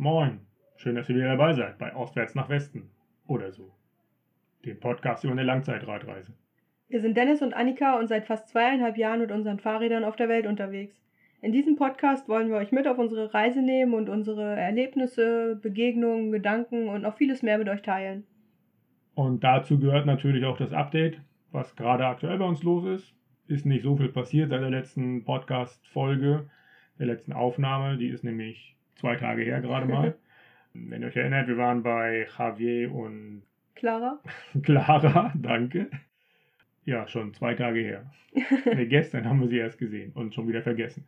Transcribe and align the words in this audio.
Moin, 0.00 0.38
schön, 0.76 0.94
dass 0.94 1.08
ihr 1.08 1.16
wieder 1.16 1.36
dabei 1.36 1.54
seid 1.54 1.76
bei 1.76 1.92
Ostwärts 1.92 2.36
nach 2.36 2.48
Westen 2.48 2.88
oder 3.26 3.50
so. 3.50 3.74
Dem 4.64 4.78
Podcast 4.78 5.24
über 5.24 5.32
eine 5.32 5.42
Langzeitradreise. 5.42 6.32
Wir 6.88 7.00
sind 7.00 7.16
Dennis 7.16 7.42
und 7.42 7.52
Annika 7.52 7.98
und 7.98 8.06
seit 8.06 8.24
fast 8.24 8.46
zweieinhalb 8.46 8.96
Jahren 8.96 9.18
mit 9.18 9.32
unseren 9.32 9.58
Fahrrädern 9.58 10.04
auf 10.04 10.14
der 10.14 10.28
Welt 10.28 10.46
unterwegs. 10.46 10.94
In 11.42 11.50
diesem 11.50 11.74
Podcast 11.74 12.28
wollen 12.28 12.48
wir 12.48 12.58
euch 12.58 12.70
mit 12.70 12.86
auf 12.86 12.96
unsere 12.96 13.34
Reise 13.34 13.60
nehmen 13.60 13.92
und 13.92 14.08
unsere 14.08 14.54
Erlebnisse, 14.54 15.58
Begegnungen, 15.60 16.30
Gedanken 16.30 16.88
und 16.88 17.02
noch 17.02 17.16
vieles 17.16 17.42
mehr 17.42 17.58
mit 17.58 17.68
euch 17.68 17.82
teilen. 17.82 18.24
Und 19.16 19.42
dazu 19.42 19.80
gehört 19.80 20.06
natürlich 20.06 20.44
auch 20.44 20.58
das 20.58 20.72
Update, 20.72 21.20
was 21.50 21.74
gerade 21.74 22.06
aktuell 22.06 22.38
bei 22.38 22.44
uns 22.44 22.62
los 22.62 22.84
ist. 22.84 23.16
Ist 23.48 23.66
nicht 23.66 23.82
so 23.82 23.96
viel 23.96 24.10
passiert 24.10 24.50
seit 24.50 24.62
der 24.62 24.70
letzten 24.70 25.24
Podcast-Folge, 25.24 26.48
der 27.00 27.06
letzten 27.06 27.32
Aufnahme. 27.32 27.98
Die 27.98 28.10
ist 28.10 28.22
nämlich 28.22 28.77
zwei 28.98 29.16
Tage 29.16 29.42
her 29.42 29.60
gerade 29.60 29.86
mal. 29.86 30.14
Wenn 30.74 31.02
ihr 31.02 31.08
euch 31.08 31.16
erinnert, 31.16 31.48
wir 31.48 31.56
waren 31.56 31.82
bei 31.82 32.26
Javier 32.38 32.92
und 32.92 33.42
Clara. 33.74 34.20
Clara, 34.62 35.32
danke. 35.34 35.90
Ja, 36.84 37.06
schon 37.08 37.34
zwei 37.34 37.54
Tage 37.54 37.80
her. 37.80 38.10
nee, 38.74 38.86
gestern 38.86 39.26
haben 39.26 39.40
wir 39.40 39.48
sie 39.48 39.58
erst 39.58 39.78
gesehen 39.78 40.12
und 40.12 40.34
schon 40.34 40.48
wieder 40.48 40.62
vergessen. 40.62 41.06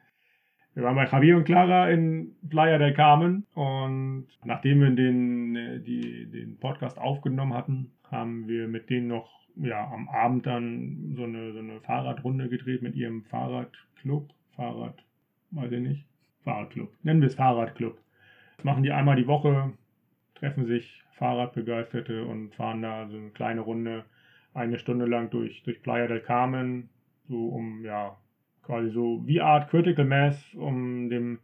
Wir 0.74 0.84
waren 0.84 0.94
bei 0.94 1.06
Javier 1.06 1.36
und 1.36 1.44
Clara 1.44 1.90
in 1.90 2.36
Playa 2.48 2.78
del 2.78 2.94
Carmen 2.94 3.46
und 3.54 4.28
nachdem 4.44 4.80
wir 4.80 4.90
den, 4.90 5.56
äh, 5.56 5.80
die, 5.80 6.30
den 6.30 6.58
Podcast 6.58 6.98
aufgenommen 6.98 7.54
hatten, 7.54 7.92
haben 8.10 8.46
wir 8.46 8.68
mit 8.68 8.88
denen 8.88 9.08
noch 9.08 9.40
ja, 9.56 9.90
am 9.90 10.08
Abend 10.08 10.46
dann 10.46 11.14
so 11.16 11.24
eine, 11.24 11.52
so 11.52 11.58
eine 11.58 11.80
Fahrradrunde 11.80 12.48
gedreht 12.48 12.82
mit 12.82 12.94
ihrem 12.94 13.24
Fahrradclub. 13.24 14.32
Fahrrad, 14.54 15.02
weiß 15.50 15.72
ich 15.72 15.80
nicht. 15.80 16.09
Fahrradclub. 16.44 16.92
Nennen 17.02 17.20
wir 17.20 17.28
es 17.28 17.34
Fahrradclub. 17.34 17.98
Das 18.56 18.64
machen 18.64 18.82
die 18.82 18.92
einmal 18.92 19.16
die 19.16 19.26
Woche, 19.26 19.72
treffen 20.34 20.66
sich 20.66 21.02
Fahrradbegeisterte 21.12 22.24
und 22.24 22.54
fahren 22.54 22.82
da 22.82 23.08
so 23.08 23.16
eine 23.16 23.30
kleine 23.30 23.60
Runde 23.60 24.04
eine 24.54 24.78
Stunde 24.78 25.06
lang 25.06 25.30
durch, 25.30 25.62
durch 25.62 25.82
Playa 25.82 26.06
del 26.06 26.20
Carmen, 26.20 26.88
so 27.28 27.48
um, 27.48 27.84
ja, 27.84 28.16
quasi 28.62 28.90
so 28.90 29.22
wie 29.26 29.40
Art 29.40 29.70
Critical 29.70 30.04
Mass, 30.04 30.54
um 30.54 31.08
dem, 31.08 31.38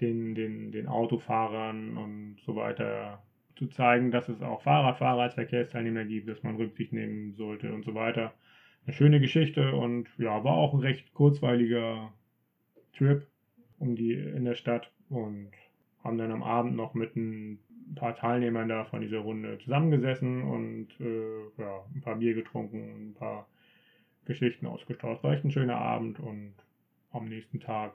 den, 0.00 0.34
den, 0.34 0.72
den 0.72 0.86
Autofahrern 0.86 1.96
und 1.96 2.36
so 2.44 2.56
weiter 2.56 3.22
zu 3.56 3.68
zeigen, 3.68 4.10
dass 4.10 4.28
es 4.28 4.42
auch 4.42 4.62
Fahrradfahrer 4.62 5.22
als 5.22 5.34
Verkehrsteilnehmer 5.34 6.04
gibt, 6.04 6.28
dass 6.28 6.42
man 6.42 6.56
Rücksicht 6.56 6.92
nehmen 6.92 7.34
sollte 7.34 7.72
und 7.72 7.84
so 7.84 7.94
weiter. 7.94 8.34
Eine 8.84 8.94
schöne 8.94 9.20
Geschichte 9.20 9.74
und 9.74 10.08
ja, 10.18 10.44
war 10.44 10.54
auch 10.54 10.74
ein 10.74 10.80
recht 10.80 11.12
kurzweiliger 11.14 12.12
Trip 12.92 13.26
um 13.78 13.96
die 13.96 14.12
in 14.12 14.44
der 14.44 14.54
Stadt 14.54 14.90
und 15.08 15.50
haben 16.02 16.18
dann 16.18 16.32
am 16.32 16.42
Abend 16.42 16.76
noch 16.76 16.94
mit 16.94 17.16
ein 17.16 17.58
paar 17.94 18.16
Teilnehmern 18.16 18.68
da 18.68 18.84
von 18.84 19.00
dieser 19.00 19.18
Runde 19.18 19.58
zusammengesessen 19.58 20.42
und 20.42 20.88
äh, 21.00 21.60
ja, 21.60 21.84
ein 21.94 22.00
paar 22.00 22.16
Bier 22.16 22.34
getrunken, 22.34 23.10
ein 23.10 23.14
paar 23.14 23.46
Geschichten 24.24 24.66
ausgetauscht. 24.66 25.22
War 25.22 25.32
echt 25.32 25.44
ein 25.44 25.50
schöner 25.50 25.76
Abend 25.76 26.18
und 26.18 26.54
am 27.12 27.28
nächsten 27.28 27.60
Tag 27.60 27.94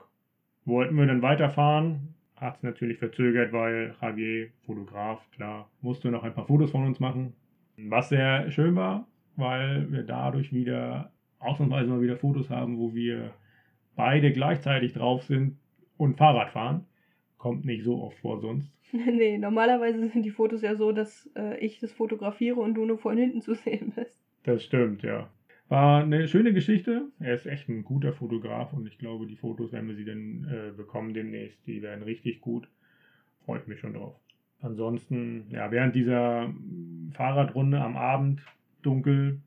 wollten 0.64 0.96
wir 0.96 1.06
dann 1.06 1.22
weiterfahren. 1.22 2.14
Hat 2.36 2.56
es 2.56 2.62
natürlich 2.62 2.98
verzögert, 2.98 3.52
weil 3.52 3.94
Javier, 4.00 4.48
Fotograf, 4.66 5.20
klar, 5.32 5.70
musste 5.80 6.10
noch 6.10 6.24
ein 6.24 6.34
paar 6.34 6.46
Fotos 6.46 6.70
von 6.70 6.86
uns 6.86 6.98
machen. 6.98 7.34
Was 7.76 8.08
sehr 8.08 8.50
schön 8.50 8.74
war, 8.74 9.06
weil 9.36 9.90
wir 9.92 10.02
dadurch 10.02 10.52
wieder 10.52 11.12
ausnahmsweise 11.38 11.88
mal 11.88 12.02
wieder 12.02 12.16
Fotos 12.16 12.50
haben, 12.50 12.78
wo 12.78 12.94
wir 12.94 13.32
beide 13.94 14.32
gleichzeitig 14.32 14.92
drauf 14.92 15.22
sind 15.24 15.58
und 15.96 16.16
Fahrrad 16.16 16.50
fahren. 16.50 16.86
Kommt 17.38 17.64
nicht 17.64 17.84
so 17.84 18.02
oft 18.02 18.18
vor 18.18 18.40
sonst. 18.40 18.72
nee, 18.92 19.38
normalerweise 19.38 20.08
sind 20.08 20.22
die 20.22 20.30
Fotos 20.30 20.62
ja 20.62 20.76
so, 20.76 20.92
dass 20.92 21.30
äh, 21.36 21.58
ich 21.58 21.80
das 21.80 21.92
fotografiere 21.92 22.60
und 22.60 22.74
du 22.74 22.84
nur 22.84 22.98
von 22.98 23.16
hinten 23.16 23.40
zu 23.40 23.54
sehen 23.54 23.92
bist. 23.94 24.20
Das 24.44 24.62
stimmt, 24.62 25.02
ja. 25.02 25.28
War 25.68 26.02
eine 26.02 26.28
schöne 26.28 26.52
Geschichte. 26.52 27.06
Er 27.18 27.34
ist 27.34 27.46
echt 27.46 27.68
ein 27.68 27.84
guter 27.84 28.12
Fotograf 28.12 28.72
und 28.74 28.86
ich 28.86 28.98
glaube, 28.98 29.26
die 29.26 29.36
Fotos, 29.36 29.72
wenn 29.72 29.88
wir 29.88 29.94
sie 29.94 30.04
dann 30.04 30.44
äh, 30.44 30.72
bekommen 30.76 31.14
demnächst, 31.14 31.66
die 31.66 31.80
werden 31.80 32.02
richtig 32.02 32.40
gut. 32.40 32.68
Freut 33.46 33.66
mich 33.68 33.80
schon 33.80 33.94
drauf. 33.94 34.14
Ansonsten, 34.60 35.46
ja, 35.48 35.70
während 35.70 35.96
dieser 35.96 36.52
Fahrradrunde 37.12 37.80
am 37.80 37.96
Abend 37.96 38.42
dunkel 38.82 39.40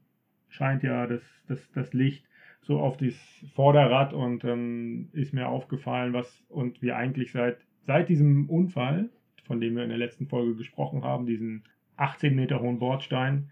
scheint 0.49 0.83
ja 0.83 1.05
das, 1.07 1.21
das, 1.47 1.71
das 1.73 1.93
Licht 1.93 2.25
so 2.65 2.79
auf 2.79 2.97
das 2.97 3.13
Vorderrad 3.53 4.13
und 4.13 4.43
dann 4.43 5.09
ist 5.13 5.33
mir 5.33 5.47
aufgefallen, 5.47 6.13
was 6.13 6.43
und 6.49 6.81
wir 6.81 6.95
eigentlich 6.95 7.31
seit, 7.31 7.57
seit 7.85 8.09
diesem 8.09 8.49
Unfall, 8.49 9.09
von 9.43 9.61
dem 9.61 9.75
wir 9.75 9.83
in 9.83 9.89
der 9.89 9.97
letzten 9.97 10.27
Folge 10.27 10.55
gesprochen 10.55 11.03
haben, 11.03 11.25
diesen 11.25 11.63
18 11.97 12.35
Meter 12.35 12.59
hohen 12.61 12.79
Bordstein, 12.79 13.51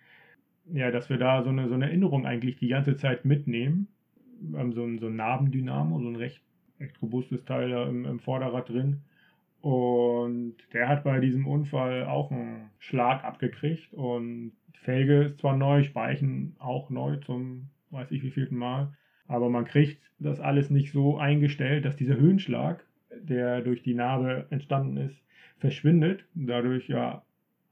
ja, 0.71 0.91
dass 0.91 1.09
wir 1.09 1.17
da 1.17 1.43
so 1.43 1.49
eine, 1.49 1.67
so 1.67 1.75
eine 1.75 1.85
Erinnerung 1.85 2.25
eigentlich 2.25 2.57
die 2.57 2.69
ganze 2.69 2.95
Zeit 2.95 3.25
mitnehmen. 3.25 3.87
Haben 4.53 4.73
so 4.73 4.83
ein, 4.83 4.97
so 4.97 5.07
ein 5.07 5.15
Nabendynamo, 5.15 5.99
so 5.99 6.07
ein 6.07 6.15
recht, 6.15 6.41
recht 6.79 7.01
robustes 7.01 7.45
Teil 7.45 7.69
da 7.69 7.87
im, 7.87 8.05
im 8.05 8.19
Vorderrad 8.19 8.69
drin. 8.69 9.01
Und 9.61 10.55
der 10.73 10.89
hat 10.89 11.03
bei 11.03 11.19
diesem 11.19 11.47
Unfall 11.47 12.05
auch 12.05 12.31
einen 12.31 12.69
Schlag 12.79 13.23
abgekriegt 13.23 13.93
und 13.93 14.53
Felge 14.73 15.23
ist 15.23 15.39
zwar 15.39 15.55
neu, 15.55 15.83
Speichen 15.83 16.55
auch 16.59 16.89
neu 16.89 17.17
zum 17.17 17.69
weiß 17.93 18.11
ich 18.11 18.23
wievielten 18.23 18.57
Mal. 18.57 18.91
Aber 19.27 19.49
man 19.49 19.65
kriegt 19.65 20.01
das 20.19 20.39
alles 20.39 20.69
nicht 20.69 20.91
so 20.91 21.17
eingestellt, 21.17 21.85
dass 21.85 21.95
dieser 21.95 22.17
Höhenschlag, 22.17 22.85
der 23.21 23.61
durch 23.61 23.83
die 23.83 23.93
Narbe 23.93 24.47
entstanden 24.49 24.97
ist, 24.97 25.23
verschwindet. 25.57 26.25
Dadurch 26.33 26.87
ja 26.87 27.23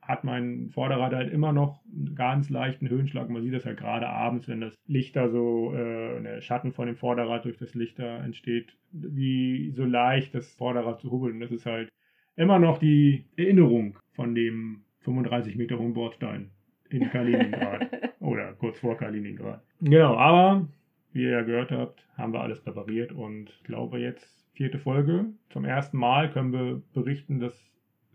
hat 0.01 0.23
mein 0.23 0.69
Vorderrad 0.71 1.13
halt 1.13 1.31
immer 1.31 1.53
noch 1.53 1.79
einen 1.85 2.15
ganz 2.15 2.49
leichten 2.49 2.89
Höhenschlag. 2.89 3.29
Man 3.29 3.43
sieht 3.43 3.53
das 3.53 3.65
halt 3.65 3.77
gerade 3.77 4.09
abends, 4.09 4.47
wenn 4.47 4.61
das 4.61 4.73
Licht 4.87 5.15
da 5.15 5.29
so, 5.29 5.73
äh, 5.73 6.21
der 6.21 6.41
Schatten 6.41 6.73
von 6.73 6.87
dem 6.87 6.95
Vorderrad 6.95 7.45
durch 7.45 7.57
das 7.57 7.75
Licht 7.75 7.99
da 7.99 8.23
entsteht, 8.23 8.75
wie 8.91 9.71
so 9.71 9.85
leicht 9.85 10.33
das 10.33 10.53
Vorderrad 10.55 10.99
zu 10.99 11.11
hubbeln. 11.11 11.39
Das 11.39 11.51
ist 11.51 11.65
halt 11.65 11.89
immer 12.35 12.59
noch 12.59 12.79
die 12.79 13.25
Erinnerung 13.37 13.97
von 14.13 14.33
dem 14.33 14.81
35 15.01 15.55
Meter 15.55 15.77
hohen 15.77 15.93
Bordstein 15.93 16.49
in 16.89 17.09
Kaliningrad 17.09 17.87
oder 18.19 18.53
kurz 18.53 18.79
vor 18.79 18.97
Kaliningrad. 18.97 19.61
Genau, 19.81 20.15
aber 20.15 20.67
wie 21.13 21.23
ihr 21.23 21.31
ja 21.31 21.41
gehört 21.41 21.71
habt, 21.71 22.05
haben 22.17 22.33
wir 22.33 22.41
alles 22.41 22.61
präpariert 22.61 23.11
und 23.11 23.49
ich 23.49 23.63
glaube 23.63 23.99
jetzt 23.99 24.45
vierte 24.53 24.79
Folge. 24.79 25.25
Zum 25.49 25.65
ersten 25.65 25.97
Mal 25.97 26.31
können 26.31 26.53
wir 26.53 26.81
berichten, 26.93 27.39
dass 27.39 27.53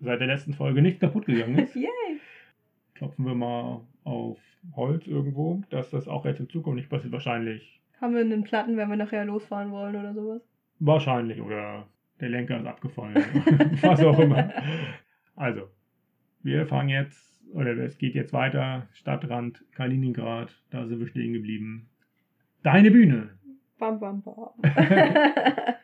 seit 0.01 0.21
der 0.21 0.29
letzten 0.29 0.53
Folge 0.53 0.83
nichts 0.83 1.01
kaputt 1.01 1.27
gegangen 1.27 1.59
ist. 1.59 1.75
Yay! 1.75 2.21
Klopfen 2.95 3.27
wir 3.27 3.35
mal 3.35 3.81
auf 4.05 4.39
Holz 4.75 5.07
irgendwo, 5.07 5.63
dass 5.71 5.91
das 5.91 6.09
auch 6.09 6.25
jetzt 6.25 6.41
in 6.41 6.49
Zukunft 6.49 6.77
nicht 6.77 6.91
passiert. 6.91 7.13
Wahrscheinlich. 7.13 7.81
Haben 8.01 8.15
wir 8.15 8.21
einen 8.21 8.45
Platten, 8.45 8.77
wenn 8.77 8.89
wir 8.89 8.97
nachher 8.97 9.25
losfahren 9.25 9.71
wollen 9.71 9.97
oder 9.97 10.15
sowas? 10.15 10.43
Wahrscheinlich 10.79 11.41
oder 11.41 11.87
der 12.21 12.29
Lenker 12.29 12.59
ist 12.59 12.67
abgefallen. 12.67 13.15
Was 13.83 14.03
auch 14.03 14.19
immer. 14.19 14.53
Also, 15.35 15.69
wir 16.43 16.67
fangen 16.67 16.89
jetzt, 16.89 17.43
oder 17.53 17.77
es 17.79 17.99
geht 17.99 18.15
jetzt 18.15 18.33
weiter, 18.33 18.89
Stadtrand 18.93 19.65
Kaliningrad, 19.73 20.55
da 20.71 20.87
sind 20.87 21.01
wir 21.01 21.09
stehen 21.09 21.33
geblieben. 21.33 21.89
Deine 22.67 22.91
Bühne. 22.91 23.31
Bam, 23.79 24.01
bam, 24.01 24.23
bam. 24.23 24.51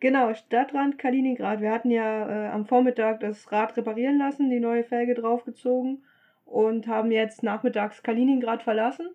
genau, 0.00 0.34
Stadtrand 0.34 0.98
Kaliningrad. 0.98 1.60
Wir 1.60 1.70
hatten 1.70 1.92
ja 1.92 2.28
äh, 2.28 2.48
am 2.48 2.66
Vormittag 2.66 3.20
das 3.20 3.52
Rad 3.52 3.76
reparieren 3.76 4.18
lassen, 4.18 4.50
die 4.50 4.58
neue 4.58 4.82
Felge 4.82 5.14
draufgezogen 5.14 6.02
und 6.44 6.88
haben 6.88 7.12
jetzt 7.12 7.44
nachmittags 7.44 8.02
Kaliningrad 8.02 8.64
verlassen. 8.64 9.10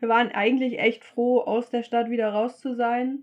Wir 0.00 0.08
waren 0.08 0.32
eigentlich 0.32 0.80
echt 0.80 1.04
froh, 1.04 1.38
aus 1.38 1.70
der 1.70 1.84
Stadt 1.84 2.10
wieder 2.10 2.30
raus 2.30 2.58
zu 2.58 2.74
sein. 2.74 3.20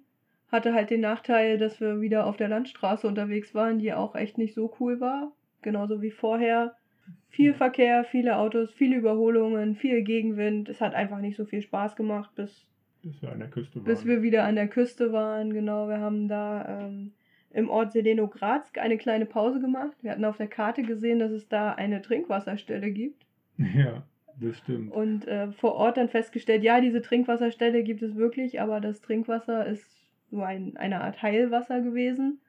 Hatte 0.50 0.74
halt 0.74 0.92
den 0.92 1.02
Nachteil, 1.02 1.58
dass 1.58 1.82
wir 1.82 2.00
wieder 2.00 2.26
auf 2.26 2.38
der 2.38 2.48
Landstraße 2.48 3.06
unterwegs 3.06 3.54
waren, 3.54 3.80
die 3.80 3.92
auch 3.92 4.16
echt 4.16 4.38
nicht 4.38 4.54
so 4.54 4.74
cool 4.80 5.02
war. 5.02 5.34
Genauso 5.62 6.02
wie 6.02 6.12
vorher. 6.12 6.78
Viel 7.30 7.54
Verkehr, 7.54 8.04
viele 8.04 8.38
Autos, 8.38 8.72
viele 8.74 8.98
Überholungen, 8.98 9.76
viel 9.76 10.02
Gegenwind. 10.02 10.68
Es 10.68 10.82
hat 10.82 10.94
einfach 10.94 11.20
nicht 11.20 11.38
so 11.38 11.46
viel 11.46 11.62
Spaß 11.62 11.96
gemacht, 11.96 12.32
bis, 12.36 12.66
bis 13.02 13.22
wir 13.22 13.32
an 13.32 13.40
der 13.40 13.50
Küste 13.50 13.76
waren. 13.76 13.86
Bis 13.86 14.06
wir 14.06 14.22
wieder 14.22 14.44
an 14.44 14.56
der 14.56 14.68
Küste 14.68 15.12
waren, 15.14 15.54
genau. 15.54 15.88
Wir 15.88 16.00
haben 16.00 16.28
da 16.28 16.82
ähm, 16.82 17.14
im 17.52 17.70
Ort 17.70 17.94
Selenogradsk 17.94 18.78
eine 18.78 18.98
kleine 18.98 19.26
Pause 19.26 19.60
gemacht. 19.60 19.96
Wir 20.02 20.12
hatten 20.12 20.26
auf 20.26 20.38
der 20.38 20.48
Karte 20.48 20.84
gesehen, 20.84 21.20
dass 21.20 21.32
es 21.32 21.48
da 21.48 21.74
eine 21.74 22.02
Trinkwasserstelle 22.02 22.92
gibt. 22.92 23.26
Ja, 23.58 24.04
das 24.40 24.58
stimmt. 24.58 24.92
Und 24.92 25.28
äh, 25.28 25.52
vor 25.52 25.76
Ort 25.76 25.98
dann 25.98 26.10
festgestellt, 26.10 26.64
ja, 26.64 26.82
diese 26.82 27.02
Trinkwasserstelle 27.02 27.84
gibt 27.84 28.02
es 28.02 28.16
wirklich, 28.16 28.62
aber 28.62 28.80
das 28.80 29.02
Trinkwasser 29.02 29.66
ist 29.66 29.86
so 30.30 30.42
ein, 30.42 30.78
eine 30.78 31.02
Art 31.02 31.22
Heilwasser 31.22 31.82
gewesen 31.82 32.40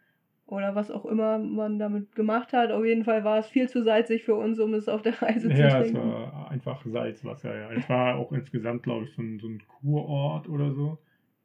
oder 0.51 0.75
was 0.75 0.91
auch 0.91 1.05
immer 1.07 1.39
man 1.39 1.79
damit 1.79 2.15
gemacht 2.15 2.53
hat. 2.53 2.73
Auf 2.73 2.85
jeden 2.85 3.05
Fall 3.05 3.25
war 3.25 3.39
es 3.39 3.47
viel 3.47 3.69
zu 3.69 3.83
salzig 3.83 4.25
für 4.25 4.35
uns, 4.35 4.59
um 4.59 4.75
es 4.75 4.89
auf 4.89 5.03
der 5.03 5.21
Reise 5.23 5.49
ja, 5.49 5.55
zu 5.55 5.61
Ja, 5.63 5.81
es 5.81 5.93
trinken. 5.93 6.11
war 6.13 6.51
einfach 6.51 6.85
Salzwasser, 6.85 7.57
ja. 7.57 7.73
Es 7.73 7.89
war 7.89 8.17
auch 8.17 8.33
insgesamt, 8.33 8.83
glaube 8.83 9.05
ich, 9.05 9.13
so 9.15 9.23
ein, 9.23 9.39
so 9.39 9.47
ein 9.49 9.63
Kurort 9.67 10.49
oder 10.49 10.73
so. 10.73 10.99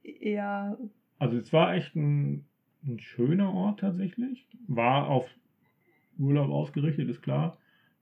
Ja, 0.03 0.77
Also 1.19 1.37
es 1.37 1.51
war 1.53 1.73
echt 1.75 1.95
ein, 1.95 2.45
ein 2.85 2.99
schöner 2.99 3.53
Ort 3.53 3.79
tatsächlich. 3.79 4.47
War 4.67 5.07
auf 5.09 5.29
Urlaub 6.17 6.49
ausgerichtet, 6.49 7.09
ist 7.09 7.21
klar. 7.21 7.57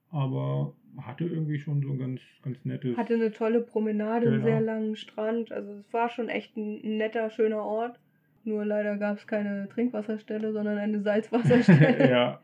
Aber 0.10 0.74
hatte 1.02 1.26
irgendwie 1.26 1.58
schon 1.60 1.82
so 1.82 1.90
ein 1.92 1.98
ganz, 2.00 2.22
ganz 2.44 2.64
nettes. 2.66 2.96
Hatte 2.98 3.16
eine 3.16 3.32
tolle 3.32 3.62
Promenade, 3.62 4.28
einen 4.28 4.36
Genau. 4.36 4.46
sehr 4.46 4.62
langen 4.62 4.96
Strand. 4.96 5.52
Also 5.52 5.72
es 5.74 5.92
war 5.92 6.10
schon 6.10 6.30
echt 6.30 6.56
ein 6.56 6.98
netter, 6.98 7.30
schöner 7.30 7.64
Ort. 7.64 8.00
Nur 8.44 8.66
leider 8.66 8.98
gab 8.98 9.18
es 9.18 9.28
keine 9.28 9.70
Trinkwasserstelle, 9.70 10.52
sondern 10.52 10.78
eine 10.78 11.02
Salzwasserstelle. 11.02 12.10
ja. 12.10 12.42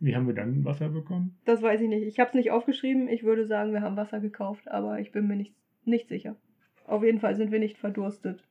Wie 0.00 0.14
haben 0.16 0.26
wir 0.26 0.34
dann 0.34 0.64
Wasser 0.64 0.88
bekommen? 0.88 1.36
Das 1.44 1.62
weiß 1.62 1.80
ich 1.80 1.88
nicht. 1.88 2.06
Ich 2.06 2.18
habe 2.18 2.28
es 2.28 2.34
nicht 2.34 2.50
aufgeschrieben. 2.50 3.08
Ich 3.08 3.22
würde 3.22 3.46
sagen, 3.46 3.72
wir 3.72 3.82
haben 3.82 3.96
Wasser 3.96 4.20
gekauft, 4.20 4.68
aber 4.70 4.98
ich 5.00 5.12
bin 5.12 5.26
mir 5.26 5.36
nicht, 5.36 5.54
nicht 5.84 6.08
sicher. 6.08 6.36
Auf 6.86 7.02
jeden 7.02 7.20
Fall 7.20 7.36
sind 7.36 7.52
wir 7.52 7.58
nicht 7.58 7.78
verdurstet. 7.78 8.44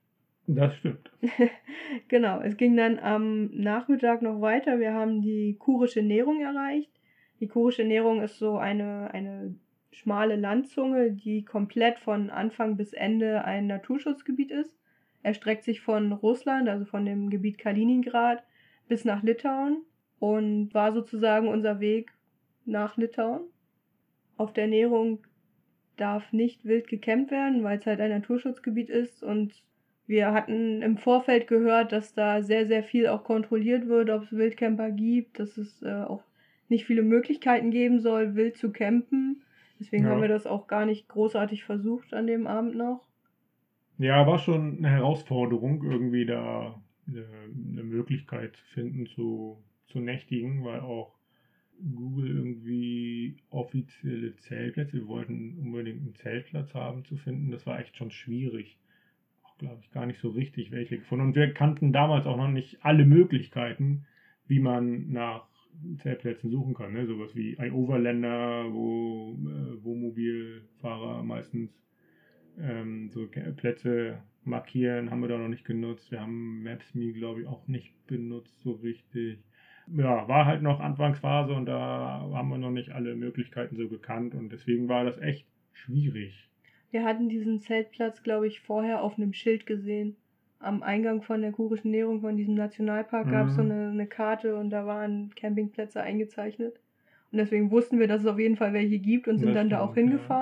Das 0.47 0.75
stimmt. 0.75 1.11
Genau, 2.07 2.41
es 2.41 2.57
ging 2.57 2.75
dann 2.75 2.97
am 2.97 3.51
Nachmittag 3.51 4.21
noch 4.21 4.41
weiter. 4.41 4.79
Wir 4.79 4.93
haben 4.93 5.21
die 5.21 5.55
kurische 5.59 6.01
Nährung 6.01 6.41
erreicht. 6.41 6.91
Die 7.39 7.47
kurische 7.47 7.83
Nährung 7.83 8.21
ist 8.21 8.39
so 8.39 8.57
eine, 8.57 9.13
eine 9.13 9.55
schmale 9.91 10.35
Landzunge, 10.35 11.11
die 11.11 11.45
komplett 11.45 11.99
von 11.99 12.29
Anfang 12.29 12.77
bis 12.77 12.93
Ende 12.93 13.45
ein 13.45 13.67
Naturschutzgebiet 13.67 14.51
ist. 14.51 14.75
Erstreckt 15.23 15.63
sich 15.63 15.81
von 15.81 16.11
Russland, 16.11 16.69
also 16.69 16.85
von 16.85 17.05
dem 17.05 17.29
Gebiet 17.29 17.57
Kaliningrad, 17.57 18.43
bis 18.87 19.05
nach 19.05 19.23
Litauen 19.23 19.83
und 20.19 20.73
war 20.73 20.91
sozusagen 20.91 21.47
unser 21.47 21.79
Weg 21.79 22.11
nach 22.65 22.97
Litauen. 22.97 23.41
Auf 24.37 24.53
der 24.53 24.67
Nährung 24.67 25.25
darf 25.97 26.33
nicht 26.33 26.65
wild 26.65 26.87
gekämmt 26.87 27.31
werden, 27.31 27.63
weil 27.63 27.79
es 27.79 27.85
halt 27.85 27.99
ein 28.01 28.09
Naturschutzgebiet 28.11 28.89
ist 28.89 29.23
und 29.23 29.63
wir 30.05 30.33
hatten 30.33 30.81
im 30.81 30.97
Vorfeld 30.97 31.47
gehört, 31.47 31.91
dass 31.91 32.13
da 32.13 32.41
sehr, 32.43 32.67
sehr 32.67 32.83
viel 32.83 33.07
auch 33.07 33.23
kontrolliert 33.23 33.87
wird, 33.87 34.09
ob 34.09 34.23
es 34.23 34.31
Wildcamper 34.33 34.91
gibt, 34.91 35.39
dass 35.39 35.57
es 35.57 35.81
äh, 35.81 36.03
auch 36.03 36.23
nicht 36.67 36.85
viele 36.85 37.03
Möglichkeiten 37.03 37.71
geben 37.71 37.99
soll, 37.99 38.35
wild 38.35 38.57
zu 38.57 38.71
campen. 38.71 39.43
Deswegen 39.79 40.03
Ja. 40.03 40.09
haben 40.11 40.21
wir 40.21 40.27
das 40.27 40.45
auch 40.45 40.67
gar 40.67 40.85
nicht 40.85 41.07
großartig 41.07 41.63
versucht 41.63 42.13
an 42.13 42.27
dem 42.27 42.47
Abend 42.47 42.75
noch. 42.75 43.07
Ja, 44.03 44.27
war 44.27 44.37
schon 44.37 44.79
eine 44.79 44.89
Herausforderung, 44.89 45.81
irgendwie 45.81 46.25
da 46.25 46.83
eine, 47.07 47.25
eine 47.71 47.83
Möglichkeit 47.83 48.53
zu 48.53 48.65
finden, 48.73 49.05
zu, 49.05 49.63
zu 49.87 50.01
nächtigen, 50.01 50.65
weil 50.65 50.81
auch 50.81 51.15
Google 51.79 52.27
irgendwie 52.27 53.37
offizielle 53.49 54.35
Zeltplätze, 54.35 54.97
wir 54.97 55.07
wollten 55.07 55.57
unbedingt 55.57 56.01
einen 56.01 56.15
Zeltplatz 56.15 56.73
haben, 56.73 57.05
zu 57.05 57.15
finden. 57.15 57.49
Das 57.49 57.65
war 57.65 57.79
echt 57.79 57.95
schon 57.95 58.11
schwierig. 58.11 58.77
Auch, 59.41 59.57
glaube 59.57 59.79
ich, 59.81 59.91
gar 59.91 60.05
nicht 60.05 60.19
so 60.19 60.31
richtig 60.31 60.71
welche 60.71 60.97
gefunden. 60.97 61.27
Und 61.27 61.35
wir 61.37 61.53
kannten 61.53 61.93
damals 61.93 62.25
auch 62.25 62.35
noch 62.35 62.51
nicht 62.51 62.83
alle 62.83 63.05
Möglichkeiten, 63.05 64.05
wie 64.47 64.59
man 64.59 65.11
nach 65.11 65.47
Zeltplätzen 65.99 66.51
suchen 66.51 66.73
kann. 66.73 66.91
Ne? 66.91 67.07
Sowas 67.07 67.33
wie 67.35 67.57
ein 67.57 67.71
Overlander, 67.71 68.65
wo 68.73 69.37
äh, 69.47 69.81
Wohnmobilfahrer 69.81 71.23
meistens 71.23 71.71
ähm, 72.59 73.09
so 73.09 73.27
Plätze 73.27 74.21
markieren, 74.43 75.09
haben 75.11 75.21
wir 75.21 75.27
da 75.29 75.37
noch 75.37 75.47
nicht 75.47 75.65
genutzt. 75.65 76.11
Wir 76.11 76.21
haben 76.21 76.63
Maps.me, 76.63 77.13
glaube 77.13 77.41
ich, 77.41 77.47
auch 77.47 77.67
nicht 77.67 77.93
benutzt 78.07 78.61
so 78.61 78.71
richtig. 78.73 79.39
Ja, 79.87 80.27
war 80.27 80.45
halt 80.45 80.61
noch 80.61 80.79
Anfangsphase 80.79 81.53
und 81.53 81.65
da 81.65 82.29
haben 82.33 82.49
wir 82.49 82.57
noch 82.57 82.71
nicht 82.71 82.91
alle 82.91 83.15
Möglichkeiten 83.15 83.75
so 83.75 83.89
gekannt 83.89 84.33
und 84.35 84.49
deswegen 84.51 84.87
war 84.89 85.03
das 85.03 85.17
echt 85.19 85.47
schwierig. 85.73 86.49
Wir 86.91 87.03
hatten 87.03 87.27
diesen 87.27 87.59
Zeltplatz, 87.59 88.23
glaube 88.23 88.47
ich, 88.47 88.61
vorher 88.61 89.01
auf 89.01 89.17
einem 89.17 89.33
Schild 89.33 89.65
gesehen. 89.65 90.15
Am 90.59 90.81
Eingang 90.81 91.21
von 91.21 91.41
der 91.41 91.51
kurischen 91.51 91.91
Nährung 91.91 92.21
von 92.21 92.37
diesem 92.37 92.53
Nationalpark 92.53 93.27
gab 93.27 93.47
es 93.47 93.55
so 93.55 93.61
Mhm. 93.61 93.69
eine, 93.69 93.89
eine 93.89 94.07
Karte 94.07 94.55
und 94.57 94.69
da 94.69 94.85
waren 94.85 95.29
Campingplätze 95.35 96.01
eingezeichnet. 96.01 96.79
Und 97.31 97.37
deswegen 97.39 97.69
wussten 97.71 97.99
wir, 97.99 98.07
dass 98.07 98.21
es 98.21 98.27
auf 98.27 98.39
jeden 98.39 98.55
Fall 98.55 98.71
welche 98.73 98.99
gibt 98.99 99.27
und 99.27 99.39
sind 99.39 99.51
Das 99.51 99.55
dann 99.55 99.69
da 99.69 99.81
auch 99.81 99.93
stimmt, 99.93 100.03
ja. 100.03 100.39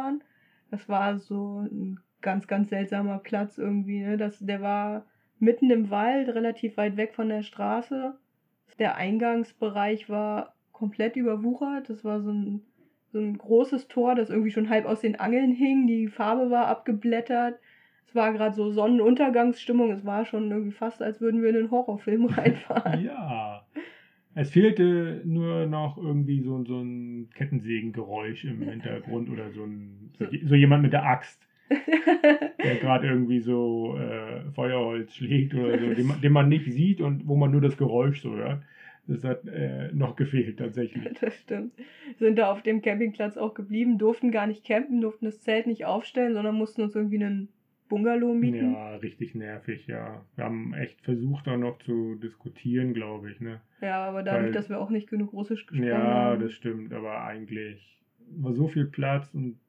Das 0.71 0.89
war 0.89 1.19
so 1.19 1.59
ein 1.59 1.99
ganz, 2.21 2.47
ganz 2.47 2.69
seltsamer 2.69 3.19
Platz 3.19 3.57
irgendwie. 3.57 3.99
Ne? 3.99 4.17
Das, 4.17 4.39
der 4.39 4.61
war 4.61 5.05
mitten 5.39 5.69
im 5.69 5.89
Wald, 5.89 6.29
relativ 6.29 6.77
weit 6.77 6.97
weg 6.97 7.13
von 7.13 7.29
der 7.29 7.43
Straße. 7.43 8.15
Der 8.79 8.95
Eingangsbereich 8.95 10.09
war 10.09 10.55
komplett 10.71 11.15
überwuchert. 11.15 11.89
Das 11.89 12.03
war 12.03 12.21
so 12.21 12.31
ein, 12.31 12.61
so 13.11 13.19
ein 13.19 13.37
großes 13.37 13.87
Tor, 13.87 14.15
das 14.15 14.29
irgendwie 14.29 14.51
schon 14.51 14.69
halb 14.69 14.85
aus 14.85 15.01
den 15.01 15.19
Angeln 15.19 15.51
hing. 15.51 15.87
Die 15.87 16.07
Farbe 16.07 16.49
war 16.49 16.67
abgeblättert. 16.67 17.59
Es 18.07 18.15
war 18.15 18.31
gerade 18.31 18.55
so 18.55 18.71
Sonnenuntergangsstimmung. 18.71 19.91
Es 19.91 20.05
war 20.05 20.25
schon 20.25 20.49
irgendwie 20.49 20.71
fast, 20.71 21.01
als 21.01 21.21
würden 21.21 21.41
wir 21.41 21.49
in 21.49 21.57
einen 21.57 21.71
Horrorfilm 21.71 22.25
reinfahren. 22.27 23.03
Ja. 23.03 23.60
Es 24.33 24.51
fehlte 24.51 25.21
nur 25.25 25.65
noch 25.65 25.97
irgendwie 25.97 26.41
so, 26.41 26.63
so 26.63 26.79
ein 26.79 27.29
Kettensägengeräusch 27.33 28.45
im 28.45 28.61
Hintergrund 28.69 29.29
oder 29.29 29.51
so, 29.51 29.63
ein, 29.63 30.11
so, 30.43 30.55
jemand 30.55 30.83
mit 30.83 30.93
der 30.93 31.05
Axt, 31.05 31.47
der 32.63 32.75
gerade 32.75 33.07
irgendwie 33.07 33.39
so 33.39 33.97
äh, 33.97 34.51
Feuerholz 34.51 35.15
schlägt 35.15 35.53
oder 35.53 35.77
so, 35.79 35.93
den 35.93 36.07
man, 36.07 36.21
den 36.21 36.33
man 36.33 36.49
nicht 36.49 36.71
sieht 36.71 37.01
und 37.01 37.27
wo 37.27 37.35
man 37.35 37.51
nur 37.51 37.61
das 37.61 37.77
Geräusch 37.77 38.21
so 38.21 38.35
hört. 38.35 38.63
Das 39.07 39.23
hat 39.23 39.47
äh, 39.47 39.91
noch 39.93 40.15
gefehlt 40.15 40.59
tatsächlich. 40.59 41.03
Das 41.19 41.35
stimmt. 41.39 41.73
Sind 42.19 42.37
da 42.37 42.51
auf 42.51 42.61
dem 42.61 42.81
Campingplatz 42.81 43.35
auch 43.35 43.55
geblieben, 43.55 43.97
durften 43.97 44.31
gar 44.31 44.47
nicht 44.47 44.63
campen, 44.63 45.01
durften 45.01 45.25
das 45.25 45.41
Zelt 45.41 45.67
nicht 45.67 45.85
aufstellen, 45.85 46.33
sondern 46.33 46.55
mussten 46.55 46.83
uns 46.83 46.95
irgendwie 46.95 47.23
einen 47.23 47.49
Bungalow 47.91 48.33
mieten. 48.33 48.71
Ja, 48.73 48.95
richtig 48.95 49.35
nervig, 49.35 49.85
ja. 49.87 50.25
Wir 50.35 50.45
haben 50.45 50.73
echt 50.73 51.01
versucht, 51.01 51.45
da 51.45 51.57
noch 51.57 51.77
zu 51.79 52.15
diskutieren, 52.15 52.93
glaube 52.93 53.29
ich, 53.31 53.39
ne? 53.41 53.61
Ja, 53.81 54.05
aber 54.07 54.23
dadurch, 54.23 54.45
Weil- 54.45 54.51
dass 54.53 54.69
wir 54.69 54.79
auch 54.79 54.89
nicht 54.89 55.09
genug 55.09 55.33
Russisch 55.33 55.65
gesprochen 55.67 55.87
Ja, 55.89 56.01
haben. 56.01 56.41
das 56.41 56.53
stimmt, 56.53 56.93
aber 56.93 57.23
eigentlich 57.23 58.01
war 58.37 58.53
so 58.53 58.67
viel 58.69 58.85
Platz 58.85 59.29
und 59.33 59.59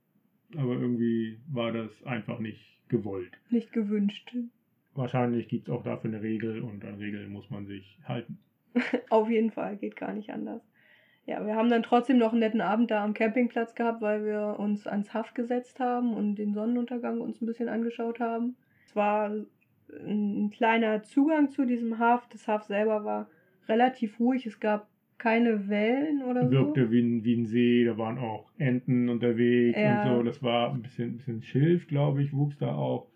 aber 0.56 0.74
irgendwie 0.74 1.40
war 1.50 1.72
das 1.72 1.90
einfach 2.04 2.38
nicht 2.38 2.60
gewollt. 2.88 3.32
Nicht 3.50 3.72
gewünscht. 3.72 4.34
Wahrscheinlich 4.94 5.48
gibt 5.48 5.68
es 5.68 5.74
auch 5.74 5.82
dafür 5.82 6.10
eine 6.10 6.22
Regel 6.22 6.60
und 6.60 6.84
an 6.84 6.96
Regeln 6.96 7.30
muss 7.32 7.48
man 7.50 7.66
sich 7.66 7.98
halten. 8.04 8.38
Auf 9.10 9.28
jeden 9.30 9.50
Fall, 9.50 9.76
geht 9.78 9.96
gar 9.96 10.12
nicht 10.12 10.30
anders. 10.30 10.62
Ja, 11.26 11.46
wir 11.46 11.54
haben 11.54 11.70
dann 11.70 11.82
trotzdem 11.84 12.18
noch 12.18 12.32
einen 12.32 12.40
netten 12.40 12.60
Abend 12.60 12.90
da 12.90 13.04
am 13.04 13.14
Campingplatz 13.14 13.74
gehabt, 13.74 14.02
weil 14.02 14.24
wir 14.24 14.56
uns 14.58 14.86
ans 14.86 15.14
Haff 15.14 15.34
gesetzt 15.34 15.78
haben 15.78 16.14
und 16.14 16.34
den 16.34 16.52
Sonnenuntergang 16.52 17.20
uns 17.20 17.40
ein 17.40 17.46
bisschen 17.46 17.68
angeschaut 17.68 18.18
haben. 18.18 18.56
Es 18.86 18.96
war 18.96 19.30
ein 20.04 20.50
kleiner 20.50 21.02
Zugang 21.04 21.50
zu 21.50 21.64
diesem 21.64 21.98
Haff. 21.98 22.26
Das 22.30 22.48
Haff 22.48 22.64
selber 22.64 23.04
war 23.04 23.28
relativ 23.68 24.18
ruhig. 24.18 24.46
Es 24.46 24.58
gab 24.58 24.88
keine 25.18 25.68
Wellen 25.68 26.24
oder 26.24 26.46
so. 26.46 26.50
Wirkte 26.50 26.90
wie 26.90 27.00
ein, 27.00 27.24
wie 27.24 27.36
ein 27.36 27.46
See, 27.46 27.84
da 27.84 27.96
waren 27.96 28.18
auch 28.18 28.50
Enten 28.58 29.08
unterwegs 29.08 29.78
Ja. 29.78 30.02
und 30.02 30.08
so. 30.18 30.22
Das 30.24 30.42
war 30.42 30.72
ein 30.72 30.82
bisschen, 30.82 31.10
ein 31.10 31.16
bisschen 31.18 31.42
Schilf, 31.42 31.86
glaube 31.86 32.22
ich, 32.22 32.32
wuchs 32.32 32.58
da 32.58 32.74
auch. 32.74 33.06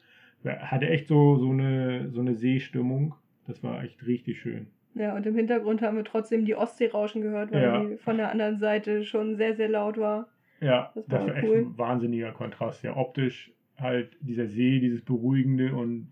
Hatte 0.44 0.88
echt 0.88 1.08
so, 1.08 1.36
so, 1.38 1.50
eine, 1.50 2.10
so 2.12 2.20
eine 2.20 2.36
Seestimmung. 2.36 3.16
Das 3.48 3.64
war 3.64 3.82
echt 3.82 4.06
richtig 4.06 4.40
schön. 4.40 4.68
Ja, 4.96 5.14
und 5.14 5.26
im 5.26 5.36
Hintergrund 5.36 5.82
haben 5.82 5.96
wir 5.96 6.04
trotzdem 6.04 6.44
die 6.44 6.56
Ostsee 6.56 6.88
rauschen 6.88 7.22
gehört, 7.22 7.52
weil 7.52 7.62
Ja. 7.62 7.80
die 7.90 7.96
von 7.98 8.16
der 8.16 8.30
anderen 8.30 8.58
Seite 8.58 9.04
schon 9.04 9.36
sehr, 9.36 9.54
sehr 9.54 9.68
laut 9.68 9.98
war. 9.98 10.28
Ja, 10.60 10.92
Das 10.94 11.06
das 11.06 11.20
war 11.20 11.28
war 11.28 11.36
echt 11.36 11.48
cool. 11.48 11.58
ein 11.58 11.78
wahnsinniger 11.78 12.32
Kontrast. 12.32 12.82
Ja, 12.82 12.96
optisch 12.96 13.52
halt 13.78 14.16
dieser 14.20 14.46
See, 14.46 14.80
dieses 14.80 15.02
Beruhigende 15.04 15.74
und 15.74 16.08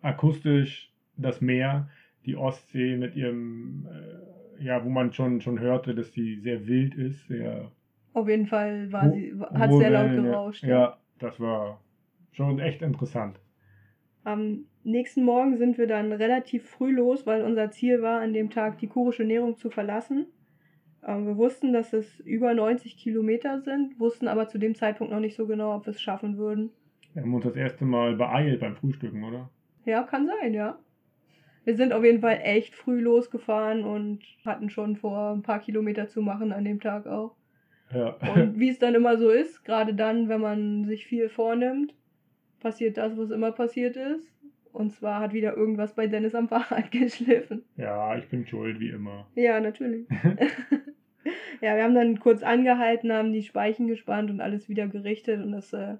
akustisch 0.00 0.92
das 1.16 1.40
Meer, 1.40 1.88
die 2.24 2.36
Ostsee 2.36 2.96
mit 2.96 3.16
ihrem, 3.16 3.86
äh, 4.60 4.64
ja, 4.64 4.84
wo 4.84 4.88
man 4.88 5.12
schon, 5.12 5.40
schon 5.40 5.58
hörte, 5.58 5.94
dass 5.94 6.12
sie 6.12 6.36
sehr 6.36 6.66
wild 6.68 6.94
ist, 6.94 7.26
sehr 7.26 7.72
Auf 8.12 8.28
jeden 8.28 8.46
Fall 8.46 8.92
war 8.92 9.06
Ru- 9.06 9.14
sie, 9.14 9.34
hat 9.40 9.72
sehr 9.72 9.90
laut 9.90 10.14
gerauscht. 10.14 10.62
Ja, 10.62 10.98
das 11.18 11.40
war 11.40 11.80
schon 12.32 12.60
echt 12.60 12.82
interessant. 12.82 13.40
Am 14.24 14.64
nächsten 14.84 15.24
Morgen 15.24 15.56
sind 15.56 15.78
wir 15.78 15.86
dann 15.86 16.12
relativ 16.12 16.68
früh 16.68 16.92
los, 16.92 17.26
weil 17.26 17.44
unser 17.44 17.70
Ziel 17.70 18.02
war, 18.02 18.20
an 18.20 18.32
dem 18.32 18.50
Tag 18.50 18.78
die 18.78 18.86
kurische 18.86 19.24
Nährung 19.24 19.56
zu 19.56 19.70
verlassen. 19.70 20.26
Ähm, 21.06 21.26
wir 21.26 21.36
wussten, 21.36 21.72
dass 21.72 21.92
es 21.92 22.20
über 22.20 22.54
90 22.54 22.96
Kilometer 22.96 23.60
sind, 23.60 23.98
wussten 23.98 24.28
aber 24.28 24.48
zu 24.48 24.58
dem 24.58 24.74
Zeitpunkt 24.74 25.12
noch 25.12 25.20
nicht 25.20 25.36
so 25.36 25.46
genau, 25.46 25.74
ob 25.74 25.86
wir 25.86 25.92
es 25.92 26.00
schaffen 26.00 26.36
würden. 26.36 26.70
Wir 27.14 27.22
haben 27.22 27.34
uns 27.34 27.44
das 27.44 27.56
erste 27.56 27.84
Mal 27.84 28.16
beeilt 28.16 28.60
beim 28.60 28.76
Frühstücken, 28.76 29.24
oder? 29.24 29.50
Ja, 29.84 30.02
kann 30.02 30.26
sein, 30.26 30.54
ja. 30.54 30.78
Wir 31.64 31.76
sind 31.76 31.92
auf 31.92 32.04
jeden 32.04 32.20
Fall 32.20 32.40
echt 32.42 32.74
früh 32.74 33.00
losgefahren 33.00 33.84
und 33.84 34.20
hatten 34.46 34.70
schon 34.70 34.96
vor, 34.96 35.32
ein 35.32 35.42
paar 35.42 35.60
Kilometer 35.60 36.08
zu 36.08 36.22
machen 36.22 36.52
an 36.52 36.64
dem 36.64 36.80
Tag 36.80 37.06
auch. 37.06 37.34
Ja. 37.92 38.16
Und 38.34 38.58
wie 38.58 38.70
es 38.70 38.78
dann 38.78 38.94
immer 38.94 39.18
so 39.18 39.30
ist, 39.30 39.64
gerade 39.64 39.94
dann, 39.94 40.28
wenn 40.28 40.40
man 40.40 40.84
sich 40.84 41.06
viel 41.06 41.28
vornimmt, 41.28 41.94
passiert 42.60 42.96
das, 42.96 43.16
was 43.16 43.30
immer 43.30 43.52
passiert 43.52 43.96
ist. 43.96 44.30
Und 44.72 44.92
zwar 44.92 45.20
hat 45.20 45.32
wieder 45.32 45.56
irgendwas 45.56 45.94
bei 45.94 46.06
Dennis 46.06 46.34
am 46.34 46.48
Fahrrad 46.48 46.90
geschliffen. 46.92 47.64
ja, 47.76 48.16
ich 48.16 48.28
bin 48.28 48.46
schuld, 48.46 48.80
wie 48.80 48.90
immer. 48.90 49.26
Ja, 49.34 49.60
natürlich. 49.60 50.06
ja, 51.60 51.76
wir 51.76 51.82
haben 51.82 51.94
dann 51.94 52.20
kurz 52.20 52.42
angehalten, 52.42 53.12
haben 53.12 53.32
die 53.32 53.42
Speichen 53.42 53.86
gespannt 53.88 54.30
und 54.30 54.40
alles 54.40 54.68
wieder 54.68 54.86
gerichtet 54.86 55.44
und 55.44 55.52
das 55.52 55.72
äh, 55.72 55.96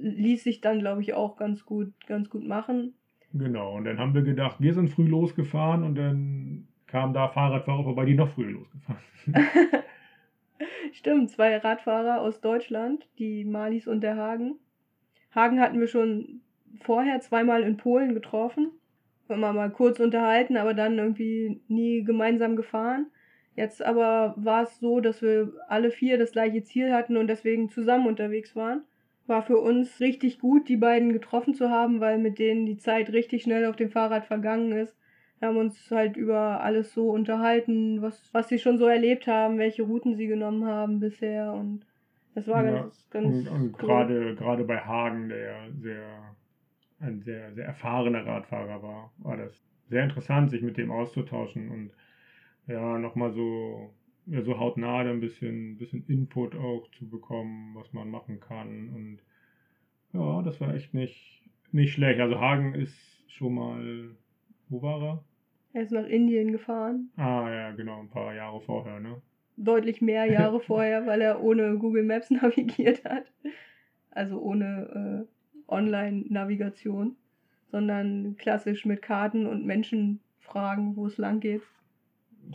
ließ 0.00 0.42
sich 0.42 0.60
dann, 0.60 0.78
glaube 0.78 1.02
ich, 1.02 1.14
auch 1.14 1.36
ganz 1.36 1.64
gut, 1.64 1.92
ganz 2.06 2.30
gut 2.30 2.46
machen. 2.46 2.94
Genau, 3.34 3.76
und 3.76 3.84
dann 3.84 3.98
haben 3.98 4.14
wir 4.14 4.22
gedacht, 4.22 4.56
wir 4.60 4.74
sind 4.74 4.88
früh 4.90 5.06
losgefahren 5.06 5.84
und 5.84 5.94
dann 5.94 6.68
kamen 6.86 7.14
da 7.14 7.28
Fahrradfahrer 7.28 7.84
vorbei, 7.84 8.04
die 8.04 8.14
noch 8.14 8.28
früher 8.28 8.50
losgefahren 8.50 9.00
sind. 9.24 9.36
Stimmt, 10.92 11.30
zwei 11.30 11.56
Radfahrer 11.56 12.20
aus 12.20 12.40
Deutschland, 12.40 13.08
die 13.18 13.44
Malis 13.44 13.86
und 13.86 14.02
der 14.02 14.16
Hagen. 14.16 14.56
Hagen 15.34 15.60
hatten 15.60 15.80
wir 15.80 15.86
schon 15.86 16.42
vorher 16.80 17.20
zweimal 17.20 17.62
in 17.62 17.76
Polen 17.76 18.14
getroffen. 18.14 18.70
Immer 19.28 19.52
mal 19.52 19.70
kurz 19.70 20.00
unterhalten, 20.00 20.56
aber 20.56 20.74
dann 20.74 20.98
irgendwie 20.98 21.60
nie 21.68 22.02
gemeinsam 22.04 22.56
gefahren. 22.56 23.06
Jetzt 23.54 23.82
aber 23.82 24.34
war 24.36 24.62
es 24.64 24.78
so, 24.78 25.00
dass 25.00 25.22
wir 25.22 25.52
alle 25.68 25.90
vier 25.90 26.18
das 26.18 26.32
gleiche 26.32 26.62
Ziel 26.64 26.92
hatten 26.92 27.16
und 27.16 27.28
deswegen 27.28 27.68
zusammen 27.68 28.06
unterwegs 28.06 28.56
waren. 28.56 28.82
War 29.26 29.42
für 29.42 29.58
uns 29.58 30.00
richtig 30.00 30.38
gut, 30.40 30.68
die 30.68 30.76
beiden 30.76 31.12
getroffen 31.12 31.54
zu 31.54 31.70
haben, 31.70 32.00
weil 32.00 32.18
mit 32.18 32.38
denen 32.38 32.66
die 32.66 32.76
Zeit 32.78 33.12
richtig 33.12 33.42
schnell 33.42 33.66
auf 33.66 33.76
dem 33.76 33.90
Fahrrad 33.90 34.24
vergangen 34.26 34.72
ist. 34.72 34.96
Wir 35.38 35.48
haben 35.48 35.56
uns 35.56 35.90
halt 35.90 36.16
über 36.16 36.60
alles 36.60 36.92
so 36.94 37.10
unterhalten, 37.10 38.00
was, 38.02 38.30
was 38.32 38.48
sie 38.48 38.58
schon 38.58 38.78
so 38.78 38.86
erlebt 38.86 39.26
haben, 39.26 39.58
welche 39.58 39.82
Routen 39.82 40.16
sie 40.16 40.26
genommen 40.26 40.66
haben 40.66 41.00
bisher 41.00 41.52
und 41.52 41.84
das 42.34 42.48
war 42.48 42.64
Ja, 42.64 42.82
ganz, 42.82 43.08
ganz 43.10 43.26
Und, 43.26 43.48
und 43.48 43.72
cool. 43.74 43.78
gerade, 43.78 44.34
gerade 44.36 44.64
bei 44.64 44.78
Hagen, 44.78 45.28
der 45.28 45.38
ja 45.38 45.70
sehr, 45.80 46.36
ein 47.02 47.20
sehr, 47.22 47.52
sehr 47.54 47.66
erfahrener 47.66 48.24
Radfahrer 48.24 48.82
war, 48.82 49.12
war 49.18 49.36
das 49.36 49.52
sehr 49.88 50.04
interessant, 50.04 50.50
sich 50.50 50.62
mit 50.62 50.76
dem 50.76 50.90
auszutauschen 50.90 51.68
und 51.68 51.90
ja, 52.66 52.98
nochmal 52.98 53.32
so, 53.32 53.92
ja, 54.26 54.42
so 54.42 54.58
hautnah 54.58 55.00
ein 55.00 55.20
bisschen, 55.20 55.76
bisschen 55.76 56.06
Input 56.06 56.54
auch 56.54 56.88
zu 56.92 57.08
bekommen, 57.08 57.74
was 57.74 57.92
man 57.92 58.08
machen 58.08 58.40
kann. 58.40 58.88
Und 58.94 59.18
ja, 60.12 60.42
das 60.42 60.60
war 60.60 60.74
echt 60.74 60.94
nicht, 60.94 61.42
nicht 61.72 61.92
schlecht. 61.92 62.20
Also 62.20 62.40
Hagen 62.40 62.74
ist 62.74 62.96
schon 63.28 63.54
mal, 63.54 64.10
wo 64.68 64.80
war 64.80 65.02
er? 65.02 65.24
Er 65.74 65.82
ist 65.82 65.92
nach 65.92 66.06
Indien 66.06 66.52
gefahren. 66.52 67.10
Ah 67.16 67.50
ja, 67.50 67.70
genau, 67.72 68.00
ein 68.00 68.10
paar 68.10 68.34
Jahre 68.34 68.60
vorher, 68.60 69.00
ne? 69.00 69.20
Deutlich 69.56 70.00
mehr 70.00 70.26
Jahre 70.26 70.60
vorher, 70.66 71.06
weil 71.06 71.20
er 71.20 71.42
ohne 71.42 71.76
Google 71.78 72.04
Maps 72.04 72.30
navigiert 72.30 73.04
hat. 73.04 73.24
Also 74.10 74.40
ohne 74.40 75.26
äh, 75.26 75.41
Online-Navigation, 75.72 77.16
sondern 77.70 78.36
klassisch 78.36 78.84
mit 78.84 79.02
Karten 79.02 79.46
und 79.46 79.64
Menschen 79.66 80.20
fragen, 80.40 80.96
wo 80.96 81.06
es 81.06 81.18
lang 81.18 81.40
geht. 81.40 81.62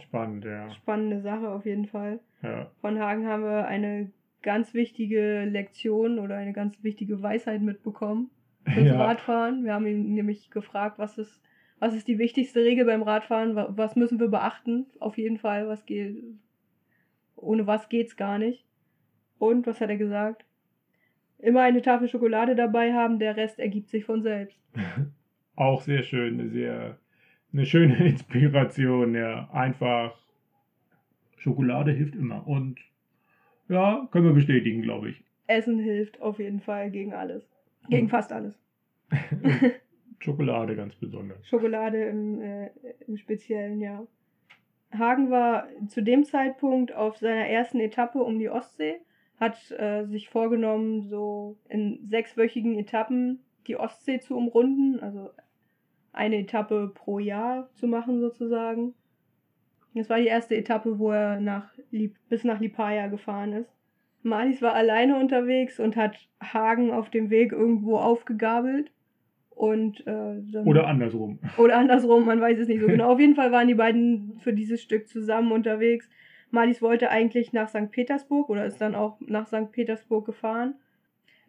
Spannend, 0.04 0.46
ja. 0.46 0.70
Spannende 0.72 1.22
Sache 1.22 1.50
auf 1.50 1.66
jeden 1.66 1.88
Fall. 1.88 2.20
ja. 2.44 2.70
Von 2.82 3.00
Hagen 3.00 3.26
haben 3.28 3.44
wir 3.44 3.68
eine 3.68 4.12
ganz 4.44 4.74
wichtige 4.74 5.46
Lektion 5.46 6.20
oder 6.20 6.36
eine 6.36 6.54
ganz 6.54 6.82
wichtige 6.84 7.22
Weisheit 7.24 7.62
mitbekommen 7.62 8.30
fürs 8.66 8.88
Ja. 8.88 9.04
Radfahren. 9.06 9.64
Wir 9.64 9.74
haben 9.74 9.88
ihn 9.88 10.14
nämlich 10.14 10.52
gefragt, 10.52 11.00
was 11.00 11.18
ist, 11.18 11.42
was 11.80 11.94
ist 11.96 12.08
die 12.08 12.20
wichtigste 12.20 12.64
Regel 12.64 12.86
beim 12.86 13.02
Radfahren, 13.02 13.56
wa- 13.56 13.70
was 13.76 13.96
müssen 13.96 14.20
wir 14.20 14.28
beachten, 14.28 14.86
auf 15.00 15.18
jeden 15.18 15.38
Fall, 15.38 15.68
was 15.68 15.86
geht, 15.86 16.24
ohne 17.36 17.66
was 17.66 17.90
geht's 17.90 18.16
gar 18.18 18.38
nicht. 18.38 18.66
Und 19.40 19.66
was 19.68 19.80
hat 19.82 19.90
er 19.90 19.98
gesagt? 19.98 20.46
Immer 21.40 21.62
eine 21.62 21.82
Tafel 21.82 22.08
Schokolade 22.08 22.56
dabei 22.56 22.94
haben, 22.94 23.20
der 23.20 23.38
Rest 23.38 23.60
ergibt 23.60 23.90
sich 23.90 24.06
von 24.06 24.24
selbst. 24.24 24.60
Auch 25.56 25.82
sehr 25.82 26.04
schön, 26.04 26.40
eine 26.40 26.50
sehr, 26.50 26.98
eine 27.54 27.66
schöne 27.66 27.96
Inspiration, 28.08 29.16
ja. 29.16 29.50
Einfach 29.52 30.18
Schokolade 31.38 31.92
hilft 31.92 32.16
immer. 32.16 32.48
Und 32.48 32.80
ja, 33.70 34.08
können 34.12 34.26
wir 34.26 34.34
bestätigen, 34.34 34.82
glaube 34.82 35.10
ich. 35.10 35.24
Essen 35.48 35.80
hilft 35.80 36.22
auf 36.22 36.40
jeden 36.40 36.60
Fall 36.60 36.92
gegen 36.92 37.14
alles. 37.14 37.50
Gegen 37.90 38.04
Und 38.04 38.10
fast 38.10 38.32
alles. 38.32 38.60
Schokolade 40.20 40.76
ganz 40.76 40.96
besonders. 40.96 41.48
Schokolade 41.48 42.04
im, 42.06 42.42
äh, 42.42 42.70
im 43.08 43.18
Speziellen, 43.18 43.80
ja. 43.80 44.06
Hagen 44.98 45.30
war 45.30 45.68
zu 45.88 46.02
dem 46.02 46.24
Zeitpunkt 46.24 46.94
auf 46.94 47.18
seiner 47.18 47.48
ersten 47.48 47.80
Etappe 47.80 48.20
um 48.20 48.40
die 48.40 48.50
Ostsee, 48.50 48.96
hat 49.40 49.72
äh, 49.72 50.06
sich 50.06 50.30
vorgenommen, 50.30 51.04
so 51.04 51.58
in 51.70 52.00
sechswöchigen 52.10 52.78
Etappen 52.78 53.40
die 53.68 53.78
Ostsee 53.78 54.20
zu 54.20 54.36
umrunden, 54.36 55.00
also 55.00 55.30
eine 56.14 56.38
Etappe 56.38 56.92
pro 56.94 57.20
Jahr 57.20 57.70
zu 57.74 57.88
machen 57.88 58.20
sozusagen. 58.20 58.94
Das 59.94 60.10
war 60.10 60.18
die 60.18 60.28
erste 60.28 60.56
Etappe, 60.56 61.00
wo 61.00 61.12
er 61.12 61.40
nach, 61.40 61.72
bis 62.30 62.44
nach 62.44 62.60
Lipaja 62.60 63.08
gefahren 63.08 63.54
ist. 63.54 63.72
Malis 64.24 64.62
war 64.62 64.74
alleine 64.74 65.18
unterwegs 65.20 65.80
und 65.80 65.96
hat 65.96 66.18
Hagen 66.42 66.92
auf 66.92 67.10
dem 67.10 67.30
Weg 67.30 67.52
irgendwo 67.52 67.98
aufgegabelt. 67.98 68.92
Und, 69.52 70.02
äh, 70.02 70.42
dann, 70.52 70.68
Oder 70.68 70.86
andersrum. 70.86 71.40
oder 71.58 71.78
andersrum, 71.78 72.26
man 72.26 72.40
weiß 72.40 72.60
es 72.60 72.68
nicht 72.68 72.80
so 72.80 72.86
genau. 72.88 73.12
Auf 73.12 73.20
jeden 73.20 73.34
Fall 73.34 73.52
waren 73.52 73.68
die 73.68 73.74
beiden 73.74 74.40
für 74.42 74.54
dieses 74.54 74.84
Stück 74.84 75.08
zusammen 75.08 75.52
unterwegs. 75.52 76.08
Malis 76.52 76.82
wollte 76.82 77.10
eigentlich 77.10 77.54
nach 77.54 77.70
St. 77.70 77.92
Petersburg 77.92 78.50
oder 78.50 78.66
ist 78.66 78.80
dann 78.80 78.96
auch 78.96 79.18
nach 79.22 79.48
St. 79.48 79.72
Petersburg 79.72 80.26
gefahren. 80.26 80.76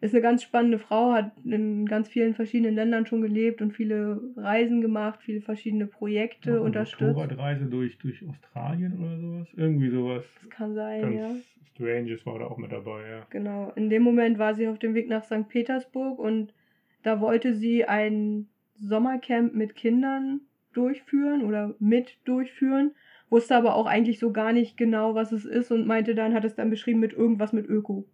Ist 0.01 0.15
eine 0.15 0.23
ganz 0.23 0.45
spannende 0.45 0.79
Frau, 0.79 1.13
hat 1.13 1.33
in 1.45 1.85
ganz 1.87 2.09
vielen 2.09 2.35
verschiedenen 2.35 2.77
Ländern 2.77 3.07
schon 3.07 3.21
gelebt 3.21 3.61
und 3.61 3.73
viele 3.73 4.21
Reisen 4.37 4.81
gemacht, 4.81 5.21
viele 5.23 5.41
verschiedene 5.41 5.87
Projekte 5.87 6.51
Eine 6.51 6.61
unterstützt. 6.61 7.17
Motorradreise 7.17 7.67
durch, 7.67 7.99
durch 7.99 8.25
Australien 8.29 8.97
oder 9.01 9.19
sowas. 9.19 9.49
Irgendwie 9.57 9.91
sowas. 9.91 10.25
Das 10.41 10.51
kann 10.51 10.75
sein, 10.75 11.01
Ganz 11.03 11.17
ja. 11.17 11.31
Stranges 11.75 12.25
war 12.27 12.39
da 12.39 12.47
auch 12.47 12.59
mit 12.59 12.71
dabei, 12.71 13.09
ja. 13.09 13.27
Genau. 13.31 13.73
In 13.75 13.91
dem 13.91 14.03
Moment 14.03 14.39
war 14.39 14.55
sie 14.55 14.69
auf 14.69 14.79
dem 14.79 14.95
Weg 14.95 15.09
nach 15.09 15.25
St. 15.25 15.49
Petersburg 15.49 16.21
und 16.21 16.55
da 17.03 17.21
wollte 17.21 17.55
sie 17.55 17.85
ein 17.85 18.49
Sommercamp 18.81 19.55
mit 19.55 19.75
Kindern 19.75 20.43
durchführen 20.73 21.45
oder 21.45 21.75
mit 21.81 22.19
durchführen, 22.25 22.93
wusste 23.31 23.57
aber 23.57 23.75
auch 23.75 23.87
eigentlich 23.87 24.19
so 24.19 24.33
gar 24.33 24.53
nicht 24.53 24.77
genau, 24.77 25.15
was 25.15 25.33
es 25.33 25.45
ist 25.45 25.71
und 25.71 25.87
meinte 25.87 26.15
dann, 26.15 26.35
hat 26.35 26.45
es 26.45 26.55
dann 26.55 26.71
beschrieben 26.71 27.01
mit 27.01 27.13
irgendwas 27.13 27.53
mit 27.53 27.67
Öko. 27.67 28.07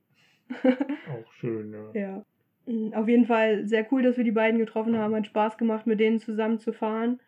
Auch 0.54 1.32
schön, 1.32 1.72
ja. 1.72 2.00
Ja. 2.00 2.24
Mhm, 2.66 2.94
Auf 2.94 3.08
jeden 3.08 3.26
Fall 3.26 3.66
sehr 3.66 3.86
cool, 3.92 4.02
dass 4.02 4.16
wir 4.16 4.24
die 4.24 4.32
beiden 4.32 4.58
getroffen 4.58 4.96
haben. 4.96 5.14
Hat 5.14 5.26
Spaß 5.26 5.58
gemacht, 5.58 5.86
mit 5.86 6.00
denen 6.00 6.18
zusammen 6.18 6.58
zu 6.58 6.72
fahren. 6.72 7.20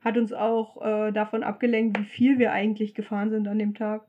Hat 0.00 0.16
uns 0.16 0.32
auch 0.32 0.80
äh, 0.84 1.12
davon 1.12 1.42
abgelenkt, 1.42 1.98
wie 1.98 2.04
viel 2.04 2.38
wir 2.38 2.52
eigentlich 2.52 2.94
gefahren 2.94 3.30
sind 3.30 3.48
an 3.48 3.58
dem 3.58 3.74
Tag. 3.74 4.02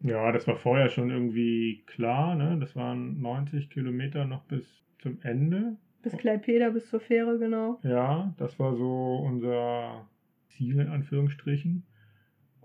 Ja, 0.00 0.30
das 0.32 0.46
war 0.46 0.56
vorher 0.56 0.90
schon 0.90 1.10
irgendwie 1.10 1.82
klar, 1.86 2.36
ne? 2.36 2.56
Das 2.60 2.76
waren 2.76 3.20
90 3.20 3.68
Kilometer 3.68 4.24
noch 4.24 4.44
bis 4.44 4.64
zum 5.00 5.18
Ende. 5.22 5.76
Bis 6.02 6.16
Klaipeda, 6.16 6.70
bis 6.70 6.88
zur 6.88 7.00
Fähre, 7.00 7.38
genau. 7.38 7.80
Ja, 7.82 8.32
das 8.38 8.58
war 8.60 8.76
so 8.76 9.16
unser 9.26 10.06
Ziel 10.50 10.78
in 10.78 10.88
Anführungsstrichen. 10.88 11.82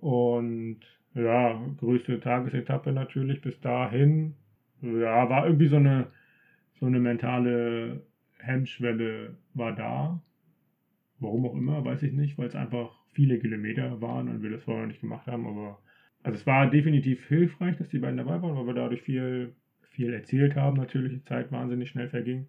Und 0.03 0.81
ja, 1.15 1.65
größte 1.77 2.19
Tagesetappe 2.19 2.91
natürlich 2.91 3.39
bis 3.39 3.61
dahin. 3.61 4.35
Ja, 4.81 5.29
war 5.29 5.45
irgendwie 5.45 5.69
so 5.69 5.77
eine, 5.77 6.07
so 6.73 6.87
eine 6.87 6.99
mentale 6.99 8.05
Hemmschwelle 8.37 9.37
war 9.53 9.73
da. 9.73 10.21
Warum 11.19 11.45
auch 11.45 11.55
immer, 11.55 11.85
weiß 11.85 12.03
ich 12.03 12.11
nicht, 12.11 12.37
weil 12.37 12.47
es 12.47 12.55
einfach 12.55 12.91
viele 13.13 13.39
Kilometer 13.39 14.01
waren 14.01 14.27
und 14.27 14.43
wir 14.43 14.49
das 14.49 14.63
vorher 14.63 14.87
nicht 14.87 14.99
gemacht 14.99 15.25
haben. 15.27 15.47
Aber 15.47 15.79
also 16.21 16.37
es 16.37 16.45
war 16.45 16.69
definitiv 16.69 17.25
hilfreich, 17.27 17.77
dass 17.77 17.87
die 17.87 17.99
beiden 17.99 18.17
dabei 18.17 18.41
waren, 18.41 18.57
weil 18.57 18.67
wir 18.67 18.73
dadurch 18.73 19.03
viel, 19.03 19.55
viel 19.83 20.13
erzählt 20.13 20.57
haben. 20.57 20.75
Natürlich, 20.75 21.13
die 21.13 21.23
Zeit 21.23 21.49
wahnsinnig 21.53 21.89
schnell 21.89 22.09
verging. 22.09 22.47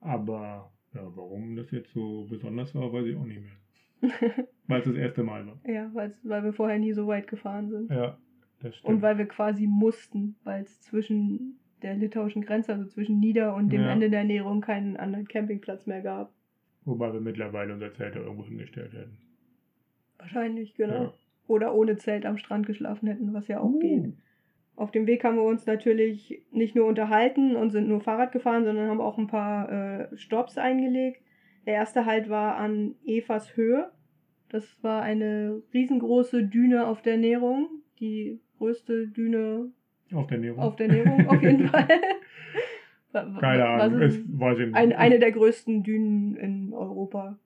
Aber 0.00 0.70
ja, 0.92 1.00
warum 1.16 1.56
das 1.56 1.70
jetzt 1.70 1.94
so 1.94 2.26
besonders 2.28 2.74
war, 2.74 2.92
weiß 2.92 3.06
ich 3.06 3.16
auch 3.16 3.24
nicht 3.24 3.40
mehr. 3.40 4.44
Weil 4.68 4.80
es 4.80 4.86
das 4.86 4.96
erste 4.96 5.22
Mal 5.22 5.46
war. 5.46 5.58
Ja, 5.66 5.90
weil 5.92 6.44
wir 6.44 6.52
vorher 6.52 6.78
nie 6.78 6.92
so 6.92 7.06
weit 7.06 7.26
gefahren 7.28 7.68
sind. 7.68 7.90
Ja, 7.90 8.16
das 8.62 8.76
stimmt. 8.76 8.94
Und 8.94 9.02
weil 9.02 9.18
wir 9.18 9.26
quasi 9.26 9.66
mussten, 9.66 10.36
weil 10.44 10.62
es 10.62 10.80
zwischen 10.82 11.58
der 11.82 11.94
litauischen 11.94 12.42
Grenze, 12.42 12.72
also 12.72 12.86
zwischen 12.86 13.18
Nieder- 13.18 13.54
und 13.56 13.70
dem 13.72 13.82
Ja. 13.82 13.90
Ende 13.92 14.08
der 14.08 14.20
Ernährung, 14.20 14.60
keinen 14.60 14.96
anderen 14.96 15.26
Campingplatz 15.26 15.86
mehr 15.86 16.00
gab. 16.00 16.32
Wobei 16.84 17.12
wir 17.12 17.20
mittlerweile 17.20 17.72
unser 17.74 17.92
Zelt 17.92 18.14
da 18.14 18.20
irgendwo 18.20 18.44
hingestellt 18.44 18.92
hätten. 18.92 19.18
Wahrscheinlich, 20.18 20.74
genau. 20.74 21.02
Ja. 21.04 21.12
Oder 21.48 21.74
ohne 21.74 21.96
Zelt 21.96 22.24
am 22.24 22.38
Strand 22.38 22.66
geschlafen 22.66 23.08
hätten, 23.08 23.34
was 23.34 23.48
ja 23.48 23.60
auch 23.60 23.70
Uh. 23.72 23.78
geht. 23.80 24.12
Auf 24.76 24.90
dem 24.90 25.06
Weg 25.06 25.22
haben 25.24 25.36
wir 25.36 25.42
uns 25.44 25.66
natürlich 25.66 26.42
nicht 26.50 26.74
nur 26.74 26.86
unterhalten 26.86 27.56
und 27.56 27.70
sind 27.70 27.88
nur 27.88 28.00
Fahrrad 28.00 28.32
gefahren, 28.32 28.64
sondern 28.64 28.88
haben 28.88 29.00
auch 29.00 29.18
ein 29.18 29.26
paar 29.26 29.70
äh, 29.70 30.16
Stops 30.16 30.56
eingelegt. 30.56 31.20
Der 31.66 31.74
erste 31.74 32.06
Halt 32.06 32.28
war 32.30 32.56
an 32.56 32.94
Evas 33.04 33.56
Höhe. 33.56 33.90
Das 34.52 34.64
war 34.82 35.02
eine 35.02 35.62
riesengroße 35.74 36.44
Düne 36.44 36.86
auf 36.86 37.02
der 37.02 37.16
Nährung. 37.16 37.68
Die 38.00 38.38
größte 38.58 39.08
Düne 39.08 39.70
Auf 40.12 40.26
der 40.28 40.36
Ernährung. 40.36 40.60
auf 40.60 40.76
der 40.76 40.88
Nährung, 40.88 41.26
auf 41.26 41.42
jeden 41.42 41.68
Fall. 41.68 41.88
Keine 43.40 43.66
Ahnung, 43.66 44.00
es 44.00 44.18
weiß 44.38 44.58
ich 44.58 44.66
nicht. 44.66 44.74
ein, 44.76 44.92
eine 44.94 45.18
der 45.18 45.32
größten 45.32 45.82
Dünen 45.82 46.34
in 46.36 46.72
Europa 46.72 47.38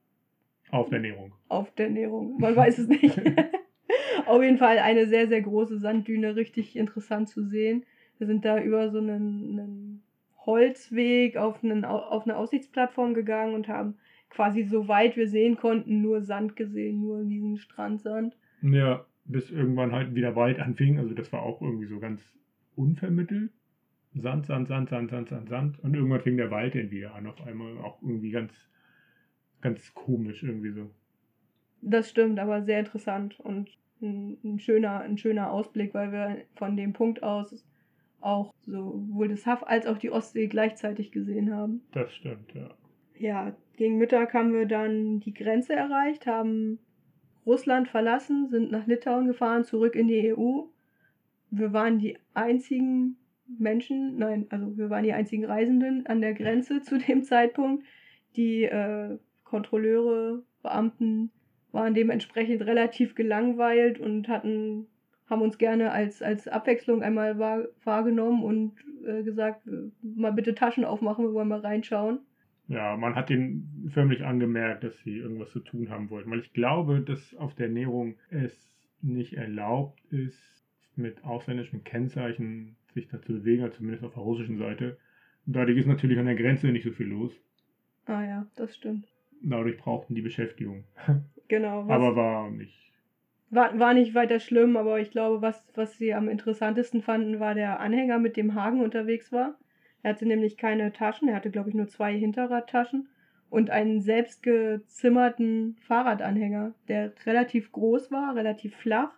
Auf 0.71 0.89
der 0.91 0.99
Ernährung. 0.99 1.33
auf 1.49 1.73
der 1.75 1.87
Ernährung. 1.87 2.39
Man 2.39 2.55
weiß 2.55 2.79
es 2.79 2.89
nicht. 2.89 3.21
auf 4.27 4.43
jeden 4.43 4.59
Fall 4.59 4.79
eine 4.79 5.07
sehr, 5.09 5.27
sehr 5.29 5.43
große 5.43 5.79
Sanddüne, 5.79 6.37
richtig 6.37 6.77
interessant 6.77 7.29
zu 7.29 7.43
sehen. 7.45 7.85
Wir 8.19 8.27
sind 8.29 8.45
da 8.45 8.61
über 8.63 8.91
so 8.91 8.99
einen, 8.99 9.59
einen 9.59 10.03
Holzweg 10.45 11.37
auf, 11.37 11.63
einen, 11.65 11.85
Au- 11.85 11.99
auf 11.99 12.25
eine 12.25 12.37
Aussichtsplattform 12.37 13.15
gegangen 13.15 13.55
und 13.55 13.67
haben 13.69 13.97
quasi 14.31 14.65
so 14.65 14.89
weit 14.89 15.17
wir 15.17 15.29
sehen 15.29 15.57
konnten 15.57 16.03
nur 16.03 16.23
Sand 16.23 16.57
gesehen, 16.57 17.01
nur 17.01 17.25
diesen 17.25 17.57
Strandsand. 17.57 18.37
Ja, 18.63 19.07
bis 19.25 19.51
irgendwann 19.51 19.93
halt 19.93 20.15
wieder 20.15 20.37
Wald 20.37 20.61
anfing. 20.61 20.99
Also 20.99 21.15
das 21.15 21.33
war 21.33 21.43
auch 21.43 21.61
irgendwie 21.61 21.87
so 21.87 21.99
ganz 21.99 22.23
unvermittelt. 22.75 23.51
Sand, 24.15 24.47
Sand, 24.47 24.69
Sand, 24.69 24.89
Sand, 24.89 25.11
Sand, 25.11 25.29
Sand, 25.29 25.49
Sand. 25.49 25.79
Und 25.81 25.95
irgendwann 25.95 26.21
fing 26.21 26.37
der 26.37 26.51
Wald 26.51 26.75
dann 26.75 26.91
wieder 26.91 27.15
an. 27.15 27.27
Auf 27.27 27.41
einmal 27.47 27.79
auch 27.79 28.01
irgendwie 28.03 28.31
ganz, 28.31 28.53
ganz 29.61 29.93
komisch 29.95 30.43
irgendwie 30.43 30.71
so. 30.71 30.91
Das 31.83 32.09
stimmt, 32.09 32.39
aber 32.39 32.63
sehr 32.63 32.81
interessant 32.81 33.39
und 33.41 33.71
ein, 34.01 34.39
ein, 34.45 34.59
schöner, 34.59 35.01
ein 35.01 35.19
schöner 35.19 35.51
Ausblick, 35.51 35.95
weil 35.95 36.13
wir 36.13 36.45
von 36.55 36.77
dem 36.77 36.93
Punkt 36.93 37.23
aus 37.23 37.65
auch 38.21 38.53
sowohl 38.63 39.29
das 39.29 39.47
Haff 39.47 39.63
als 39.63 39.87
auch 39.87 39.99
die 39.99 40.11
Ostsee 40.11 40.49
gleichzeitig 40.49 41.13
gesehen 41.13 41.55
haben. 41.55 41.83
Das 41.93 42.13
stimmt, 42.15 42.53
ja. 42.55 42.75
Ja, 43.19 43.55
gegen 43.77 43.99
Mittag 43.99 44.35
haben 44.35 44.53
wir 44.53 44.67
dann 44.67 45.21
die 45.21 45.35
Grenze 45.35 45.75
erreicht, 45.75 46.27
haben 46.27 46.79
Russland 47.47 47.89
verlassen, 47.89 48.49
sind 48.49 48.71
nach 48.71 48.87
Litauen 48.87 49.27
gefahren, 49.27 49.65
zurück 49.65 49.95
in 49.95 50.09
die 50.09 50.35
EU. 50.35 50.63
Wir 51.51 51.73
waren 51.73 51.99
die 51.99 52.19
einzigen 52.35 53.17
Menschen, 53.59 54.19
nein, 54.19 54.47
also 54.51 54.77
wir 54.77 54.91
waren 54.91 55.05
die 55.05 55.13
einzigen 55.13 55.45
Reisenden 55.45 56.07
an 56.07 56.21
der 56.21 56.35
Grenze 56.35 56.81
zu 56.83 56.99
dem 56.99 57.23
Zeitpunkt. 57.23 57.85
Die 58.37 58.65
äh, 58.65 59.19
Kontrolleure, 59.45 60.43
Beamten 60.63 61.31
waren 61.71 61.95
dementsprechend 61.95 62.63
relativ 62.63 63.15
gelangweilt 63.15 64.01
und 64.01 64.29
hatten, 64.29 64.89
haben 65.31 65.43
uns 65.43 65.59
gerne 65.59 65.93
als, 65.93 66.23
als 66.23 66.49
Abwechslung 66.49 67.03
einmal 67.03 67.39
wahr, 67.39 67.69
wahrgenommen 67.85 68.43
und 68.43 68.73
äh, 69.07 69.23
gesagt, 69.23 69.67
äh, 69.69 69.91
mal 70.03 70.33
bitte 70.33 70.55
Taschen 70.55 70.85
aufmachen, 70.85 71.25
wir 71.25 71.33
wollen 71.33 71.49
mal 71.49 71.61
reinschauen. 71.61 72.19
Ja, 72.69 72.97
man 72.97 73.15
hat 73.15 73.31
ihnen 73.31 73.91
förmlich 73.93 74.25
angemerkt, 74.25 74.83
dass 74.83 74.99
sie 75.01 75.19
irgendwas 75.19 75.51
zu 75.51 75.61
tun 75.61 75.89
haben 75.89 76.11
wollten, 76.11 76.31
weil 76.31 76.41
ich 76.41 76.53
glaube, 76.53 77.01
dass 77.01 77.35
auf 77.37 77.55
der 77.55 77.67
Ernährung 77.67 78.17
es 78.31 78.77
nicht 79.03 79.35
erlaubt 79.35 80.01
ist, 80.11 80.39
mit 80.97 81.23
ausländischen 81.25 81.85
Kennzeichen 81.85 82.77
sich 82.95 83.09
da 83.09 83.21
zu 83.23 83.35
bewegen, 83.35 83.63
also 83.63 83.77
zumindest 83.77 84.05
auf 84.05 84.15
der 84.15 84.23
russischen 84.23 84.59
Seite. 84.59 84.97
Dadurch 85.45 85.79
ist 85.79 85.87
natürlich 85.87 86.19
an 86.19 86.27
der 86.27 86.35
Grenze 86.35 86.69
nicht 86.69 86.85
so 86.85 86.91
viel 86.91 87.07
los. 87.07 87.33
Ah 88.07 88.25
ja, 88.25 88.47
das 88.57 88.75
stimmt. 88.75 89.07
Dadurch 89.43 89.77
brauchten 89.77 90.15
die 90.15 90.23
Beschäftigung. 90.23 90.85
Genau. 91.49 91.89
aber 91.89 92.17
war 92.17 92.51
nicht. 92.51 92.93
War, 93.51 93.79
war 93.79 93.95
nicht 93.95 94.17
weiter 94.17 94.41
schlimm, 94.41 94.77
aber 94.77 94.99
ich 94.99 95.13
glaube, 95.13 95.43
was, 95.43 95.65
was 95.77 95.97
sie 95.97 96.13
am 96.13 96.29
interessantesten 96.29 97.03
fanden, 97.03 97.39
war 97.39 97.55
der 97.55 97.79
Anhänger, 97.79 98.19
mit 98.19 98.37
dem 98.37 98.57
Hagen 98.57 98.81
unterwegs 98.81 99.31
war. 99.31 99.57
Er 100.03 100.11
hatte 100.11 100.27
nämlich 100.27 100.57
keine 100.57 100.93
Taschen, 100.93 101.29
er 101.29 101.37
hatte, 101.37 101.51
glaube 101.51 101.71
ich, 101.71 101.75
nur 101.75 101.89
zwei 101.89 102.17
Hinterradtaschen 102.17 103.09
und 103.51 103.71
einen 103.71 104.01
selbstgezimmerten 104.01 105.77
Fahrradanhänger, 105.87 106.75
der 106.89 107.13
relativ 107.25 107.73
groß 107.73 108.11
war, 108.11 108.35
relativ 108.37 108.77
flach 108.77 109.13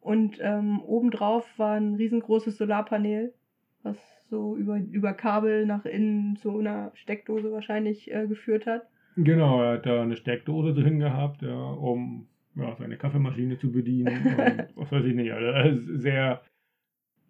und 0.00 0.38
ähm, 0.40 0.80
obendrauf 0.80 1.46
war 1.58 1.76
ein 1.76 1.94
riesengroßes 1.94 2.56
Solarpanel, 2.56 3.34
was 3.82 3.96
so 4.30 4.56
über, 4.56 4.78
über 4.78 5.12
Kabel 5.12 5.66
nach 5.66 5.84
innen 5.84 6.36
zu 6.36 6.58
einer 6.58 6.92
Steckdose 6.94 7.52
wahrscheinlich 7.52 8.12
äh, 8.12 8.26
geführt 8.26 8.66
hat. 8.66 8.88
Genau, 9.16 9.62
er 9.62 9.74
hat 9.74 9.86
da 9.86 10.02
eine 10.02 10.16
Steckdose 10.16 10.72
drin 10.72 11.00
gehabt, 11.00 11.42
ja, 11.42 11.54
um 11.54 12.28
ja, 12.56 12.74
seine 12.76 12.96
Kaffeemaschine 12.96 13.58
zu 13.58 13.70
bedienen. 13.70 14.08
und 14.38 14.76
was 14.76 14.92
weiß 14.92 15.04
ich 15.04 15.14
nicht, 15.14 15.32
also 15.32 15.98
sehr 15.98 16.42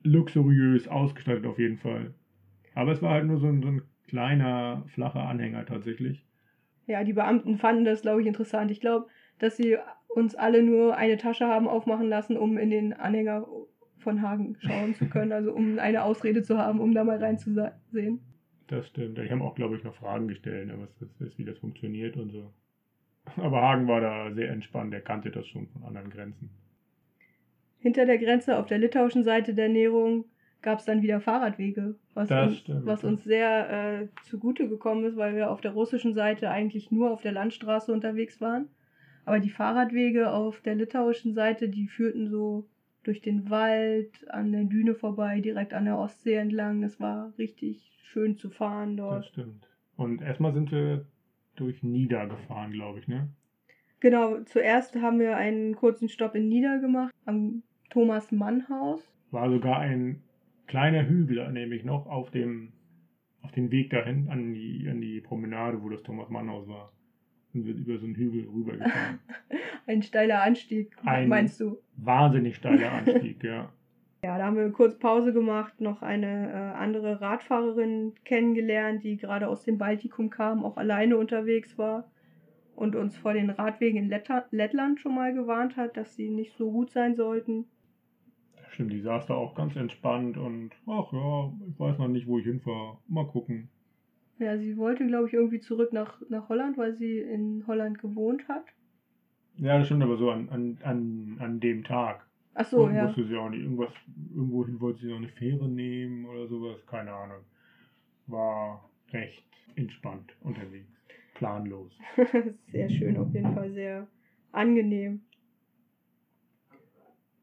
luxuriös 0.03 0.89
ausgestattet 0.89 1.47
auf 1.47 1.59
jeden 1.59 1.79
Fall. 1.79 2.15
Aber 2.75 2.93
es 2.93 3.03
war 3.03 3.13
halt 3.13 3.27
nur 3.27 3.39
so 3.39 3.47
ein, 3.47 3.63
so 3.63 3.69
ein 3.69 3.83
kleiner, 4.07 4.85
flacher 4.89 5.29
Anhänger 5.29 5.67
tatsächlich. 5.67 6.25
Ja, 6.87 7.05
die 7.05 7.13
Beamten 7.13 7.59
fanden 7.59 7.85
das, 7.85 8.03
glaube 8.03 8.21
ich, 8.21 8.27
interessant. 8.27 8.71
Ich 8.71 8.81
glaube, 8.81 9.07
dass 9.39 9.57
sie 9.57 9.77
uns 10.09 10.35
alle 10.35 10.63
nur 10.63 10.97
eine 10.97 11.17
Tasche 11.17 11.47
haben 11.47 11.69
aufmachen 11.69 12.09
lassen, 12.09 12.37
um 12.37 12.59
in 12.59 12.71
den 12.71 12.93
Anhänger 12.93 13.47
von 13.99 14.23
Hagen 14.23 14.57
schauen 14.61 14.95
zu 14.95 15.07
können, 15.07 15.33
also 15.33 15.53
um 15.53 15.79
eine 15.79 16.03
Ausrede 16.03 16.43
zu 16.43 16.59
haben, 16.59 16.81
um 16.81 16.93
da 16.95 17.05
mal 17.05 17.19
reinzusehen. 17.19 18.21
Das 18.67 18.89
stimmt. 18.89 19.19
Die 19.19 19.31
haben 19.31 19.43
auch, 19.43 19.55
glaube 19.55 19.77
ich, 19.77 19.85
noch 19.85 19.95
Fragen 19.95 20.29
gestellt, 20.29 20.69
ne, 20.69 20.75
was 20.79 20.95
das 20.99 21.09
ist, 21.21 21.39
wie 21.39 21.45
das 21.45 21.59
funktioniert 21.59 22.17
und 22.17 22.31
so. 22.31 22.53
Aber 23.37 23.63
Hagen 23.63 23.87
war 23.87 24.01
da 24.01 24.33
sehr 24.33 24.51
entspannt, 24.51 24.95
er 24.95 25.01
kannte 25.01 25.31
das 25.31 25.47
schon 25.47 25.69
von 25.69 25.85
anderen 25.85 26.11
Grenzen. 26.11 26.51
Hinter 27.79 28.07
der 28.07 28.19
Grenze 28.19 28.59
auf 28.59 28.67
der 28.67 28.79
litauischen 28.79 29.25
Seite 29.25 29.55
der 29.55 29.69
Näherung 29.69 30.25
gab 30.63 30.79
es 30.79 30.85
dann 30.85 31.03
wieder 31.03 31.21
Fahrradwege, 31.21 31.95
was, 32.15 32.31
uns, 32.31 32.59
stimmt, 32.59 32.87
was 32.87 33.05
uns 33.05 33.25
sehr 33.25 33.71
äh, 34.03 34.09
zugute 34.25 34.69
gekommen 34.69 35.05
ist, 35.05 35.17
weil 35.17 35.35
wir 35.35 35.51
auf 35.51 35.61
der 35.61 35.73
russischen 35.73 36.15
Seite 36.15 36.51
eigentlich 36.51 36.91
nur 36.91 37.11
auf 37.11 37.23
der 37.23 37.33
Landstraße 37.33 37.93
unterwegs 37.93 38.41
waren. 38.41 38.69
Aber 39.25 39.41
die 39.41 39.51
Fahrradwege 39.51 40.31
auf 40.31 40.61
der 40.61 40.75
litauischen 40.75 41.35
Seite, 41.35 41.69
die 41.69 41.89
führten 41.89 42.29
so 42.29 42.67
durch 43.03 43.21
den 43.21 43.49
Wald, 43.49 44.29
an 44.31 44.53
der 44.53 44.65
Düne 44.65 44.95
vorbei, 44.95 45.41
direkt 45.41 45.73
an 45.73 45.85
der 45.87 45.99
Ostsee 45.99 46.35
entlang. 46.35 46.83
Das 46.83 47.01
war 47.01 47.33
richtig 47.39 47.99
schön 48.03 48.37
zu 48.37 48.51
fahren 48.51 48.97
dort. 48.97 49.25
Das 49.25 49.29
stimmt. 49.29 49.69
Und 49.97 50.23
erstmal 50.23 50.53
sind 50.53 50.73
wir 50.73 51.07
durch 51.57 51.83
Nieder 51.83 52.27
gefahren, 52.27 52.73
glaube 52.73 52.99
ich, 52.99 53.09
ne? 53.09 53.29
Genau, 54.01 54.41
zuerst 54.45 54.97
haben 54.97 55.21
wir 55.21 55.37
einen 55.37 55.77
kurzen 55.77 56.09
Stopp 56.09 56.35
in 56.35 56.49
Nieder 56.49 56.79
gemacht, 56.79 57.13
am 57.27 57.63
Thomas 57.91 58.33
Mann 58.33 58.67
Haus. 58.69 59.07
War 59.31 59.51
sogar 59.51 59.79
ein 59.79 60.23
kleiner 60.71 61.07
Hügel, 61.07 61.51
nämlich 61.53 61.85
noch 61.85 62.07
auf 62.07 62.31
dem, 62.31 62.73
auf 63.43 63.51
dem 63.51 63.73
Weg 63.73 63.91
dahin, 63.91 64.29
an 64.29 64.55
die, 64.55 64.87
an 64.89 65.01
die 65.01 65.21
Promenade, 65.21 65.83
wo 65.83 65.89
das 65.89 66.03
Thomas 66.05 66.31
Mann 66.31 66.49
Haus 66.49 66.69
war 66.69 66.93
und 67.53 67.67
wird 67.67 67.79
über 67.79 67.99
so 67.99 68.07
einen 68.07 68.15
Hügel 68.15 68.49
rübergefahren. 68.49 69.19
Ein 69.89 70.03
steiler 70.03 70.43
Anstieg, 70.43 70.97
Ein 71.05 71.29
meinst 71.29 71.61
du? 71.61 71.79
Wahnsinnig 71.97 72.55
steiler 72.55 72.93
Anstieg, 73.07 73.43
ja. 73.43 73.73
Ja, 74.23 74.39
da 74.39 74.45
haben 74.45 74.57
wir 74.57 74.71
kurz 74.71 74.97
Pause 74.99 75.33
gemacht, 75.33 75.81
noch 75.81 76.03
eine 76.03 76.53
äh, 76.53 76.79
andere 76.79 77.21
Radfahrerin 77.21 78.13
kennengelernt, 78.25 79.03
die 79.03 79.17
gerade 79.17 79.49
aus 79.49 79.65
dem 79.65 79.79
Baltikum 79.79 80.31
kam, 80.31 80.65
auch 80.65 80.77
alleine 80.77 81.17
unterwegs 81.17 81.79
war 81.79 82.09
und 82.77 82.95
uns 82.95 83.17
vor 83.17 83.33
den 83.33 83.51
Radwegen 83.51 83.99
in 83.99 84.09
Lettland 84.09 85.01
schon 85.01 85.17
mal 85.17 85.35
gewarnt 85.35 85.77
hat, 85.77 85.97
dass 85.97 86.15
sie 86.15 86.29
nicht 86.29 86.57
so 86.57 86.71
gut 86.71 86.91
sein 86.91 87.17
sollten. 87.17 87.65
Stimmt, 88.71 88.93
die 88.93 89.01
saß 89.01 89.27
da 89.27 89.35
auch 89.35 89.55
ganz 89.55 89.75
entspannt 89.77 90.37
und 90.37 90.71
ach 90.87 91.13
ja, 91.13 91.53
ich 91.69 91.79
weiß 91.79 91.99
noch 91.99 92.09
nicht, 92.09 92.27
wo 92.27 92.39
ich 92.39 92.45
hinfahre. 92.45 92.99
Mal 93.09 93.27
gucken. 93.27 93.69
Ja, 94.39 94.57
sie 94.57 94.77
wollte, 94.77 95.07
glaube 95.07 95.29
ich, 95.29 95.35
irgendwie 95.35 95.61
zurück 95.61 95.93
nach, 95.93 96.21
nach 96.29 96.49
Holland, 96.49 96.79
weil 96.79 96.95
sie 96.97 97.19
in 97.19 97.67
Holland 97.67 97.99
gewohnt 97.99 98.49
hat. 98.49 98.65
Ja, 99.57 99.77
das 99.77 99.87
stimmt 99.87 100.03
aber 100.03 100.17
so 100.17 100.31
an, 100.31 100.49
an, 100.49 100.79
an, 100.83 101.37
an 101.41 101.61
dem 101.61 101.85
Tag. 101.85 102.27
Ach 102.55 102.65
so, 102.65 102.85
Und 102.85 102.95
ja. 102.95 103.07
Wusste 103.07 103.27
sie 103.27 103.37
auch 103.37 103.51
nicht. 103.51 103.63
Irgendwas, 103.63 103.93
irgendwohin 104.35 104.81
wollte 104.81 105.01
sie 105.01 105.09
noch 105.09 105.19
eine 105.19 105.29
Fähre 105.29 105.69
nehmen 105.69 106.25
oder 106.25 106.47
sowas. 106.49 106.85
Keine 106.87 107.13
Ahnung. 107.13 107.43
War 108.27 108.89
recht 109.13 109.45
entspannt 109.77 110.33
unterwegs. 110.43 110.89
Planlos. 111.35 111.93
sehr 112.73 112.89
schön, 112.91 113.17
auf 113.17 113.33
jeden 113.35 113.55
Fall 113.55 113.73
sehr 113.73 114.07
angenehm. 114.53 115.23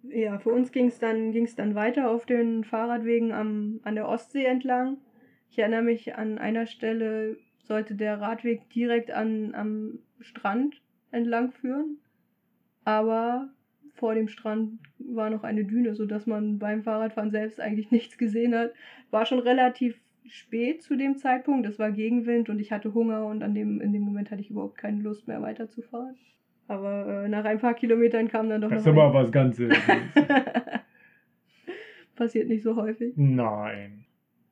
Ja, 0.10 0.39
für 0.39 0.50
uns 0.50 0.72
ging 0.72 0.88
es 0.88 1.00
dann, 1.00 1.32
ging's 1.32 1.56
dann 1.56 1.76
weiter 1.76 2.10
auf 2.10 2.26
den 2.26 2.63
Fahrradwegen 2.63 3.32
am, 3.32 3.80
an 3.84 3.96
der 3.96 4.08
Ostsee 4.08 4.46
entlang. 4.46 4.98
Ich 5.50 5.60
erinnere 5.60 5.82
mich 5.82 6.15
an 6.15 6.38
einer 6.38 6.67
Stelle, 6.67 7.38
sollte 7.63 7.96
der 7.96 8.22
Radweg 8.22 8.70
direkt 8.70 9.12
an, 9.12 9.54
am 9.54 10.00
Strand 10.20 10.82
entlang 11.12 11.52
führen. 11.52 11.98
Aber 12.84 13.50
vor 13.96 14.13
dem 14.15 14.28
Strand 14.28 14.80
war 15.00 15.30
noch 15.30 15.43
eine 15.43 15.65
Düne, 15.65 15.96
sodass 15.96 16.26
man 16.26 16.60
beim 16.60 16.84
Fahrradfahren 16.84 17.32
selbst 17.32 17.60
eigentlich 17.60 17.91
nichts 17.91 18.17
gesehen 18.17 18.56
hat. 18.56 18.74
War 19.12 19.26
schon 19.26 19.39
relativ 19.39 20.00
spät 20.26 20.84
zu 20.84 20.96
dem 20.96 21.17
Zeitpunkt. 21.17 21.67
Es 21.67 21.80
war 21.80 21.91
Gegenwind 21.91 22.50
und 22.50 22.60
ich 22.60 22.72
hatte 22.72 22.93
Hunger 22.93 23.26
und 23.26 23.43
an 23.43 23.54
dem, 23.54 23.82
in 23.82 23.93
dem 23.93 24.04
Moment 24.04 24.32
hatte 24.32 24.41
ich 24.41 24.50
überhaupt 24.50 24.78
keine 24.78 25.02
Lust 25.02 25.28
mehr 25.28 25.41
weiterzufahren. 25.41 26.17
Aber 26.67 27.23
äh, 27.25 27.30
nach 27.30 27.45
ein 27.45 27.60
paar 27.60 27.73
Kilometern 27.75 28.27
kam 28.27 28.49
dann 28.49 28.62
doch 28.62 28.69
Das 28.69 28.82
ist 28.82 28.86
noch 28.88 28.93
ein- 28.93 28.99
aber 28.99 29.13
was 29.23 29.32
ganz. 29.32 29.58
Passiert 32.15 32.47
nicht 32.47 32.63
so 32.63 32.75
häufig. 32.75 33.13
Nein. 33.15 34.06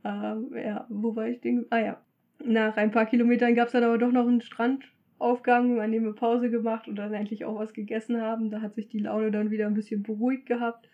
Ähm, 0.03 0.51
ja, 0.55 0.85
wo 0.89 1.15
war 1.15 1.27
ich 1.27 1.41
denn? 1.41 1.65
Ah 1.71 1.79
ja. 1.79 2.01
Nach 2.43 2.77
ein 2.77 2.91
paar 2.91 3.05
Kilometern 3.07 3.55
gab 3.55 3.67
es 3.67 3.71
dann 3.73 3.83
aber 3.83 3.97
doch 3.97 4.11
noch 4.11 4.27
einen 4.27 4.41
Strandaufgang, 4.41 5.79
an 5.79 5.91
dem 5.91 6.03
wir 6.03 6.13
Pause 6.13 6.51
gemacht 6.51 6.87
und 6.87 6.95
dann 6.97 7.13
endlich 7.13 7.43
auch 7.45 7.57
was 7.57 7.73
gegessen 7.73 8.21
haben. 8.21 8.51
Da 8.51 8.61
hat 8.61 8.75
sich 8.75 8.87
die 8.87 8.99
Laune 8.99 9.31
dann 9.31 9.49
wieder 9.51 9.65
ein 9.65 9.73
bisschen 9.73 10.03
beruhigt 10.03 10.45
gehabt. 10.45 10.89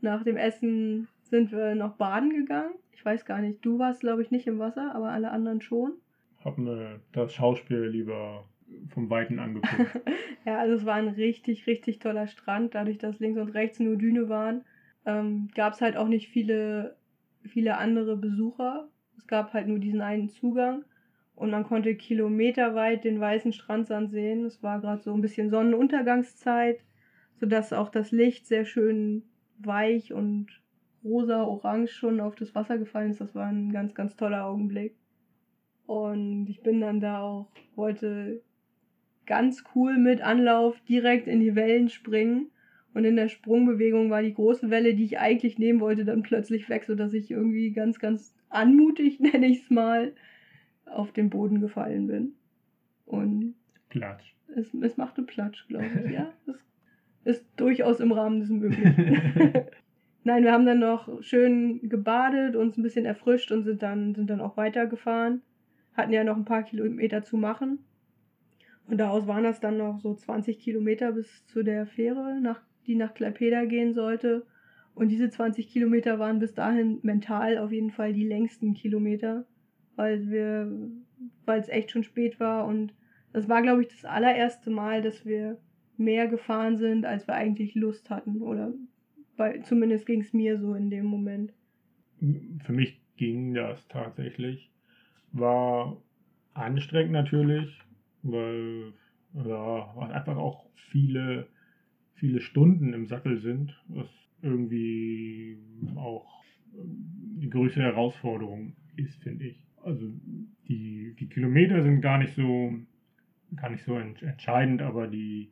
Nach 0.00 0.22
dem 0.22 0.36
Essen 0.36 1.08
sind 1.22 1.50
wir 1.50 1.74
noch 1.74 1.96
baden 1.96 2.30
gegangen. 2.30 2.74
Ich 2.92 3.04
weiß 3.04 3.24
gar 3.24 3.40
nicht, 3.40 3.64
du 3.64 3.78
warst 3.80 4.00
glaube 4.00 4.22
ich 4.22 4.30
nicht 4.30 4.46
im 4.46 4.58
Wasser, 4.60 4.94
aber 4.94 5.10
alle 5.10 5.30
anderen 5.32 5.60
schon. 5.60 5.92
Hab 6.44 6.56
mir 6.58 7.00
das 7.12 7.32
Schauspiel 7.34 7.84
lieber 7.86 8.44
vom 8.88 9.10
Weiten 9.10 9.38
angeguckt. 9.38 10.00
Ja, 10.44 10.58
also 10.58 10.74
es 10.74 10.84
war 10.84 10.94
ein 10.94 11.06
richtig, 11.08 11.68
richtig 11.68 12.00
toller 12.00 12.26
Strand. 12.26 12.74
Dadurch, 12.74 12.98
dass 12.98 13.20
links 13.20 13.38
und 13.38 13.50
rechts 13.50 13.78
nur 13.78 13.96
Düne 13.96 14.28
waren, 14.28 14.64
ähm, 15.06 15.48
gab 15.54 15.74
es 15.74 15.80
halt 15.80 15.96
auch 15.96 16.08
nicht 16.08 16.28
viele, 16.30 16.96
viele 17.44 17.76
andere 17.78 18.16
Besucher. 18.16 18.88
Es 19.16 19.28
gab 19.28 19.52
halt 19.52 19.68
nur 19.68 19.78
diesen 19.78 20.00
einen 20.00 20.28
Zugang 20.28 20.84
und 21.36 21.50
man 21.50 21.64
konnte 21.64 21.94
kilometerweit 21.94 23.04
den 23.04 23.20
weißen 23.20 23.52
Strandsand 23.52 24.10
sehen. 24.10 24.44
Es 24.44 24.62
war 24.62 24.80
gerade 24.80 25.02
so 25.02 25.14
ein 25.14 25.20
bisschen 25.20 25.50
Sonnenuntergangszeit. 25.50 26.80
sodass 27.40 27.72
auch 27.72 27.88
das 27.88 28.12
Licht 28.12 28.46
sehr 28.46 28.64
schön 28.64 29.24
weich 29.58 30.12
und 30.12 30.46
rosa-orange 31.04 31.92
schon 31.92 32.20
auf 32.20 32.34
das 32.36 32.54
Wasser 32.54 32.78
gefallen 32.78 33.10
ist. 33.10 33.20
Das 33.20 33.34
war 33.34 33.46
ein 33.46 33.72
ganz, 33.72 33.94
ganz 33.94 34.16
toller 34.16 34.44
Augenblick. 34.46 34.96
Und 35.86 36.46
ich 36.48 36.62
bin 36.62 36.80
dann 36.80 37.00
da 37.00 37.20
auch, 37.22 37.50
wollte 37.74 38.42
ganz 39.26 39.64
cool 39.74 39.98
mit 39.98 40.20
Anlauf 40.20 40.80
direkt 40.88 41.26
in 41.26 41.40
die 41.40 41.54
Wellen 41.54 41.88
springen. 41.88 42.50
Und 42.94 43.04
in 43.04 43.16
der 43.16 43.28
Sprungbewegung 43.28 44.10
war 44.10 44.22
die 44.22 44.34
große 44.34 44.68
Welle, 44.68 44.94
die 44.94 45.04
ich 45.04 45.18
eigentlich 45.18 45.58
nehmen 45.58 45.80
wollte, 45.80 46.04
dann 46.04 46.22
plötzlich 46.22 46.68
weg, 46.68 46.84
sodass 46.84 47.14
ich 47.14 47.30
irgendwie 47.30 47.70
ganz, 47.72 47.98
ganz 47.98 48.34
anmutig, 48.50 49.18
nenne 49.20 49.46
ich 49.46 49.62
es 49.62 49.70
mal, 49.70 50.12
auf 50.84 51.12
den 51.12 51.30
Boden 51.30 51.60
gefallen 51.60 52.06
bin. 52.06 52.32
Und 53.06 53.54
Platsch. 53.88 54.34
Es, 54.54 54.72
es 54.74 54.96
machte 54.96 55.22
Platsch, 55.22 55.66
glaube 55.68 55.86
ich. 56.04 56.12
Ja, 56.12 56.32
das 56.46 56.56
ist 57.24 57.46
durchaus 57.56 58.00
im 58.00 58.12
Rahmen 58.12 58.40
des 58.40 58.50
Möglichen. 58.50 59.64
Nein, 60.24 60.44
wir 60.44 60.52
haben 60.52 60.66
dann 60.66 60.78
noch 60.78 61.22
schön 61.22 61.88
gebadet, 61.88 62.54
uns 62.54 62.76
ein 62.76 62.82
bisschen 62.82 63.06
erfrischt 63.06 63.50
und 63.50 63.64
sind 63.64 63.82
dann, 63.82 64.14
sind 64.14 64.30
dann 64.30 64.40
auch 64.40 64.56
weitergefahren. 64.56 65.42
Hatten 65.94 66.12
ja 66.12 66.24
noch 66.24 66.36
ein 66.36 66.44
paar 66.44 66.62
Kilometer 66.62 67.22
zu 67.22 67.36
machen. 67.36 67.80
Und 68.88 68.98
daraus 68.98 69.26
waren 69.26 69.44
das 69.44 69.60
dann 69.60 69.78
noch 69.78 70.00
so 70.00 70.14
20 70.14 70.58
Kilometer 70.58 71.12
bis 71.12 71.46
zu 71.46 71.62
der 71.62 71.86
Fähre, 71.86 72.40
nach, 72.40 72.60
die 72.86 72.94
nach 72.94 73.14
Klaipeda 73.14 73.64
gehen 73.64 73.94
sollte. 73.94 74.44
Und 74.94 75.08
diese 75.08 75.30
20 75.30 75.68
Kilometer 75.68 76.18
waren 76.18 76.38
bis 76.38 76.54
dahin 76.54 76.98
mental 77.02 77.58
auf 77.58 77.72
jeden 77.72 77.90
Fall 77.90 78.12
die 78.12 78.26
längsten 78.26 78.74
Kilometer, 78.74 79.46
weil 79.96 80.28
wir, 80.30 80.70
weil 81.46 81.60
es 81.60 81.68
echt 81.68 81.90
schon 81.90 82.02
spät 82.02 82.38
war 82.40 82.66
und 82.66 82.92
das 83.32 83.48
war, 83.48 83.62
glaube 83.62 83.82
ich, 83.82 83.88
das 83.88 84.04
allererste 84.04 84.70
Mal, 84.70 85.02
dass 85.02 85.24
wir 85.24 85.58
mehr 85.96 86.28
gefahren 86.28 86.76
sind, 86.76 87.06
als 87.06 87.26
wir 87.26 87.34
eigentlich 87.34 87.74
Lust 87.74 88.10
hatten. 88.10 88.42
Oder 88.42 88.72
weil, 89.36 89.62
zumindest 89.62 90.06
ging 90.06 90.20
es 90.20 90.32
mir 90.32 90.58
so 90.58 90.74
in 90.74 90.90
dem 90.90 91.06
Moment. 91.06 91.52
Für 92.18 92.72
mich 92.72 93.00
ging 93.16 93.54
das 93.54 93.86
tatsächlich. 93.88 94.70
War 95.32 95.96
anstrengend 96.52 97.12
natürlich, 97.12 97.78
weil 98.22 98.92
ja, 99.34 99.96
einfach 99.96 100.36
auch 100.36 100.66
viele, 100.90 101.48
viele 102.14 102.40
Stunden 102.40 102.92
im 102.92 103.06
Sattel 103.06 103.38
sind, 103.38 103.74
was 103.88 104.08
irgendwie 104.42 105.58
auch 105.96 106.42
die 106.72 107.50
größte 107.50 107.80
Herausforderung 107.80 108.74
ist, 108.96 109.22
finde 109.22 109.46
ich. 109.46 109.66
Also 109.82 110.06
die, 110.68 111.14
die 111.18 111.28
Kilometer 111.28 111.82
sind 111.82 112.00
gar 112.00 112.18
nicht 112.18 112.34
so 112.34 112.74
gar 113.56 113.70
nicht 113.70 113.84
so 113.84 113.96
entscheidend, 113.96 114.82
aber 114.82 115.08
die 115.08 115.50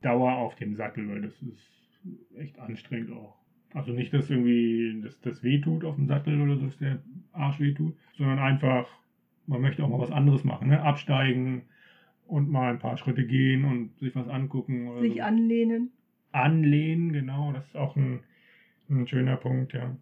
Dauer 0.00 0.32
auf 0.32 0.54
dem 0.56 0.74
Sattel, 0.74 1.08
weil 1.08 1.22
das 1.22 1.40
ist 1.42 2.00
echt 2.36 2.58
anstrengend 2.58 3.12
auch. 3.12 3.36
Also 3.74 3.92
nicht, 3.92 4.12
dass 4.12 4.28
irgendwie 4.28 5.00
das, 5.02 5.20
das 5.20 5.42
wehtut 5.42 5.84
auf 5.84 5.96
dem 5.96 6.06
Sattel 6.06 6.40
oder 6.40 6.56
so, 6.56 6.66
dass 6.66 6.78
der 6.78 7.02
Arsch 7.32 7.60
wehtut, 7.60 7.96
sondern 8.16 8.38
einfach, 8.38 8.88
man 9.46 9.60
möchte 9.60 9.84
auch 9.84 9.88
mal 9.88 10.00
was 10.00 10.10
anderes 10.10 10.44
machen, 10.44 10.68
ne? 10.68 10.82
absteigen 10.82 11.62
und 12.32 12.50
mal 12.50 12.72
ein 12.72 12.78
paar 12.78 12.96
Schritte 12.96 13.26
gehen 13.26 13.64
und 13.64 13.98
sich 13.98 14.14
was 14.14 14.28
angucken. 14.28 14.88
Oder 14.88 15.00
sich 15.00 15.16
so. 15.16 15.22
anlehnen. 15.22 15.90
Anlehnen, 16.32 17.12
genau, 17.12 17.52
das 17.52 17.66
ist 17.66 17.76
auch 17.76 17.94
ein, 17.96 18.20
ein 18.88 19.06
schöner 19.06 19.36
Punkt, 19.36 19.72
ja. 19.74 19.96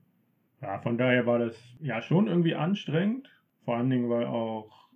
Ja, 0.63 0.79
von 0.79 0.97
daher 0.97 1.27
war 1.27 1.39
das 1.39 1.57
ja 1.81 2.03
schon 2.03 2.29
irgendwie 2.29 2.55
anstrengend, 2.55 3.29
vor 3.65 3.77
allen 3.77 3.91
Dingen, 3.91 4.09
weil 4.09 4.27
auch 4.27 4.89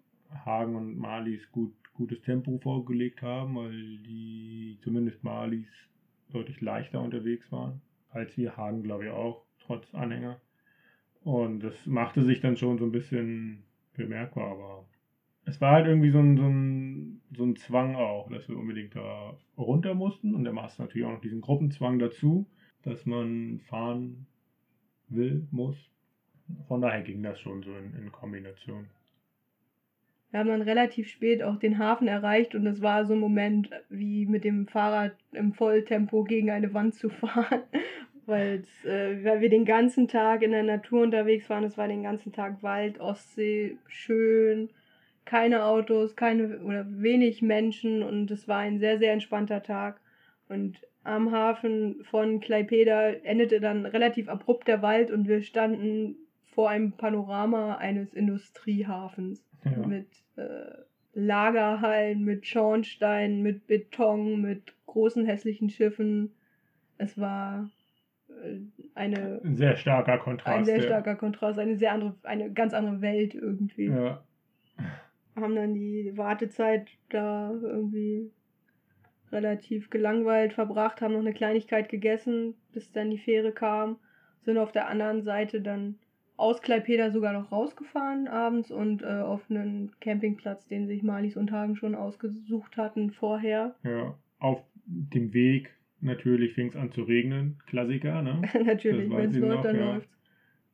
Hagen 0.44 0.76
und 0.76 0.96
Malis 0.96 1.50
gut 1.50 1.72
gutes 1.94 2.20
Tempo 2.22 2.58
vorgelegt 2.58 3.22
haben, 3.22 3.54
weil 3.54 3.98
die 3.98 4.78
zumindest 4.82 5.22
Malis 5.22 5.68
deutlich 6.32 6.60
leichter 6.60 7.00
unterwegs 7.00 7.50
waren 7.52 7.80
als 8.14 8.36
wir 8.36 8.56
Hagen, 8.56 8.82
glaube 8.82 9.06
ich 9.06 9.10
auch, 9.10 9.44
trotz 9.66 9.92
Anhänger. 9.92 10.40
Und 11.24 11.60
das 11.60 11.74
machte 11.84 12.22
sich 12.22 12.40
dann 12.40 12.56
schon 12.56 12.78
so 12.78 12.84
ein 12.84 12.92
bisschen 12.92 13.64
bemerkbar, 13.94 14.52
aber 14.52 14.86
es 15.46 15.60
war 15.60 15.72
halt 15.72 15.86
irgendwie 15.86 16.10
so 16.10 16.18
ein, 16.18 16.36
so 16.36 16.44
ein, 16.44 17.20
so 17.36 17.44
ein 17.44 17.56
Zwang 17.56 17.96
auch, 17.96 18.30
dass 18.30 18.48
wir 18.48 18.56
unbedingt 18.56 18.94
da 18.94 19.36
runter 19.56 19.94
mussten. 19.94 20.34
Und 20.34 20.44
dann 20.44 20.54
machst 20.54 20.78
du 20.78 20.82
natürlich 20.82 21.06
auch 21.06 21.12
noch 21.12 21.20
diesen 21.20 21.40
Gruppenzwang 21.40 21.98
dazu, 21.98 22.46
dass 22.82 23.06
man 23.06 23.60
fahren 23.60 24.26
will, 25.08 25.46
muss. 25.50 25.76
Von 26.68 26.80
daher 26.80 27.02
ging 27.02 27.22
das 27.22 27.40
schon 27.40 27.62
so 27.62 27.70
in, 27.76 27.94
in 27.94 28.12
Kombination 28.12 28.86
wir 30.34 30.40
haben 30.40 30.48
dann 30.48 30.62
relativ 30.62 31.08
spät 31.08 31.44
auch 31.44 31.60
den 31.60 31.78
Hafen 31.78 32.08
erreicht 32.08 32.56
und 32.56 32.66
es 32.66 32.82
war 32.82 33.06
so 33.06 33.12
ein 33.12 33.20
Moment, 33.20 33.70
wie 33.88 34.26
mit 34.26 34.42
dem 34.42 34.66
Fahrrad 34.66 35.14
im 35.30 35.52
Volltempo 35.52 36.24
gegen 36.24 36.50
eine 36.50 36.74
Wand 36.74 36.96
zu 36.96 37.08
fahren, 37.08 37.62
weil 38.26 38.64
äh, 38.82 39.22
weil 39.22 39.40
wir 39.40 39.48
den 39.48 39.64
ganzen 39.64 40.08
Tag 40.08 40.42
in 40.42 40.50
der 40.50 40.64
Natur 40.64 41.04
unterwegs 41.04 41.48
waren. 41.48 41.62
Es 41.62 41.78
war 41.78 41.86
den 41.86 42.02
ganzen 42.02 42.32
Tag 42.32 42.64
Wald, 42.64 42.98
Ostsee, 42.98 43.76
schön, 43.86 44.70
keine 45.24 45.64
Autos, 45.64 46.16
keine 46.16 46.60
oder 46.60 46.86
wenig 46.88 47.42
Menschen 47.42 48.02
und 48.02 48.30
es 48.30 48.46
war 48.46 48.58
ein 48.58 48.78
sehr, 48.78 48.98
sehr 48.98 49.12
entspannter 49.12 49.62
Tag. 49.62 50.00
Und 50.48 50.78
am 51.02 51.32
Hafen 51.32 52.04
von 52.04 52.40
Klaipeda 52.40 53.10
endete 53.10 53.60
dann 53.60 53.86
relativ 53.86 54.28
abrupt 54.28 54.68
der 54.68 54.82
Wald 54.82 55.10
und 55.10 55.28
wir 55.28 55.42
standen 55.42 56.16
vor 56.54 56.70
einem 56.70 56.92
Panorama 56.92 57.76
eines 57.76 58.14
Industriehafens 58.14 59.44
ja. 59.64 59.86
mit 59.86 60.08
äh, 60.36 60.72
Lagerhallen, 61.14 62.24
mit 62.24 62.46
Schornsteinen, 62.46 63.42
mit 63.42 63.66
Beton, 63.66 64.40
mit 64.40 64.74
großen 64.86 65.24
hässlichen 65.24 65.70
Schiffen. 65.70 66.32
Es 66.98 67.18
war 67.18 67.70
äh, 68.28 68.58
eine 68.94 69.40
ein 69.44 69.56
sehr 69.56 69.76
starker 69.76 70.18
Kontrast. 70.18 70.58
Ein 70.58 70.64
sehr 70.64 70.82
starker 70.82 71.16
Kontrast, 71.16 71.58
eine 71.58 71.76
sehr 71.76 71.92
andere, 71.92 72.14
eine 72.22 72.52
ganz 72.52 72.74
andere 72.74 73.00
Welt 73.00 73.34
irgendwie. 73.34 73.86
Ja. 73.86 74.24
Haben 75.36 75.56
dann 75.56 75.74
die 75.74 76.16
Wartezeit 76.16 76.88
da 77.10 77.50
irgendwie 77.50 78.30
relativ 79.32 79.90
gelangweilt 79.90 80.52
verbracht, 80.52 81.00
haben 81.00 81.12
noch 81.12 81.20
eine 81.20 81.32
Kleinigkeit 81.32 81.88
gegessen, 81.88 82.54
bis 82.72 82.92
dann 82.92 83.10
die 83.10 83.18
Fähre 83.18 83.52
kam, 83.52 83.96
sind 84.42 84.58
auf 84.58 84.72
der 84.72 84.88
anderen 84.88 85.22
Seite 85.22 85.60
dann 85.60 85.96
aus 86.36 86.62
Kleipeda 86.62 87.10
sogar 87.10 87.32
noch 87.32 87.52
rausgefahren 87.52 88.28
abends 88.28 88.70
und 88.70 89.02
äh, 89.02 89.06
auf 89.06 89.42
einen 89.50 89.92
Campingplatz, 90.00 90.66
den 90.66 90.86
sich 90.86 91.02
Malis 91.02 91.36
und 91.36 91.52
Hagen 91.52 91.76
schon 91.76 91.94
ausgesucht 91.94 92.76
hatten 92.76 93.10
vorher. 93.10 93.76
Ja, 93.84 94.16
auf 94.38 94.62
dem 94.86 95.32
Weg 95.32 95.70
natürlich 96.00 96.54
fing 96.54 96.68
es 96.68 96.76
an 96.76 96.90
zu 96.90 97.02
regnen. 97.02 97.58
Klassiker, 97.66 98.22
ne? 98.22 98.42
natürlich, 98.64 99.10
wenn 99.10 99.30
es 99.30 99.36
läuft, 99.36 99.64
dann 99.64 99.76
ja. 99.76 99.94
läuft 99.94 100.08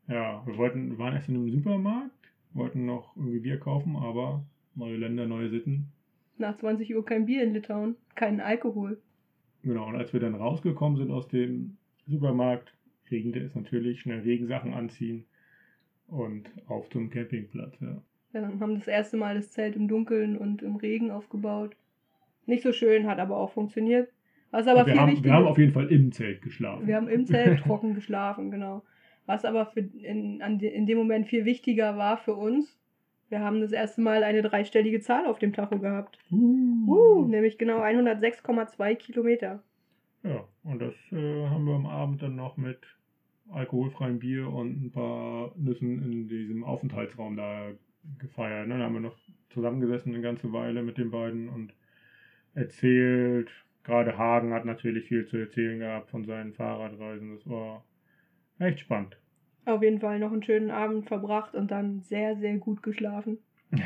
Ja, 0.09 0.47
wir 0.47 0.57
wollten, 0.57 0.99
waren 0.99 1.15
erst 1.15 1.29
in 1.29 1.37
einem 1.37 1.51
Supermarkt, 1.51 2.20
wollten 2.53 2.87
noch 2.87 3.17
irgendwie 3.17 3.41
Bier 3.41 3.59
kaufen, 3.59 3.97
aber 3.97 4.45
neue 4.75 4.97
Länder, 4.97 5.27
neue 5.27 5.51
Sitten. 5.51 5.93
Nach 6.39 6.57
20 6.57 6.95
Uhr 6.95 7.05
kein 7.05 7.27
Bier 7.27 7.43
in 7.43 7.53
Litauen, 7.53 7.97
keinen 8.15 8.41
Alkohol. 8.41 9.01
Genau, 9.63 9.89
und 9.89 9.97
als 9.97 10.13
wir 10.13 10.21
dann 10.21 10.35
rausgekommen 10.35 10.99
sind 10.99 11.11
aus 11.11 11.29
dem 11.29 11.77
Supermarkt, 12.07 12.75
regnete 13.11 13.41
es 13.41 13.55
natürlich, 13.55 14.01
schnell 14.01 14.21
Regensachen 14.21 14.73
anziehen 14.73 15.27
und 16.07 16.51
auf 16.67 16.89
zum 16.91 17.11
Campingplatz, 17.11 17.79
ja. 17.81 18.03
Wir 18.33 18.43
haben 18.43 18.77
das 18.77 18.87
erste 18.87 19.17
Mal 19.17 19.35
das 19.35 19.51
Zelt 19.51 19.75
im 19.75 19.89
Dunkeln 19.89 20.37
und 20.37 20.63
im 20.63 20.77
Regen 20.77 21.11
aufgebaut. 21.11 21.75
Nicht 22.47 22.63
so 22.63 22.73
schön, 22.73 23.09
hat 23.09 23.19
aber 23.19 23.37
auch 23.37 23.51
funktioniert. 23.51 24.09
Was 24.53 24.67
aber 24.67 24.87
wir, 24.87 24.97
haben, 24.97 25.23
wir 25.23 25.33
haben 25.33 25.47
auf 25.47 25.59
jeden 25.59 25.73
Fall 25.73 25.91
im 25.91 26.13
Zelt 26.13 26.43
geschlafen. 26.43 26.87
Wir 26.87 26.97
haben 26.97 27.09
im 27.09 27.27
Zelt 27.27 27.61
trocken 27.65 27.95
geschlafen, 27.95 28.51
genau. 28.51 28.83
Was 29.27 29.45
aber 29.45 29.67
für 29.67 29.81
in, 29.81 30.43
an, 30.43 30.61
in 30.61 30.87
dem 30.87 30.99
Moment 30.99 31.29
viel 31.29 31.45
wichtiger 31.45 31.97
war 31.97 32.19
für 32.19 32.35
uns, 32.35 32.81
wir 33.31 33.41
haben 33.41 33.61
das 33.61 33.73
erste 33.73 34.01
Mal 34.01 34.25
eine 34.25 34.43
dreistellige 34.43 35.01
Zahl 35.01 35.27
auf 35.27 35.39
dem 35.39 35.53
Tacho 35.53 35.79
gehabt. 35.79 36.19
Uh. 36.33 36.87
Uh, 36.89 37.27
nämlich 37.29 37.59
genau 37.59 37.81
106,2 37.81 38.97
Kilometer. 38.97 39.63
Ja, 40.25 40.45
und 40.65 40.81
das 40.81 40.95
äh, 41.13 41.47
haben 41.47 41.65
wir 41.65 41.75
am 41.75 41.87
Abend 41.87 42.23
dann 42.23 42.35
noch 42.35 42.57
mit 42.57 42.79
alkoholfreiem 43.51 44.19
Bier 44.19 44.49
und 44.49 44.85
ein 44.85 44.91
paar 44.91 45.53
Nüssen 45.57 46.03
in 46.03 46.29
diesem 46.29 46.65
Aufenthaltsraum 46.65 47.37
da 47.37 47.71
gefeiert. 48.19 48.69
Ne? 48.69 48.79
Da 48.79 48.85
haben 48.85 48.95
wir 48.95 49.01
noch 49.01 49.17
zusammengesessen 49.51 50.13
eine 50.13 50.23
ganze 50.23 50.53
Weile 50.53 50.83
mit 50.83 50.99
den 50.99 51.11
beiden 51.11 51.49
und 51.49 51.73
erzählt. 52.55 53.51
Gerade 53.85 54.19
Hagen 54.19 54.53
hat 54.53 54.65
natürlich 54.65 55.07
viel 55.07 55.27
zu 55.27 55.39
erzählen 55.39 55.79
gehabt 55.79 56.11
von 56.11 56.25
seinen 56.25 56.53
Fahrradreisen. 56.53 57.37
Das 57.37 57.49
war 57.49 57.85
echt 58.61 58.81
spannend. 58.81 59.17
Auf 59.65 59.83
jeden 59.83 60.01
Fall 60.01 60.19
noch 60.19 60.33
einen 60.33 60.43
schönen 60.43 60.71
Abend 60.71 61.07
verbracht 61.09 61.55
und 61.55 61.71
dann 61.71 62.01
sehr, 62.01 62.37
sehr 62.37 62.57
gut 62.59 62.83
geschlafen. 62.83 63.39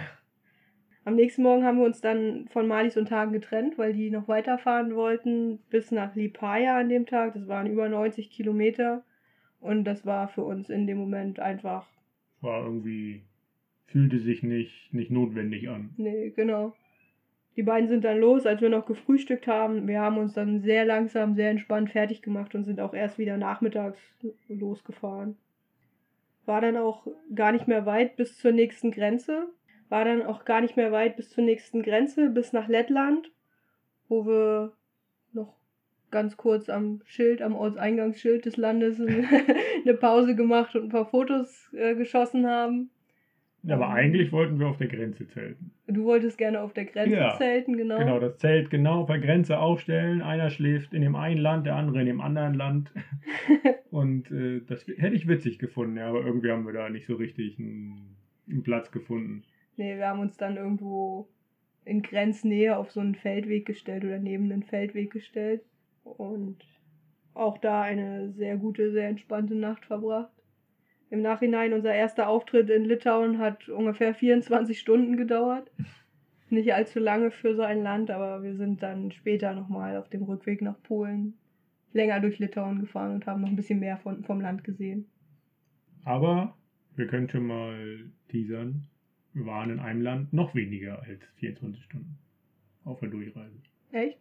Am 1.07 1.17
nächsten 1.17 1.43
Morgen 1.43 1.65
haben 1.65 1.79
wir 1.79 1.85
uns 1.85 2.01
dann 2.01 2.49
von 2.49 2.67
Malis 2.67 2.97
und 2.97 3.11
Hagen 3.11 3.33
getrennt, 3.33 3.77
weil 3.77 3.93
die 3.93 4.11
noch 4.11 4.27
weiterfahren 4.27 4.95
wollten 4.95 5.59
bis 5.69 5.91
nach 5.91 6.15
Lipaya 6.15 6.79
an 6.79 6.89
dem 6.89 7.05
Tag. 7.05 7.35
Das 7.35 7.47
waren 7.47 7.67
über 7.67 7.89
90 7.89 8.31
Kilometer. 8.31 9.05
Und 9.61 9.85
das 9.85 10.07
war 10.07 10.29
für 10.29 10.45
uns 10.45 10.71
in 10.71 10.87
dem 10.87 10.97
Moment 10.97 11.41
einfach. 11.41 11.87
War 12.41 12.65
irgendwie, 12.65 13.23
fühlte 13.87 14.19
sich 14.19 14.43
nicht, 14.43 14.93
nicht 14.95 15.11
notwendig 15.11 15.69
an. 15.69 15.91
Nee, 15.99 16.31
genau. 16.31 16.75
Die 17.57 17.63
beiden 17.63 17.89
sind 17.89 18.05
dann 18.05 18.19
los, 18.19 18.47
als 18.47 18.61
wir 18.61 18.69
noch 18.69 18.87
gefrühstückt 18.87 19.47
haben. 19.47 19.87
Wir 19.87 20.01
haben 20.01 20.19
uns 20.19 20.35
dann 20.35 20.61
sehr 20.61 20.85
langsam, 20.85 21.35
sehr 21.35 21.51
entspannt 21.51 21.91
fertig 21.91 22.21
gemacht 22.21 22.55
und 22.55 22.65
sind 22.65 22.81
auch 22.81 22.95
erst 22.95 23.19
wieder 23.19 23.37
nachmittags 23.37 23.99
losgefahren. 24.49 25.37
War 26.47 26.61
dann 26.61 26.77
auch 26.77 27.07
gar 27.35 27.53
nicht 27.53 27.69
mehr 27.69 27.87
weit 27.87 28.17
bis 28.17 28.37
zur 28.39 28.53
nächsten 28.53 28.91
Grenze. 28.91 29.47
War 29.89 30.05
dann 30.05 30.23
auch 30.23 30.45
gar 30.45 30.61
nicht 30.61 30.77
mehr 30.77 30.91
weit 30.91 31.17
bis 31.17 31.31
zur 31.31 31.45
nächsten 31.45 31.83
Grenze, 31.83 32.29
bis 32.29 32.53
nach 32.53 32.69
Lettland, 32.69 33.31
wo 34.09 34.27
wir 34.27 34.73
noch 35.33 35.55
ganz 36.11 36.37
kurz 36.37 36.69
am 36.69 37.03
Schild, 37.05 37.41
am 37.41 37.55
Ortseingangsschild 37.55 38.47
des 38.47 38.57
Landes 38.57 39.01
eine 39.85 39.95
Pause 39.95 40.35
gemacht 40.35 40.75
und 40.75 40.85
ein 40.85 40.89
paar 40.89 41.07
Fotos 41.07 41.73
äh, 41.73 41.95
geschossen 41.95 42.47
haben. 42.47 42.91
Ja, 43.67 43.77
aber 43.77 43.89
eigentlich 43.89 44.31
wollten 44.31 44.61
wir 44.61 44.67
auf 44.67 44.77
der 44.77 44.89
Grenze 44.89 45.27
zelten. 45.27 45.71
Du 45.87 46.05
wolltest 46.05 46.37
gerne 46.37 46.61
auf 46.61 46.75
der 46.75 46.85
Grenze 46.85 47.17
Ja, 47.17 47.35
zelten, 47.39 47.77
genau. 47.77 47.99
Genau, 47.99 48.21
das 48.21 48.37
Zelt 48.37 48.69
genau 48.69 49.01
auf 49.01 49.07
der 49.07 49.21
Grenze 49.21 49.59
aufstellen. 49.59 50.21
Einer 50.21 50.51
schläft 50.51 50.93
in 50.93 51.01
dem 51.01 51.17
einen 51.17 51.41
Land, 51.41 51.67
der 51.67 51.77
andere 51.77 52.01
in 52.01 52.07
dem 52.07 52.21
anderen 52.21 52.55
Land. 52.55 52.93
Und 53.91 54.31
äh, 54.31 54.61
das 54.67 54.87
hätte 54.87 55.17
ich 55.17 55.29
witzig 55.29 55.59
gefunden, 55.59 55.97
ja, 55.97 56.09
aber 56.09 56.25
irgendwie 56.25 56.51
haben 56.51 56.67
wir 56.67 56.73
da 56.75 56.91
nicht 56.91 57.07
so 57.07 57.15
richtig 57.15 57.59
einen, 57.59 58.17
einen 58.51 58.63
Platz 58.63 58.91
gefunden. 58.91 59.45
Nee, 59.77 59.97
wir 59.97 60.09
haben 60.09 60.21
uns 60.21 60.37
dann 60.37 60.57
irgendwo 60.57 61.29
in 61.85 62.03
Grenznähe 62.03 62.77
auf 62.77 62.91
so 62.91 63.01
einen 63.01 63.15
Feldweg 63.15 63.67
gestellt 63.67 64.05
oder 64.05 64.19
neben 64.19 64.51
einen 64.53 64.63
Feldweg 64.63 65.11
gestellt. 65.11 65.63
Und 66.03 66.59
auch 67.33 67.59
da 67.59 67.83
eine 67.83 68.31
sehr 68.33 68.57
gute, 68.57 68.93
sehr 68.93 69.09
entspannte 69.09 69.55
Nacht 69.55 69.87
verbracht. 69.87 70.33
Im 71.15 71.23
Nachhinein, 71.23 71.73
unser 71.73 71.95
erster 71.95 72.29
Auftritt 72.29 72.69
in 72.71 72.87
Litauen 72.87 73.39
hat 73.39 73.69
ungefähr 73.69 74.15
24 74.15 74.77
Stunden 74.77 75.17
gedauert. 75.17 75.71
Nicht 76.51 76.75
allzu 76.75 76.99
lange 76.99 77.31
für 77.31 77.55
so 77.55 77.63
ein 77.63 77.85
Land, 77.85 78.11
aber 78.11 78.43
wir 78.43 78.57
sind 78.57 78.83
dann 78.83 79.13
später 79.13 79.55
nochmal 79.55 79.97
auf 79.97 80.09
dem 80.09 80.25
Rückweg 80.25 80.61
nach 80.61 80.83
Polen 80.83 81.35
länger 81.93 82.19
durch 82.19 82.41
Litauen 82.41 82.81
gefahren 82.81 83.15
und 83.15 83.27
haben 83.27 83.43
noch 83.43 83.49
ein 83.49 83.55
bisschen 83.55 83.79
mehr 83.79 83.97
von, 83.99 84.25
vom 84.25 84.41
Land 84.41 84.65
gesehen. 84.65 85.07
Aber 86.03 86.57
wir 86.97 87.07
können 87.07 87.29
schon 87.29 87.47
mal 87.47 88.11
teasern. 88.29 88.89
Wir 89.35 89.47
waren 89.47 89.71
in 89.71 89.79
einem 89.79 90.03
Land 90.03 90.33
noch 90.33 90.57
weniger 90.57 91.01
als 91.01 91.23
24 91.37 91.85
Stunden 91.85 92.19
auf 92.85 92.99
der 92.99 93.11
Durchreise. 93.11 93.63
Echt? 93.93 94.19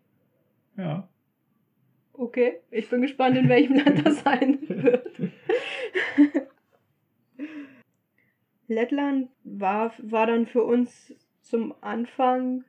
Ja. 0.78 1.10
Okay, 2.14 2.60
ich 2.70 2.88
bin 2.88 3.02
gespannt, 3.02 3.36
in 3.36 3.50
welchem 3.50 3.78
Land 3.78 4.06
das 4.06 4.24
sein 4.24 4.60
wird. 4.68 5.03
Lettland 8.67 9.30
war, 9.43 9.93
war 10.02 10.28
dann 10.28 10.45
für 10.45 10.63
uns 10.63 11.13
zum 11.41 11.73
Anfang 11.82 12.63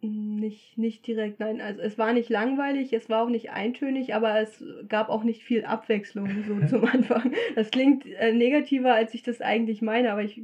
nicht, 0.00 0.76
nicht 0.76 1.06
direkt, 1.06 1.40
nein, 1.40 1.60
also 1.60 1.80
es 1.80 1.98
war 1.98 2.12
nicht 2.12 2.28
langweilig, 2.28 2.92
es 2.92 3.08
war 3.08 3.22
auch 3.22 3.30
nicht 3.30 3.50
eintönig, 3.50 4.14
aber 4.14 4.38
es 4.40 4.62
gab 4.88 5.08
auch 5.08 5.24
nicht 5.24 5.42
viel 5.42 5.64
Abwechslung 5.64 6.28
so 6.46 6.66
zum 6.66 6.84
Anfang. 6.84 7.32
Das 7.54 7.70
klingt 7.70 8.06
äh, 8.06 8.32
negativer, 8.32 8.94
als 8.94 9.14
ich 9.14 9.22
das 9.22 9.40
eigentlich 9.40 9.82
meine, 9.82 10.12
aber 10.12 10.22
ich, 10.22 10.42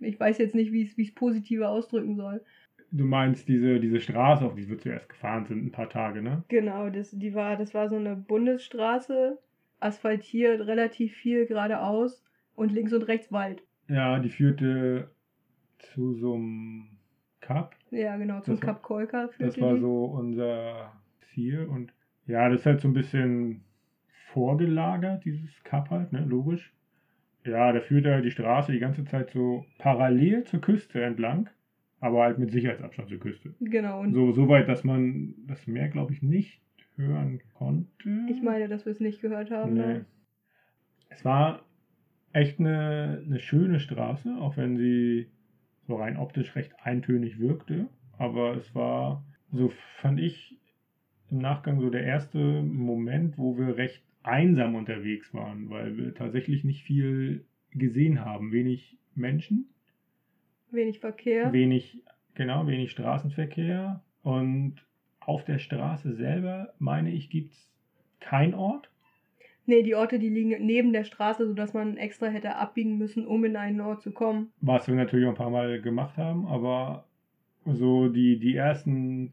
ich 0.00 0.18
weiß 0.18 0.38
jetzt 0.38 0.54
nicht, 0.54 0.72
wie 0.72 0.82
ich 0.82 0.98
es 0.98 1.14
positiver 1.14 1.70
ausdrücken 1.70 2.16
soll. 2.16 2.42
Du 2.92 3.04
meinst 3.04 3.48
diese, 3.48 3.78
diese 3.78 4.00
Straße, 4.00 4.44
auf 4.44 4.56
die 4.56 4.68
wir 4.68 4.78
zuerst 4.78 5.08
gefahren 5.08 5.46
sind, 5.46 5.64
ein 5.64 5.70
paar 5.70 5.88
Tage, 5.88 6.22
ne? 6.22 6.42
Genau, 6.48 6.90
das, 6.90 7.12
die 7.12 7.34
war, 7.34 7.56
das 7.56 7.72
war 7.72 7.88
so 7.88 7.96
eine 7.96 8.16
Bundesstraße, 8.16 9.38
asphaltiert, 9.78 10.66
relativ 10.66 11.14
viel 11.14 11.46
geradeaus 11.46 12.24
und 12.56 12.72
links 12.72 12.92
und 12.92 13.02
rechts 13.02 13.30
Wald. 13.30 13.62
Ja, 13.90 14.18
die 14.20 14.30
führte 14.30 15.10
zu 15.78 16.14
so 16.14 16.34
einem 16.34 16.88
Cup. 17.40 17.74
Ja, 17.90 18.16
genau, 18.16 18.40
zum 18.40 18.54
Das 18.54 18.60
Kap 18.60 18.82
Kolka 18.82 19.28
führte 19.28 19.44
Das 19.46 19.60
war 19.60 19.74
die. 19.74 19.80
so 19.80 20.04
unser 20.04 20.92
Ziel. 21.22 21.64
Und 21.64 21.92
ja, 22.26 22.48
das 22.48 22.60
ist 22.60 22.66
halt 22.66 22.80
so 22.80 22.88
ein 22.88 22.94
bisschen 22.94 23.62
vorgelagert, 24.32 25.24
dieses 25.24 25.62
Cup 25.64 25.90
halt, 25.90 26.12
ne? 26.12 26.20
Logisch. 26.24 26.72
Ja, 27.44 27.72
da 27.72 27.80
führt 27.80 28.06
er 28.06 28.20
die 28.20 28.30
Straße 28.30 28.70
die 28.70 28.78
ganze 28.78 29.04
Zeit 29.04 29.30
so 29.30 29.64
parallel 29.78 30.44
zur 30.44 30.60
Küste 30.60 31.02
entlang, 31.02 31.48
aber 31.98 32.22
halt 32.22 32.38
mit 32.38 32.50
Sicherheitsabstand 32.50 33.08
zur 33.08 33.18
Küste. 33.18 33.54
Genau, 33.60 34.00
und 34.02 34.12
So, 34.12 34.30
so 34.32 34.48
weit, 34.48 34.68
dass 34.68 34.84
man 34.84 35.34
das 35.46 35.66
Meer, 35.66 35.88
glaube 35.88 36.12
ich, 36.12 36.22
nicht 36.22 36.60
hören 36.96 37.40
konnte. 37.54 37.88
ich 38.28 38.42
meine, 38.42 38.68
dass 38.68 38.84
wir 38.84 38.92
es 38.92 39.00
nicht 39.00 39.22
gehört 39.22 39.50
haben. 39.50 39.72
Nee. 39.72 39.80
Ne? 39.80 40.04
Es 41.08 41.24
war 41.24 41.62
echt 42.32 42.60
eine, 42.60 43.22
eine 43.24 43.38
schöne 43.38 43.80
Straße, 43.80 44.36
auch 44.40 44.56
wenn 44.56 44.76
sie 44.76 45.28
so 45.86 45.96
rein 45.96 46.16
optisch 46.16 46.54
recht 46.54 46.72
eintönig 46.82 47.38
wirkte. 47.38 47.88
Aber 48.18 48.56
es 48.56 48.74
war, 48.74 49.24
so 49.52 49.72
fand 50.00 50.20
ich 50.20 50.56
im 51.30 51.38
Nachgang 51.38 51.80
so 51.80 51.90
der 51.90 52.04
erste 52.04 52.38
Moment, 52.62 53.38
wo 53.38 53.56
wir 53.56 53.76
recht 53.76 54.02
einsam 54.22 54.74
unterwegs 54.74 55.32
waren, 55.32 55.70
weil 55.70 55.96
wir 55.96 56.14
tatsächlich 56.14 56.64
nicht 56.64 56.82
viel 56.82 57.44
gesehen 57.72 58.24
haben. 58.24 58.52
Wenig 58.52 58.98
Menschen, 59.14 59.68
Wenig 60.70 61.00
Verkehr. 61.00 61.52
wenig, 61.52 62.02
genau, 62.34 62.66
wenig 62.66 62.90
Straßenverkehr. 62.90 64.02
Und 64.22 64.76
auf 65.20 65.44
der 65.44 65.58
Straße 65.58 66.14
selber, 66.14 66.74
meine 66.78 67.10
ich, 67.10 67.30
gibt 67.30 67.52
es 67.52 67.72
kein 68.20 68.54
Ort. 68.54 68.89
Nee, 69.66 69.82
die 69.82 69.94
Orte, 69.94 70.18
die 70.18 70.28
liegen 70.28 70.54
neben 70.64 70.92
der 70.92 71.04
Straße, 71.04 71.46
sodass 71.46 71.74
man 71.74 71.96
extra 71.96 72.26
hätte 72.26 72.56
abbiegen 72.56 72.98
müssen, 72.98 73.26
um 73.26 73.44
in 73.44 73.56
einen 73.56 73.80
Ort 73.80 74.02
zu 74.02 74.10
kommen. 74.12 74.50
Was 74.60 74.88
wir 74.88 74.94
natürlich 74.94 75.26
auch 75.26 75.30
ein 75.30 75.36
paar 75.36 75.50
Mal 75.50 75.80
gemacht 75.80 76.16
haben, 76.16 76.46
aber 76.46 77.04
so 77.64 78.08
die, 78.08 78.38
die 78.38 78.56
ersten 78.56 79.32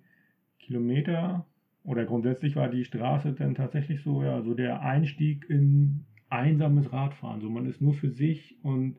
Kilometer 0.60 1.46
oder 1.84 2.06
grundsätzlich 2.06 2.56
war 2.56 2.68
die 2.68 2.84
Straße 2.84 3.34
dann 3.34 3.56
tatsächlich 3.56 4.04
so, 4.04 4.22
ja, 4.22 4.42
so 4.42 4.54
der 4.54 4.82
Einstieg 4.82 5.50
in 5.50 6.06
einsames 6.30 6.92
Radfahren. 6.92 7.40
So 7.40 7.50
man 7.50 7.66
ist 7.66 7.82
nur 7.82 7.94
für 7.94 8.10
sich 8.10 8.58
und 8.62 8.98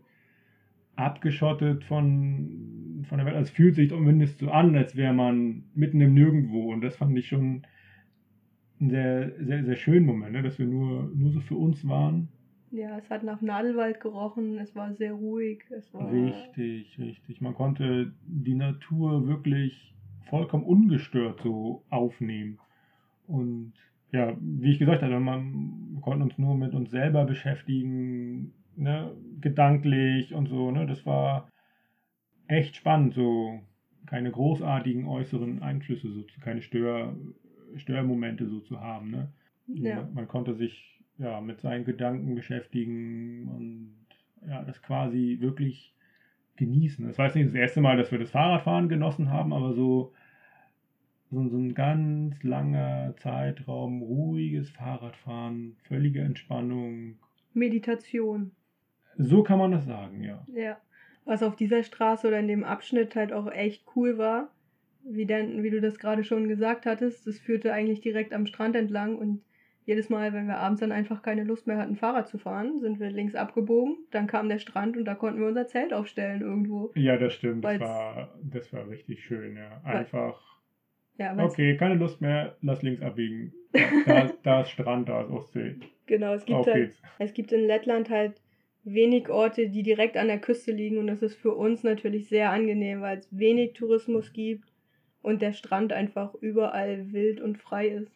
abgeschottet 0.97 1.85
von, 1.85 3.05
von 3.09 3.19
der 3.19 3.27
Welt. 3.27 3.37
Also 3.37 3.49
es 3.49 3.55
fühlt 3.55 3.77
sich 3.77 3.91
zumindest 3.91 4.39
so 4.39 4.51
an, 4.51 4.75
als 4.75 4.97
wäre 4.97 5.13
man 5.13 5.65
mitten 5.75 6.01
im 6.01 6.15
Nirgendwo. 6.15 6.73
Und 6.73 6.81
das 6.81 6.97
fand 6.97 7.17
ich 7.19 7.29
schon 7.29 7.63
einen 8.81 8.91
sehr, 8.91 9.33
sehr, 9.45 9.65
sehr 9.65 9.77
schönen 9.77 10.07
Moment, 10.07 10.33
ne? 10.33 10.43
dass 10.43 10.59
wir 10.59 10.67
nur, 10.67 11.11
nur 11.15 11.33
so 11.33 11.41
für 11.41 11.57
uns 11.57 11.87
waren. 11.87 12.29
Ja, 12.71 12.99
es 12.99 13.09
hat 13.09 13.23
nach 13.23 13.41
Nadelwald 13.41 14.01
gerochen, 14.01 14.59
es 14.59 14.75
war 14.75 14.93
sehr 14.95 15.13
ruhig, 15.13 15.65
es 15.71 15.93
war. 15.95 16.13
Richtig, 16.13 16.99
richtig. 16.99 17.41
Man 17.41 17.55
konnte 17.55 18.13
die 18.27 18.55
Natur 18.55 19.27
wirklich 19.27 19.95
vollkommen 20.29 20.65
ungestört 20.65 21.41
so 21.43 21.85
aufnehmen. 21.89 22.59
Und 23.27 23.73
ja, 24.13 24.37
wie 24.41 24.71
ich 24.71 24.79
gesagt 24.79 25.03
hatte, 25.03 25.19
man, 25.19 25.95
wir 25.95 26.01
konnten 26.01 26.23
uns 26.23 26.39
nur 26.39 26.57
mit 26.57 26.75
uns 26.75 26.91
selber 26.91 27.25
beschäftigen, 27.25 28.53
ne, 28.77 29.17
gedanklich 29.41 30.35
und 30.35 30.49
so. 30.49 30.71
Ne, 30.71 30.87
das 30.87 31.05
war 31.07 31.49
echt 32.47 32.77
spannend, 32.77 33.15
so 33.15 33.61
keine 34.07 34.31
großartigen 34.31 35.07
äußeren 35.07 35.63
Einflüsse, 35.63 36.11
so 36.11 36.25
keine 36.43 36.63
Stör, 36.63 37.17
Störmomente 37.77 38.47
so 38.47 38.61
zu 38.61 38.81
haben. 38.81 39.11
Ne? 39.11 39.29
Ja. 39.67 39.97
Man, 39.97 40.15
man 40.15 40.29
konnte 40.29 40.55
sich 40.55 41.03
ja 41.19 41.41
mit 41.41 41.61
seinen 41.61 41.85
Gedanken 41.85 42.35
beschäftigen 42.35 43.49
und 43.49 44.49
ja, 44.49 44.63
das 44.63 44.83
quasi 44.83 45.39
wirklich 45.41 45.95
genießen. 46.57 47.07
Das 47.07 47.19
war 47.19 47.27
jetzt 47.27 47.35
nicht 47.35 47.49
das 47.49 47.55
erste 47.55 47.81
Mal, 47.81 47.97
dass 47.97 48.11
wir 48.11 48.19
das 48.19 48.31
Fahrradfahren 48.31 48.89
genossen 48.89 49.31
haben, 49.31 49.53
aber 49.53 49.73
so, 49.73 50.13
so, 51.31 51.49
so 51.49 51.57
ein 51.57 51.75
ganz 51.75 52.43
langer 52.43 53.15
Zeitraum, 53.19 54.03
ruhiges 54.03 54.71
Fahrradfahren, 54.71 55.77
völlige 55.85 56.21
Entspannung. 56.21 57.19
Meditation. 57.55 58.53
So 59.17 59.43
kann 59.43 59.59
man 59.59 59.73
das 59.73 59.85
sagen, 59.87 60.23
ja. 60.23 60.47
Ja. 60.53 60.79
Was 61.25 61.43
auf 61.43 61.57
dieser 61.57 61.83
Straße 61.83 62.27
oder 62.27 62.39
in 62.39 62.49
dem 62.49 62.65
Abschnitt 62.65 63.15
halt 63.15 63.33
auch 63.33 63.51
echt 63.51 63.85
cool 63.95 64.17
war, 64.17 64.51
wie, 65.11 65.27
denn, 65.27 65.63
wie 65.63 65.71
du 65.71 65.81
das 65.81 65.99
gerade 65.99 66.25
schon 66.25 66.49
gesagt 66.49 66.87
hattest, 66.87 67.27
das 67.27 67.39
führte 67.39 67.73
eigentlich 67.73 68.01
direkt 68.01 68.33
am 68.33 68.47
Strand 68.47 68.77
entlang 68.77 69.17
und 69.17 69.43
jedes 69.85 70.11
Mal, 70.11 70.35
wenn 70.35 70.47
wir 70.47 70.59
abends 70.59 70.81
dann 70.81 70.93
einfach 70.93 71.23
keine 71.23 71.45
Lust 71.45 71.67
mehr 71.67 71.79
hatten, 71.79 71.97
Fahrrad 71.97 72.29
zu 72.29 72.37
fahren, 72.37 72.79
sind 72.81 73.01
wir 73.01 73.11
links 73.11 73.35
abgebogen, 73.35 73.97
dann 74.11 74.27
kam 74.27 74.51
der 74.51 74.59
Strand 74.59 74.99
und 74.99 75.07
da 75.07 75.15
konnten 75.15 75.41
wir 75.41 75.47
unser 75.47 75.67
Zelt 75.67 75.95
aufstellen 75.95 76.43
irgendwo. 76.43 76.93
Ja, 76.95 77.17
das 77.17 77.33
stimmt. 77.33 77.65
Das 77.65 77.81
war, 77.81 78.35
das 78.43 78.71
war 78.75 78.87
richtig 78.91 79.25
schön, 79.25 79.57
ja. 79.57 79.81
Einfach, 79.85 80.59
Ja, 81.17 81.35
okay, 81.39 81.75
keine 81.79 81.95
Lust 81.95 82.21
mehr, 82.21 82.57
lass 82.61 82.83
links 82.83 83.03
abbiegen. 83.03 83.53
Da, 84.07 84.31
da 84.43 84.61
ist 84.63 84.71
Strand, 84.71 85.09
da 85.11 85.23
ist 85.23 85.31
Ostsee. 85.31 85.77
genau, 86.07 86.33
es 86.33 86.45
gibt 86.47 86.59
Auf 86.59 86.67
halt 86.67 86.77
geht's. 86.77 87.03
Es 87.19 87.35
gibt 87.35 87.53
in 87.53 87.67
Lettland 87.67 88.09
halt 88.09 88.41
wenig 88.85 89.29
Orte, 89.29 89.69
die 89.69 89.83
direkt 89.83 90.17
an 90.17 90.29
der 90.29 90.39
Küste 90.39 90.73
liegen 90.73 90.99
und 90.99 91.07
das 91.07 91.21
ist 91.23 91.35
für 91.35 91.55
uns 91.55 91.83
natürlich 91.83 92.29
sehr 92.29 92.51
angenehm, 92.51 93.03
weil 93.03 93.19
es 93.19 93.29
wenig 93.31 93.75
Tourismus 93.75 94.33
gibt 94.33 94.68
und 95.23 95.43
der 95.43 95.53
Strand 95.53 95.93
einfach 95.93 96.35
überall 96.35 97.13
wild 97.13 97.41
und 97.41 97.59
frei 97.59 97.89
ist. 97.89 98.13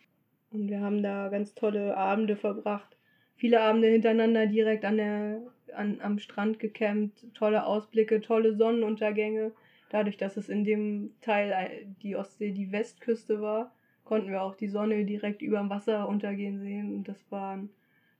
Und 0.50 0.68
wir 0.68 0.80
haben 0.80 1.02
da 1.02 1.28
ganz 1.28 1.54
tolle 1.54 1.96
Abende 1.96 2.36
verbracht. 2.36 2.96
Viele 3.36 3.60
Abende 3.60 3.88
hintereinander 3.88 4.46
direkt 4.46 4.84
an 4.84 4.96
der, 4.98 5.40
an, 5.74 5.98
am 6.00 6.18
Strand 6.18 6.58
gecampt, 6.58 7.26
tolle 7.34 7.66
Ausblicke, 7.66 8.20
tolle 8.20 8.54
Sonnenuntergänge. 8.54 9.52
dadurch, 9.90 10.16
dass 10.16 10.36
es 10.36 10.48
in 10.48 10.64
dem 10.64 11.10
Teil 11.20 11.50
äh, 11.50 11.86
die 12.02 12.16
Ostsee 12.16 12.52
die 12.52 12.72
Westküste 12.72 13.40
war, 13.40 13.74
konnten 14.04 14.30
wir 14.30 14.42
auch 14.42 14.54
die 14.54 14.68
Sonne 14.68 15.04
direkt 15.04 15.42
über 15.42 15.58
dem 15.58 15.70
Wasser 15.70 16.08
untergehen 16.08 16.60
sehen. 16.60 16.94
Und 16.94 17.08
das 17.08 17.18
war, 17.30 17.58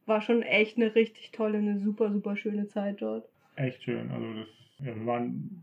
war 0.06 0.20
schon 0.22 0.42
echt 0.42 0.76
eine 0.76 0.94
richtig 0.94 1.32
tolle, 1.32 1.58
eine 1.58 1.78
super, 1.78 2.10
super 2.10 2.36
schöne 2.36 2.66
Zeit 2.66 3.00
dort. 3.02 3.28
Echt 3.56 3.82
schön. 3.82 4.10
Also 4.10 4.34
das, 4.34 4.48
ja, 4.80 4.96
wir 4.96 5.06
waren, 5.06 5.62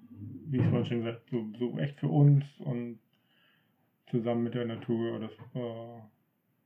wie 0.49 0.57
ich 0.57 0.63
vorhin 0.63 0.85
schon 0.85 0.99
gesagt, 0.99 1.29
so, 1.29 1.47
so 1.57 1.77
echt 1.79 1.99
für 1.99 2.07
uns 2.07 2.45
und 2.59 2.99
zusammen 4.09 4.43
mit 4.43 4.53
der 4.55 4.65
Natur. 4.65 5.19
Das 5.19 5.31
war 5.53 6.09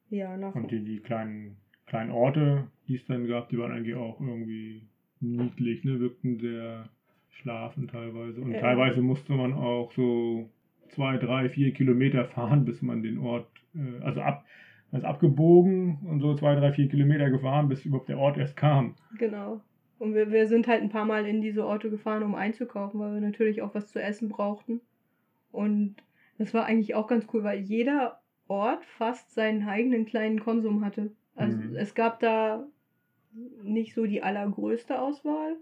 ja, 0.09 0.37
nach 0.37 0.55
und 0.55 0.71
die, 0.71 0.83
die 0.83 0.99
kleinen, 0.99 1.57
kleinen 1.85 2.11
Orte, 2.11 2.67
die 2.87 2.95
es 2.95 3.05
dann 3.05 3.27
gab, 3.27 3.49
die 3.49 3.57
waren 3.57 3.71
eigentlich 3.71 3.95
auch 3.95 4.19
irgendwie 4.19 4.83
niedlich, 5.19 5.83
ne? 5.83 5.99
wirkten 5.99 6.37
sehr 6.37 6.89
schlafen 7.31 7.87
teilweise. 7.87 8.41
Und 8.41 8.51
Ja. 8.53 8.59
teilweise 8.59 9.01
musste 9.01 9.33
man 9.33 9.53
auch 9.53 9.91
so 9.93 10.49
zwei, 10.89 11.17
drei, 11.17 11.49
vier 11.49 11.73
Kilometer 11.73 12.25
fahren, 12.25 12.65
bis 12.65 12.81
man 12.81 13.01
den 13.01 13.17
Ort, 13.17 13.47
äh, 13.75 14.03
also 14.03 14.21
ab, 14.21 14.45
ist 14.91 15.05
abgebogen 15.05 15.97
und 16.05 16.19
so 16.19 16.35
zwei, 16.35 16.53
drei, 16.55 16.71
vier 16.71 16.87
Kilometer 16.87 17.31
gefahren, 17.31 17.67
bis 17.67 17.83
überhaupt 17.85 18.09
der 18.09 18.19
Ort 18.19 18.37
erst 18.37 18.55
kam. 18.55 18.95
Genau. 19.17 19.61
Und 19.97 20.13
wir, 20.13 20.31
wir 20.31 20.47
sind 20.47 20.67
halt 20.67 20.81
ein 20.81 20.89
paar 20.89 21.05
Mal 21.05 21.25
in 21.25 21.41
diese 21.41 21.65
Orte 21.65 21.89
gefahren, 21.89 22.23
um 22.23 22.35
einzukaufen, 22.35 22.99
weil 22.99 23.13
wir 23.15 23.21
natürlich 23.21 23.61
auch 23.61 23.73
was 23.73 23.87
zu 23.91 24.01
essen 24.01 24.29
brauchten. 24.29 24.81
Und 25.51 25.95
das 26.37 26.53
war 26.53 26.65
eigentlich 26.65 26.95
auch 26.95 27.07
ganz 27.07 27.27
cool, 27.33 27.43
weil 27.43 27.59
jeder 27.59 28.19
Ort 28.47 28.83
fast 28.85 29.31
seinen 29.33 29.67
eigenen 29.67 30.05
kleinen 30.05 30.39
Konsum 30.39 30.83
hatte. 30.83 31.11
Also 31.35 31.57
Mhm. 31.57 31.75
es 31.75 31.95
gab 31.95 32.19
da 32.19 32.67
nicht 33.63 33.93
so 33.95 34.05
die 34.05 34.21
allergrößte 34.21 34.99
Auswahl, 35.01 35.55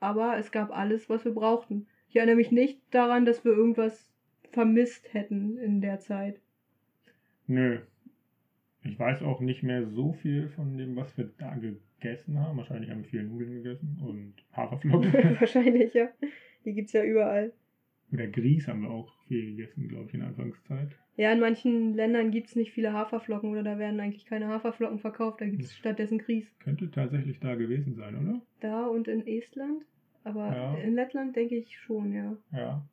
aber 0.00 0.36
es 0.38 0.52
gab 0.52 0.70
alles, 0.76 1.08
was 1.08 1.24
wir 1.24 1.32
brauchten. 1.32 1.86
Ich 2.08 2.16
erinnere 2.16 2.36
mich 2.36 2.52
nicht 2.52 2.80
daran, 2.90 3.24
dass 3.24 3.44
wir 3.44 3.52
irgendwas 3.52 4.08
vermisst 4.50 5.12
hätten 5.12 5.58
in 5.58 5.80
der 5.80 5.98
Zeit. 5.98 6.40
Nö. 7.46 7.80
Ich 8.84 8.98
weiß 8.98 9.22
auch 9.22 9.40
nicht 9.40 9.62
mehr 9.62 9.86
so 9.86 10.12
viel 10.12 10.48
von 10.50 10.78
dem, 10.78 10.96
was 10.96 11.16
wir 11.18 11.30
da 11.38 11.56
gegessen 11.56 12.38
haben. 12.38 12.58
Wahrscheinlich 12.58 12.90
haben 12.90 13.02
wir 13.02 13.08
viel 13.10 13.24
Nudeln 13.24 13.62
gegessen 13.62 13.98
und 14.06 14.34
Haferflocken. 14.56 15.12
Wahrscheinlich, 15.40 15.92
ja. 15.94 16.08
Die 16.64 16.72
gibt's 16.74 16.92
ja 16.92 17.02
überall. 17.02 17.52
Oder 18.12 18.26
Grieß 18.26 18.68
haben 18.68 18.82
wir 18.82 18.90
auch 18.90 19.12
viel 19.26 19.54
gegessen, 19.56 19.88
glaube 19.88 20.06
ich, 20.08 20.14
in 20.14 20.20
der 20.20 20.30
Anfangszeit. 20.30 20.96
Ja, 21.16 21.32
in 21.32 21.40
manchen 21.40 21.94
Ländern 21.94 22.30
gibt 22.30 22.48
es 22.48 22.56
nicht 22.56 22.72
viele 22.72 22.92
Haferflocken 22.92 23.50
oder 23.50 23.62
da 23.62 23.78
werden 23.78 24.00
eigentlich 24.00 24.24
keine 24.24 24.48
Haferflocken 24.48 24.98
verkauft, 25.00 25.40
da 25.40 25.46
gibt 25.46 25.62
es 25.62 25.76
stattdessen 25.76 26.18
Grieß. 26.18 26.58
Könnte 26.60 26.90
tatsächlich 26.90 27.40
da 27.40 27.54
gewesen 27.56 27.94
sein, 27.96 28.16
oder? 28.16 28.40
Da 28.60 28.86
und 28.86 29.08
in 29.08 29.26
Estland, 29.26 29.84
aber 30.24 30.46
Ja. 30.54 30.74
in 30.76 30.94
Lettland 30.94 31.36
denke 31.36 31.56
ich 31.56 31.76
schon, 31.78 32.14
ja. 32.14 32.36
Ja. 32.52 32.88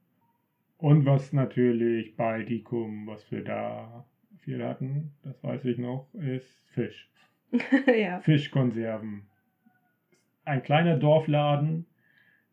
Und 0.78 1.06
was 1.06 1.32
natürlich 1.32 2.16
Baltikum, 2.18 3.08
was 3.08 3.32
wir 3.32 3.44
da 3.44 4.06
viel 4.40 4.64
hatten, 4.64 5.12
das 5.24 5.42
weiß 5.44 5.64
ich 5.66 5.78
noch, 5.78 6.08
ist 6.14 6.62
Fisch. 6.74 7.10
ja. 7.88 8.20
Fischkonserven. 8.20 9.28
Ein 10.44 10.62
kleiner 10.64 10.98
Dorfladen, 10.98 11.86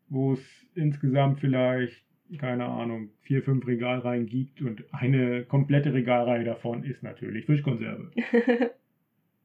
wo 0.07 0.33
es 0.33 0.65
insgesamt 0.75 1.39
vielleicht, 1.39 2.03
keine 2.39 2.65
Ahnung, 2.65 3.09
vier, 3.21 3.43
fünf 3.43 3.67
Regalreihen 3.67 4.25
gibt 4.25 4.61
und 4.61 4.83
eine 4.93 5.43
komplette 5.43 5.93
Regalreihe 5.93 6.43
davon 6.43 6.83
ist 6.83 7.03
natürlich 7.03 7.45
Fischkonserve. 7.45 8.11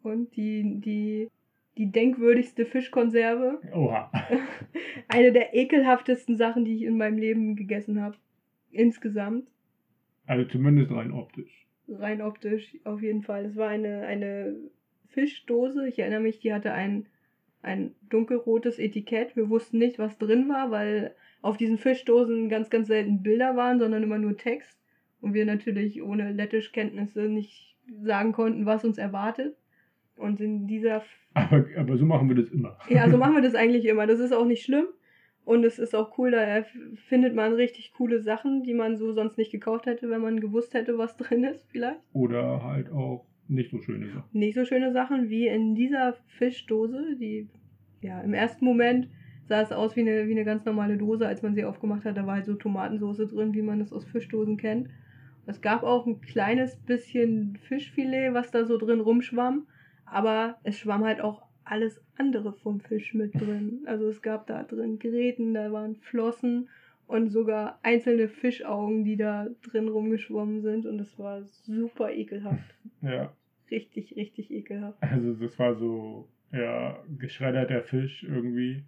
und 0.03 0.35
die, 0.37 0.81
die, 0.81 1.29
die 1.77 1.91
denkwürdigste 1.91 2.67
Fischkonserve, 2.67 3.61
Oha. 3.75 4.11
eine 5.09 5.33
der 5.33 5.55
ekelhaftesten 5.55 6.37
Sachen, 6.37 6.65
die 6.65 6.77
ich 6.77 6.83
in 6.83 6.97
meinem 6.97 7.19
Leben 7.19 7.57
gegessen 7.57 8.01
habe. 8.01 8.17
Insgesamt. 8.71 9.49
Also 10.27 10.45
zumindest 10.47 10.91
rein 10.93 11.13
optisch. 11.13 11.67
rein 11.89 12.23
optisch 12.23 12.77
auf 12.85 13.03
jeden 13.03 13.23
Fall. 13.23 13.47
Es 13.47 13.57
war 13.57 13.69
eine, 13.69 14.07
eine 14.07 14.57
Fischdose. 15.09 15.89
Ich 15.89 15.99
erinnere 15.99 16.21
mich, 16.21 16.39
die 16.41 16.53
hatte 16.53 16.73
ein, 16.73 17.07
ein 17.63 17.95
dunkelrotes 18.11 18.79
Etikett. 18.79 19.37
Wir 19.37 19.49
wussten 19.49 19.79
nicht, 19.79 19.99
was 19.99 20.19
drin 20.19 20.49
war, 20.49 20.71
weil 20.71 21.15
auf 21.43 21.57
diesen 21.57 21.79
Fischdosen 21.79 22.49
ganz, 22.49 22.71
ganz 22.71 22.89
selten 22.89 23.23
Bilder 23.23 23.57
waren, 23.57 23.79
sondern 23.79 24.03
immer 24.03 24.19
nur 24.19 24.37
Text. 24.37 24.79
Und 25.21 25.35
wir 25.35 25.47
natürlich 25.47 26.03
ohne 26.03 26.33
Lettischkenntnisse 26.33 27.29
nicht 27.29 27.77
sagen 28.03 28.33
konnten, 28.33 28.67
was 28.67 28.85
uns 28.85 28.99
erwartet. 28.99 29.57
Und 30.17 30.41
in 30.41 30.67
dieser 30.67 31.03
Aber, 31.35 31.65
aber 31.77 31.97
so 31.97 32.05
machen 32.05 32.29
wir 32.29 32.37
das 32.37 32.49
immer. 32.49 32.79
ja, 32.89 33.09
so 33.09 33.17
machen 33.19 33.35
wir 33.35 33.43
das 33.43 33.55
eigentlich 33.55 33.87
immer. 33.87 34.07
Das 34.07 34.21
ist 34.21 34.33
auch 34.33 34.45
nicht 34.45 34.65
schlimm. 34.65 34.87
Und 35.45 35.65
es 35.65 35.79
ist 35.79 35.95
auch 35.95 36.19
cool, 36.19 36.31
da 36.31 36.63
findet 37.07 37.35
man 37.35 37.55
richtig 37.55 37.95
coole 37.95 38.21
Sachen, 38.21 38.65
die 38.65 38.75
man 38.75 38.99
so 38.99 39.15
sonst 39.15 39.39
nicht 39.39 39.51
gekauft 39.51 39.87
hätte, 39.87 40.11
wenn 40.11 40.21
man 40.21 40.41
gewusst 40.41 40.75
hätte, 40.75 40.99
was 40.99 41.17
drin 41.17 41.43
ist, 41.45 41.67
vielleicht. 41.71 42.01
Oder 42.13 42.63
halt 42.63 42.91
auch 42.91 43.25
nicht 43.49 43.71
so 43.71 43.81
schöne 43.81 44.09
Sachen. 44.09 44.25
Nicht 44.33 44.57
so 44.57 44.67
schöne 44.67 44.93
Sachen 44.93 45.31
wie 45.31 45.47
in 45.47 45.75
dieser 45.75 46.17
Fischdose, 46.37 47.17
die, 47.19 47.49
ja, 48.03 48.21
im 48.21 48.35
ersten 48.35 48.65
Moment 48.65 49.09
sah 49.49 49.63
es 49.63 49.73
aus 49.73 49.97
wie 49.97 50.01
eine, 50.01 50.29
wie 50.29 50.33
eine 50.33 50.45
ganz 50.45 50.65
normale 50.65 50.97
Dose, 50.97 51.27
als 51.27 51.43
man 51.43 51.55
sie 51.55 51.65
aufgemacht 51.65 52.05
hat. 52.05 52.17
Da 52.17 52.27
war 52.27 52.35
halt 52.35 52.45
so 52.45 52.55
Tomatensauce 52.55 53.29
drin, 53.29 53.55
wie 53.55 53.63
man 53.63 53.81
das 53.81 53.93
aus 53.93 54.05
Fischdosen 54.05 54.59
kennt. 54.59 54.89
Es 55.47 55.63
gab 55.63 55.83
auch 55.83 56.07
ein 56.07 56.21
kleines 56.21 56.77
bisschen 56.77 57.57
Fischfilet, 57.57 58.35
was 58.35 58.51
da 58.51 58.67
so 58.67 58.77
drin 58.77 59.01
rumschwamm. 59.01 59.67
Aber 60.05 60.59
es 60.63 60.79
schwamm 60.79 61.05
halt 61.05 61.21
auch 61.21 61.43
alles 61.65 62.01
andere 62.17 62.53
vom 62.53 62.81
Fisch 62.81 63.15
mit 63.15 63.35
drin. 63.35 63.81
Also 63.87 64.09
es 64.09 64.21
gab 64.23 64.47
da 64.47 64.63
drin 64.63 64.99
Gräten, 64.99 65.55
da 65.55 65.73
waren 65.73 65.97
Flossen 65.97 66.69
und 67.07 67.31
sogar 67.31 67.79
einzelne 67.83 68.29
Fischaugen, 68.29 69.05
die 69.05 69.17
da 69.17 69.49
drin 69.63 69.89
rumgeschwommen 69.89 70.61
sind. 70.61 70.85
Und 70.85 71.01
es 71.01 71.19
war 71.19 71.43
super 71.43 72.13
ekelhaft. 72.13 72.75
Ja. 73.01 73.33
Richtig, 73.71 74.17
richtig 74.17 74.51
ekelhaft. 74.51 75.03
Also 75.03 75.33
das 75.35 75.59
war 75.59 75.75
so, 75.75 76.29
ja, 76.53 77.03
geschredderter 77.19 77.83
Fisch 77.83 78.23
irgendwie. 78.23 78.85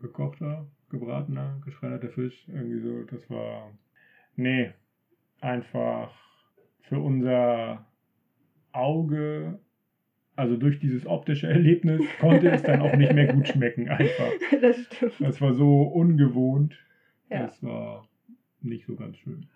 Gekochter, 0.00 0.66
gebratener, 0.90 1.60
geschredderter 1.64 2.10
Fisch. 2.10 2.46
Irgendwie 2.48 2.80
so, 2.80 3.02
das 3.04 3.28
war. 3.30 3.72
Nee. 4.36 4.72
Einfach 5.40 6.12
für 6.82 6.98
unser 6.98 7.84
Auge, 8.72 9.58
also 10.36 10.56
durch 10.56 10.78
dieses 10.78 11.06
optische 11.06 11.48
Erlebnis, 11.48 12.02
konnte 12.20 12.50
es 12.50 12.62
dann 12.62 12.80
auch 12.80 12.94
nicht 12.96 13.12
mehr 13.12 13.32
gut 13.32 13.48
schmecken, 13.48 13.88
einfach. 13.88 14.30
Das 14.60 14.76
stimmt. 14.78 15.14
Das 15.20 15.40
war 15.40 15.54
so 15.54 15.82
ungewohnt. 15.82 16.76
Ja. 17.30 17.46
Das 17.46 17.62
war 17.62 18.08
nicht 18.60 18.86
so 18.86 18.96
ganz 18.96 19.16
schön. 19.18 19.46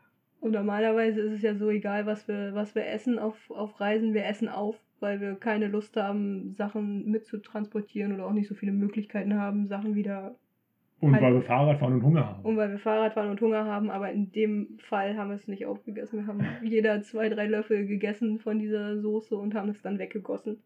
Und 0.40 0.52
normalerweise 0.52 1.20
ist 1.20 1.32
es 1.32 1.42
ja 1.42 1.54
so 1.54 1.68
egal, 1.70 2.06
was 2.06 2.28
wir, 2.28 2.54
was 2.54 2.74
wir 2.74 2.86
essen 2.86 3.18
auf, 3.18 3.50
auf 3.50 3.80
Reisen. 3.80 4.14
Wir 4.14 4.26
essen 4.26 4.48
auf, 4.48 4.78
weil 5.00 5.20
wir 5.20 5.34
keine 5.36 5.68
Lust 5.68 5.96
haben, 5.96 6.54
Sachen 6.54 7.10
mitzutransportieren 7.10 8.12
oder 8.12 8.26
auch 8.26 8.32
nicht 8.32 8.48
so 8.48 8.54
viele 8.54 8.72
Möglichkeiten 8.72 9.34
haben, 9.34 9.68
Sachen 9.68 9.94
wieder. 9.94 10.34
Und 11.00 11.12
Halt- 11.12 11.22
weil 11.22 11.34
wir 11.34 11.42
Fahrrad 11.42 11.78
fahren 11.78 11.94
und 11.94 12.02
Hunger 12.02 12.26
haben. 12.26 12.42
Und 12.44 12.56
weil 12.56 12.70
wir 12.70 12.78
Fahrrad 12.78 13.14
fahren 13.14 13.30
und 13.30 13.40
Hunger 13.40 13.64
haben, 13.64 13.90
aber 13.90 14.10
in 14.10 14.32
dem 14.32 14.78
Fall 14.78 15.16
haben 15.16 15.30
wir 15.30 15.36
es 15.36 15.46
nicht 15.46 15.66
aufgegessen. 15.66 16.20
Wir 16.20 16.26
haben 16.26 16.40
jeder 16.64 17.02
zwei, 17.02 17.28
drei 17.28 17.46
Löffel 17.46 17.86
gegessen 17.86 18.40
von 18.40 18.58
dieser 18.58 19.00
Soße 19.00 19.36
und 19.36 19.54
haben 19.54 19.68
es 19.68 19.80
dann 19.82 19.98
weggegossen. 19.98 20.58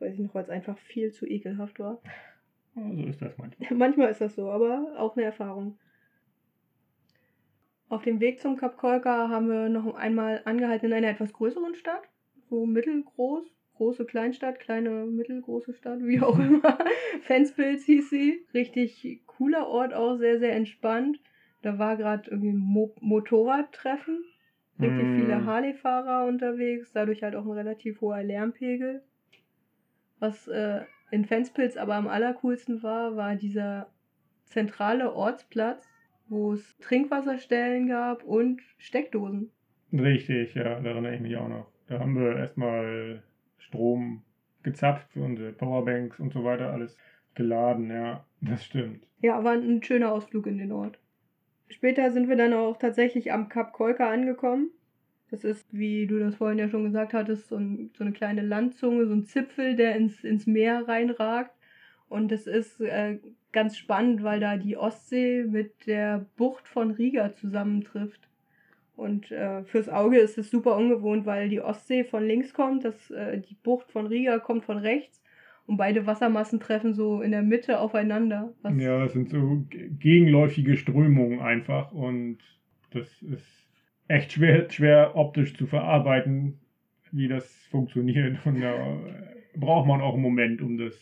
Weiß 0.00 0.14
ich 0.14 0.20
noch, 0.20 0.34
weil 0.34 0.42
es 0.42 0.50
einfach 0.50 0.76
viel 0.78 1.12
zu 1.12 1.26
ekelhaft 1.26 1.78
war. 1.78 2.00
Ja, 2.74 2.82
so 2.92 3.02
ist 3.04 3.22
das 3.22 3.38
manchmal. 3.38 3.68
Manchmal 3.78 4.10
ist 4.10 4.20
das 4.20 4.34
so, 4.34 4.50
aber 4.50 4.94
auch 4.98 5.16
eine 5.16 5.26
Erfahrung. 5.26 5.78
Auf 7.88 8.02
dem 8.02 8.20
Weg 8.20 8.40
zum 8.40 8.56
Kap 8.56 8.78
Kolka 8.78 9.28
haben 9.28 9.48
wir 9.48 9.68
noch 9.68 9.94
einmal 9.94 10.40
angehalten 10.46 10.86
in 10.86 10.92
einer 10.94 11.10
etwas 11.10 11.32
größeren 11.34 11.74
Stadt, 11.74 12.02
so 12.52 12.66
mittelgroß, 12.66 13.44
große 13.76 14.04
Kleinstadt, 14.04 14.60
kleine 14.60 15.06
mittelgroße 15.06 15.72
Stadt, 15.72 16.00
wie 16.02 16.20
auch 16.20 16.38
immer. 16.38 16.76
Fenspils 17.22 17.86
hieß 17.86 18.10
sie. 18.10 18.44
Richtig 18.52 19.22
cooler 19.26 19.68
Ort, 19.68 19.94
auch 19.94 20.18
sehr, 20.18 20.38
sehr 20.38 20.54
entspannt. 20.54 21.18
Da 21.62 21.78
war 21.78 21.96
gerade 21.96 22.30
irgendwie 22.30 22.50
ein 22.52 22.58
Mo 22.58 22.94
Motorradtreffen. 23.00 24.22
Richtig 24.78 25.06
Mm. 25.06 25.14
viele 25.16 25.44
Harley-Fahrer 25.46 26.26
unterwegs, 26.26 26.92
dadurch 26.92 27.22
halt 27.22 27.36
auch 27.36 27.46
ein 27.46 27.52
relativ 27.52 28.02
hoher 28.02 28.22
Lärmpegel. 28.22 29.02
Was 30.18 30.46
äh, 30.48 30.82
in 31.10 31.24
Fenspils 31.24 31.78
aber 31.78 31.94
am 31.94 32.06
allercoolsten 32.06 32.82
war, 32.82 33.16
war 33.16 33.34
dieser 33.36 33.90
zentrale 34.44 35.14
Ortsplatz, 35.14 35.88
wo 36.28 36.52
es 36.52 36.76
Trinkwasserstellen 36.78 37.88
gab 37.88 38.24
und 38.24 38.60
Steckdosen. 38.76 39.50
Richtig, 39.92 40.54
ja, 40.54 40.80
da 40.80 40.90
erinnere 40.90 41.14
ich 41.14 41.20
mich 41.22 41.36
auch 41.36 41.48
noch. 41.48 41.66
Da 41.92 42.00
haben 42.00 42.16
wir 42.16 42.36
erstmal 42.36 43.22
Strom 43.58 44.22
gezapft 44.62 45.12
für 45.12 45.22
unsere 45.22 45.52
Powerbanks 45.52 46.18
und 46.20 46.32
so 46.32 46.42
weiter, 46.42 46.72
alles 46.72 46.96
geladen, 47.34 47.90
ja, 47.90 48.24
das 48.40 48.64
stimmt. 48.64 49.06
Ja, 49.20 49.44
war 49.44 49.52
ein 49.52 49.82
schöner 49.82 50.10
Ausflug 50.10 50.46
in 50.46 50.56
den 50.56 50.72
Ort. 50.72 50.98
Später 51.68 52.10
sind 52.10 52.30
wir 52.30 52.36
dann 52.36 52.54
auch 52.54 52.78
tatsächlich 52.78 53.30
am 53.30 53.50
Kap 53.50 53.74
Kolka 53.74 54.10
angekommen. 54.10 54.70
Das 55.30 55.44
ist, 55.44 55.66
wie 55.70 56.06
du 56.06 56.18
das 56.18 56.36
vorhin 56.36 56.58
ja 56.58 56.70
schon 56.70 56.84
gesagt 56.84 57.12
hattest, 57.12 57.48
so, 57.48 57.56
ein, 57.56 57.90
so 57.94 58.04
eine 58.04 58.14
kleine 58.14 58.40
Landzunge, 58.40 59.06
so 59.06 59.12
ein 59.12 59.26
Zipfel, 59.26 59.76
der 59.76 59.94
ins, 59.94 60.24
ins 60.24 60.46
Meer 60.46 60.88
reinragt. 60.88 61.54
Und 62.08 62.32
es 62.32 62.46
ist 62.46 62.80
äh, 62.80 63.18
ganz 63.52 63.76
spannend, 63.76 64.22
weil 64.22 64.40
da 64.40 64.56
die 64.56 64.78
Ostsee 64.78 65.44
mit 65.44 65.86
der 65.86 66.24
Bucht 66.36 66.68
von 66.68 66.90
Riga 66.90 67.34
zusammentrifft. 67.34 68.30
Und 69.02 69.32
äh, 69.32 69.64
fürs 69.64 69.88
Auge 69.88 70.18
ist 70.18 70.38
es 70.38 70.50
super 70.50 70.76
ungewohnt, 70.76 71.26
weil 71.26 71.48
die 71.48 71.60
Ostsee 71.60 72.04
von 72.04 72.24
links 72.24 72.54
kommt, 72.54 72.84
das, 72.84 73.10
äh, 73.10 73.40
die 73.40 73.56
Bucht 73.56 73.90
von 73.90 74.06
Riga 74.06 74.38
kommt 74.38 74.64
von 74.64 74.78
rechts 74.78 75.20
und 75.66 75.76
beide 75.76 76.06
Wassermassen 76.06 76.60
treffen 76.60 76.94
so 76.94 77.20
in 77.20 77.32
der 77.32 77.42
Mitte 77.42 77.80
aufeinander. 77.80 78.54
ja, 78.78 79.04
es 79.04 79.12
sind 79.12 79.28
so 79.28 79.66
gegenläufige 79.98 80.76
Strömungen 80.76 81.40
einfach 81.40 81.90
und 81.92 82.38
das 82.92 83.22
ist 83.22 83.68
echt 84.06 84.32
schwer, 84.32 84.70
schwer 84.70 85.16
optisch 85.16 85.56
zu 85.56 85.66
verarbeiten, 85.66 86.60
wie 87.10 87.26
das 87.26 87.52
funktioniert. 87.70 88.38
Und 88.46 88.60
da 88.60 89.00
braucht 89.56 89.88
man 89.88 90.00
auch 90.00 90.14
einen 90.14 90.22
Moment, 90.22 90.62
um 90.62 90.78
das, 90.78 90.94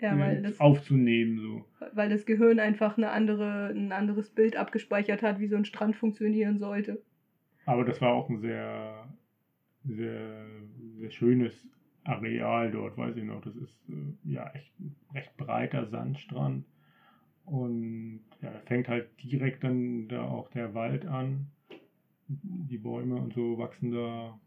ja, 0.00 0.34
das 0.34 0.60
aufzunehmen. 0.60 1.38
So. 1.38 1.64
Weil 1.94 2.10
das 2.10 2.26
Gehirn 2.26 2.58
einfach 2.58 2.98
eine 2.98 3.10
andere, 3.10 3.72
ein 3.74 3.92
anderes 3.92 4.28
Bild 4.28 4.56
abgespeichert 4.56 5.22
hat, 5.22 5.40
wie 5.40 5.48
so 5.48 5.56
ein 5.56 5.64
Strand 5.64 5.96
funktionieren 5.96 6.58
sollte. 6.58 7.00
Aber 7.66 7.84
das 7.84 8.00
war 8.00 8.12
auch 8.12 8.28
ein 8.28 8.40
sehr, 8.40 9.06
sehr, 9.84 10.46
sehr 10.98 11.10
schönes 11.10 11.54
Areal 12.04 12.70
dort, 12.70 12.96
weiß 12.96 13.16
ich 13.16 13.24
noch. 13.24 13.40
Das 13.42 13.54
ist 13.56 13.78
äh, 13.88 14.32
ja 14.32 14.50
echt 14.52 14.78
ein 14.80 14.96
recht 15.14 15.36
breiter 15.36 15.86
Sandstrand. 15.86 16.64
Und 17.44 18.20
ja, 18.40 18.50
fängt 18.66 18.88
halt 18.88 19.08
direkt 19.22 19.64
dann 19.64 20.08
da 20.08 20.24
auch 20.28 20.48
der 20.50 20.74
Wald 20.74 21.06
an. 21.06 21.46
Die 22.28 22.78
Bäume 22.78 23.16
und 23.16 23.34
so 23.34 23.58
wachsen 23.58 23.92
da 23.92 24.38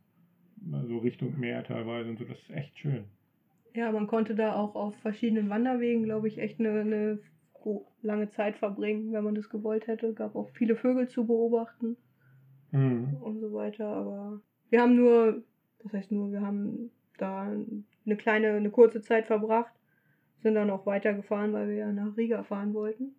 so 0.88 0.98
Richtung 1.00 1.40
Meer 1.40 1.64
teilweise 1.64 2.10
und 2.10 2.20
so. 2.20 2.26
Das 2.26 2.40
ist 2.40 2.50
echt 2.52 2.78
schön. 2.80 3.06
Ja, 3.74 3.92
man 3.92 4.08
konnte 4.08 4.36
da 4.36 4.56
auch 4.56 4.76
auf 4.76 4.96
verschiedenen 5.02 5.50
Wanderwegen, 5.50 6.04
glaube 6.04 6.28
ich, 6.30 6.38
echt 6.38 6.60
eine, 6.60 6.80
eine 6.82 7.20
lange 8.02 8.30
Zeit 8.30 8.58
verbringen, 8.58 9.12
wenn 9.12 9.24
man 9.24 9.36
das 9.36 9.50
gewollt 9.50 9.88
hätte. 9.88 10.14
Gab 10.14 10.36
auch 10.36 10.50
viele 10.52 10.76
Vögel 10.76 11.08
zu 11.10 11.26
beobachten 11.26 11.98
mhm. 12.76 13.18
und 13.22 13.40
so 13.40 13.54
weiter. 13.54 13.88
Aber 13.88 14.42
wir 14.70 14.82
haben 14.82 14.96
nur, 14.96 15.44
was 15.84 15.94
heißt 15.94 16.12
nur, 16.12 16.32
wir 16.32 16.42
haben 16.42 16.92
da 17.18 17.44
eine 17.44 18.16
kleine, 18.18 18.54
eine 18.54 18.70
kurze 18.70 19.02
Zeit 19.02 19.28
verbracht, 19.28 19.74
sind 20.42 20.56
dann 20.56 20.70
auch 20.70 20.86
weitergefahren, 20.86 21.54
weil 21.54 21.70
wir 21.70 21.76
ja 21.76 21.92
nach 21.92 22.18
Riga 22.18 22.44
fahren 22.44 22.74
wollten. 22.74 23.16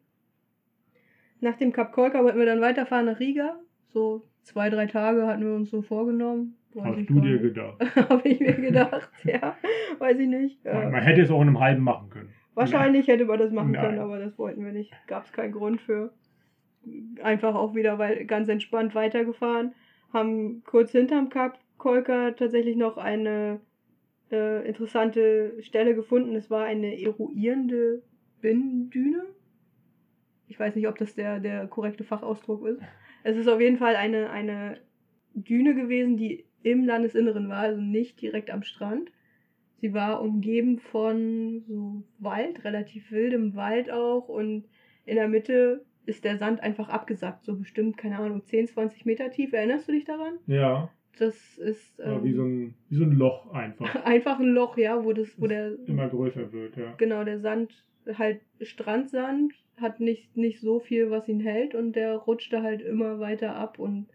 Nach 1.40 1.56
dem 1.56 1.72
Kap 1.72 1.92
Kolka 1.92 2.22
wollten 2.22 2.38
wir 2.38 2.46
dann 2.46 2.60
weiterfahren 2.60 3.06
nach 3.06 3.20
Riga. 3.20 3.58
So 3.88 4.22
zwei, 4.42 4.70
drei 4.70 4.86
Tage 4.86 5.26
hatten 5.26 5.44
wir 5.44 5.54
uns 5.54 5.70
so 5.70 5.82
vorgenommen. 5.82 6.56
Hast 6.78 7.08
du 7.08 7.20
dir 7.20 7.38
gedacht? 7.38 7.80
Habe 8.10 8.28
ich 8.28 8.40
mir 8.40 8.54
gedacht, 8.54 9.10
ja. 9.24 9.56
Weiß 9.98 10.18
ich 10.18 10.28
nicht. 10.28 10.64
Man, 10.64 10.92
man, 10.92 11.02
hätte 11.02 11.22
es 11.22 11.30
auch 11.30 11.40
in 11.40 11.48
einem 11.48 11.60
halben 11.60 11.82
machen 11.82 12.10
können. 12.10 12.28
Wahrscheinlich 12.54 13.06
Nein. 13.06 13.16
hätte 13.16 13.28
man 13.28 13.38
das 13.38 13.50
machen 13.50 13.72
Nein. 13.72 13.82
können, 13.82 13.98
aber 13.98 14.18
das 14.18 14.38
wollten 14.38 14.64
wir 14.64 14.72
nicht. 14.72 14.92
Gab 15.06 15.24
es 15.24 15.32
keinen 15.32 15.52
Grund 15.52 15.80
für. 15.80 16.12
Einfach 17.22 17.54
auch 17.54 17.74
wieder 17.74 17.96
ganz 18.24 18.48
entspannt 18.48 18.94
weitergefahren. 18.94 19.74
Haben 20.12 20.62
kurz 20.64 20.92
hinterm 20.92 21.30
Kap 21.30 21.58
Kolka 21.78 22.32
tatsächlich 22.32 22.76
noch 22.76 22.96
eine 22.96 23.60
äh, 24.30 24.66
interessante 24.66 25.62
Stelle 25.62 25.94
gefunden. 25.94 26.34
Es 26.34 26.50
war 26.50 26.64
eine 26.64 27.00
eruierende 27.00 28.02
Binnendüne. 28.40 29.24
Ich 30.48 30.58
weiß 30.58 30.74
nicht, 30.74 30.88
ob 30.88 30.98
das 30.98 31.14
der, 31.14 31.40
der 31.40 31.66
korrekte 31.66 32.04
Fachausdruck 32.04 32.66
ist. 32.66 32.80
Es 33.24 33.36
ist 33.36 33.48
auf 33.48 33.60
jeden 33.60 33.78
Fall 33.78 33.96
eine, 33.96 34.30
eine 34.30 34.78
Düne 35.34 35.74
gewesen, 35.74 36.16
die 36.16 36.44
im 36.62 36.84
Landesinneren 36.84 37.48
war, 37.48 37.58
also 37.58 37.80
nicht 37.80 38.20
direkt 38.20 38.50
am 38.50 38.62
Strand. 38.62 39.10
Sie 39.80 39.92
war 39.92 40.22
umgeben 40.22 40.78
von 40.78 41.62
so 41.68 42.02
Wald, 42.18 42.64
relativ 42.64 43.10
wildem 43.10 43.54
Wald 43.54 43.90
auch 43.90 44.28
und 44.28 44.64
in 45.04 45.16
der 45.16 45.28
Mitte 45.28 45.84
ist 46.06 46.24
der 46.24 46.38
Sand 46.38 46.60
einfach 46.60 46.88
abgesackt, 46.88 47.44
so 47.44 47.56
bestimmt, 47.56 47.96
keine 47.96 48.18
Ahnung, 48.18 48.44
10, 48.44 48.68
20 48.68 49.04
Meter 49.04 49.30
tief. 49.30 49.52
Erinnerst 49.52 49.88
du 49.88 49.92
dich 49.92 50.04
daran? 50.04 50.38
Ja. 50.46 50.90
Das 51.18 51.58
ist. 51.58 51.98
Ähm, 51.98 52.12
ja, 52.12 52.24
wie, 52.24 52.32
so 52.32 52.42
ein, 52.42 52.74
wie 52.88 52.96
so 52.96 53.04
ein 53.04 53.12
Loch 53.12 53.52
einfach. 53.52 53.94
einfach 54.04 54.38
ein 54.38 54.48
Loch, 54.48 54.76
ja, 54.76 55.04
wo 55.04 55.12
das, 55.12 55.40
wo 55.40 55.46
der. 55.46 55.76
Immer 55.86 56.08
größer 56.08 56.52
wird, 56.52 56.76
ja. 56.76 56.94
Genau, 56.98 57.24
der 57.24 57.40
Sand, 57.40 57.72
halt 58.18 58.40
Strandsand, 58.60 59.52
hat 59.76 60.00
nicht, 60.00 60.36
nicht 60.36 60.60
so 60.60 60.80
viel, 60.80 61.10
was 61.10 61.28
ihn 61.28 61.40
hält 61.40 61.74
und 61.74 61.96
der 61.96 62.16
rutschte 62.16 62.62
halt 62.62 62.82
immer 62.82 63.18
weiter 63.18 63.56
ab 63.56 63.78
und 63.78 64.06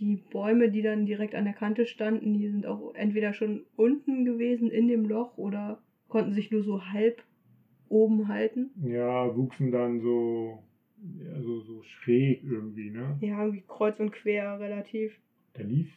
die 0.00 0.16
Bäume, 0.30 0.70
die 0.70 0.82
dann 0.82 1.06
direkt 1.06 1.34
an 1.34 1.44
der 1.44 1.54
Kante 1.54 1.86
standen, 1.86 2.34
die 2.34 2.48
sind 2.48 2.66
auch 2.66 2.94
entweder 2.94 3.32
schon 3.32 3.64
unten 3.76 4.24
gewesen 4.24 4.70
in 4.70 4.88
dem 4.88 5.04
Loch 5.04 5.38
oder 5.38 5.82
konnten 6.08 6.32
sich 6.32 6.50
nur 6.50 6.62
so 6.62 6.84
halb 6.86 7.22
oben 7.88 8.28
halten. 8.28 8.70
Ja, 8.84 9.36
wuchsen 9.36 9.70
dann 9.70 10.00
so, 10.00 10.63
ja, 11.18 11.40
so, 11.40 11.60
so 11.60 11.82
schräg 11.82 12.42
irgendwie, 12.42 12.90
ne? 12.90 13.16
Ja, 13.20 13.40
irgendwie 13.40 13.64
kreuz 13.66 14.00
und 14.00 14.10
quer 14.10 14.58
relativ. 14.58 15.18
Da 15.54 15.62
lief 15.62 15.88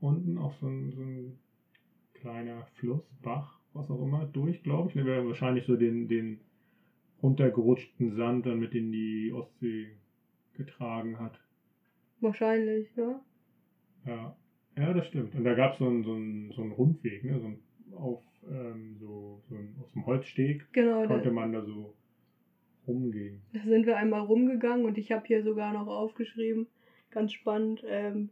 unten 0.00 0.38
auch 0.38 0.52
so 0.52 0.66
ein, 0.66 0.92
so 0.92 1.00
ein 1.00 1.38
kleiner 2.14 2.64
Fluss, 2.74 3.02
Bach, 3.22 3.60
was 3.72 3.90
auch 3.90 4.02
immer, 4.02 4.24
durch, 4.26 4.62
glaube 4.62 4.88
ich. 4.88 4.94
Ne, 4.94 5.04
wäre 5.04 5.26
wahrscheinlich 5.26 5.66
so 5.66 5.76
den, 5.76 6.08
den 6.08 6.40
runtergerutschten 7.22 8.14
Sand 8.14 8.46
dann 8.46 8.58
mit 8.58 8.74
in 8.74 8.92
die 8.92 9.32
Ostsee 9.32 9.88
getragen 10.54 11.18
hat. 11.18 11.40
Wahrscheinlich, 12.20 12.94
ja. 12.96 13.20
Ja, 14.06 14.36
ja 14.76 14.92
das 14.92 15.06
stimmt. 15.06 15.34
Und 15.34 15.44
da 15.44 15.54
gab 15.54 15.76
so 15.76 15.90
es 15.90 16.04
so, 16.04 16.14
ein, 16.14 16.52
so 16.52 16.62
einen 16.62 16.72
Rundweg, 16.72 17.24
ne? 17.24 17.40
so 17.40 17.46
ein, 17.46 17.58
auf 17.92 18.22
ähm, 18.48 18.96
so, 18.98 19.42
so 19.48 19.54
ein, 19.54 19.74
aus 19.80 19.92
dem 19.92 20.06
Holzsteg 20.06 20.70
genau, 20.72 21.06
konnte 21.06 21.30
man 21.30 21.52
da 21.52 21.62
so 21.62 21.94
rumgehen. 22.86 23.42
Da 23.52 23.60
sind 23.64 23.86
wir 23.86 23.96
einmal 23.96 24.20
rumgegangen 24.20 24.84
und 24.84 24.98
ich 24.98 25.12
habe 25.12 25.26
hier 25.26 25.42
sogar 25.42 25.72
noch 25.72 25.86
aufgeschrieben, 25.86 26.66
ganz 27.10 27.32
spannend, 27.32 27.82
ähm, 27.88 28.30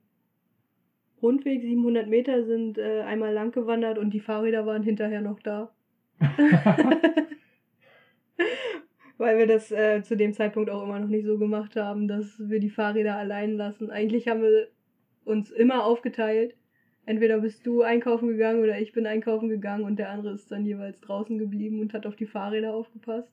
Rundweg 1.23 1.63
700 1.63 2.09
Meter 2.09 2.45
sind 2.45 2.79
äh, 2.79 3.03
einmal 3.03 3.33
lang 3.33 3.53
gewandert 3.53 3.97
und 3.97 4.13
die 4.13 4.19
Fahrräder 4.21 4.67
waren 4.67 4.83
hinterher 4.83 5.21
noch 5.21 5.39
da. 5.39 5.73
Weil 9.19 9.39
wir 9.39 9.47
das 9.47 9.71
äh, 9.71 10.03
zu 10.03 10.17
dem 10.17 10.33
Zeitpunkt 10.33 10.69
auch 10.69 10.83
immer 10.83 10.99
noch 10.99 11.07
nicht 11.07 11.25
so 11.25 11.39
gemacht 11.39 11.77
haben, 11.77 12.09
dass 12.09 12.41
wir 12.41 12.59
die 12.59 12.71
Fahrräder 12.71 13.17
allein 13.17 13.53
lassen. 13.53 13.89
Eigentlich 13.91 14.27
haben 14.27 14.43
wir 14.43 14.67
uns 15.25 15.53
immer 15.53 15.85
aufgeteilt. 15.85 16.57
Entweder 17.07 17.39
bist 17.39 17.65
du 17.67 17.83
einkaufen 17.83 18.27
gegangen 18.29 18.61
oder 18.61 18.81
ich 18.81 18.93
bin 18.93 19.07
einkaufen 19.07 19.49
gegangen 19.49 19.85
und 19.85 20.01
der 20.01 20.11
andere 20.11 20.35
ist 20.35 20.51
dann 20.51 20.67
jeweils 20.67 21.01
draußen 21.01 21.39
geblieben 21.39 21.79
und 21.81 21.95
hat 21.95 22.05
auf 22.07 22.17
die 22.17 22.27
Fahrräder 22.27 22.75
aufgepasst. 22.75 23.33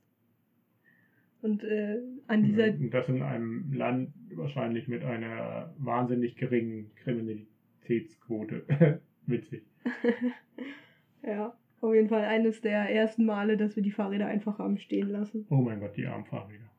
Und 1.42 1.64
äh, 1.64 2.00
an 2.28 2.44
dieser. 2.44 2.72
Das 2.72 3.08
in 3.08 3.22
einem 3.22 3.72
Land 3.72 4.10
wahrscheinlich 4.36 4.88
mit 4.88 5.04
einer 5.04 5.74
wahnsinnig 5.78 6.36
geringen 6.36 6.92
Kriminalität 6.96 7.48
Aktivitätsquote. 7.90 9.02
Witzig. 9.26 9.64
ja, 11.24 11.54
auf 11.82 11.94
jeden 11.94 12.10
Fall 12.10 12.24
eines 12.26 12.62
der 12.62 12.90
ersten 12.90 13.26
Male, 13.26 13.58
dass 13.58 13.76
wir 13.76 13.84
die 13.84 13.92
Fahrräder 13.92 14.28
einfach 14.28 14.60
haben 14.60 14.78
stehen 14.78 15.10
lassen. 15.10 15.46
Oh 15.50 15.62
mein 15.62 15.80
Gott, 15.80 15.98
die 15.98 16.06
armen 16.06 16.26
Fahrräder. 16.26 16.70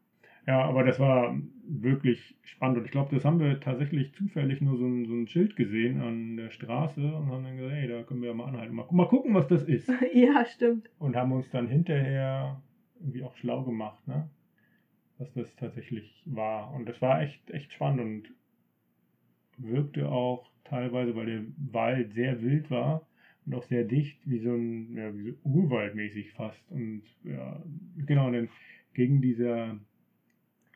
Ja, 0.46 0.62
aber 0.62 0.84
das 0.84 0.98
war 0.98 1.38
wirklich 1.64 2.36
spannend 2.42 2.78
und 2.78 2.84
ich 2.86 2.90
glaube, 2.90 3.14
das 3.14 3.24
haben 3.24 3.40
wir 3.40 3.60
tatsächlich 3.60 4.12
zufällig 4.14 4.60
nur 4.60 4.78
so 4.78 4.86
ein, 4.86 5.04
so 5.04 5.14
ein 5.14 5.28
Schild 5.28 5.54
gesehen 5.54 6.00
an 6.00 6.36
der 6.36 6.50
Straße 6.50 7.00
und 7.00 7.26
haben 7.26 7.44
dann 7.44 7.56
gesagt, 7.56 7.74
hey, 7.74 7.88
da 7.88 8.02
können 8.02 8.22
wir 8.22 8.30
ja 8.30 8.34
mal 8.34 8.46
anhalten. 8.46 8.74
Mal, 8.74 8.86
mal 8.90 9.06
gucken, 9.06 9.34
was 9.34 9.46
das 9.48 9.64
ist. 9.64 9.88
ja, 10.14 10.44
stimmt. 10.46 10.88
Und 10.98 11.14
haben 11.14 11.32
uns 11.32 11.50
dann 11.50 11.68
hinterher 11.68 12.62
irgendwie 12.98 13.22
auch 13.22 13.36
schlau 13.36 13.62
gemacht, 13.64 14.06
ne? 14.08 14.28
Was 15.20 15.32
das 15.34 15.54
tatsächlich 15.56 16.22
war. 16.24 16.72
Und 16.72 16.88
das 16.88 17.00
war 17.02 17.20
echt, 17.20 17.50
echt 17.50 17.72
spannend 17.72 18.00
und 18.00 18.34
wirkte 19.58 20.08
auch 20.08 20.50
teilweise, 20.64 21.14
weil 21.14 21.26
der 21.26 21.42
Wald 21.72 22.14
sehr 22.14 22.40
wild 22.40 22.70
war 22.70 23.06
und 23.44 23.54
auch 23.54 23.64
sehr 23.64 23.84
dicht, 23.84 24.18
wie 24.24 24.38
so 24.38 24.54
ein, 24.54 24.96
ja, 24.96 25.14
wie 25.14 25.24
so 25.24 25.36
Urwaldmäßig 25.44 26.32
fast. 26.32 26.70
Und 26.70 27.02
ja, 27.24 27.62
genau, 28.06 28.28
und 28.28 28.32
dann 28.32 28.48
gegen 28.94 29.20
dieser, 29.20 29.78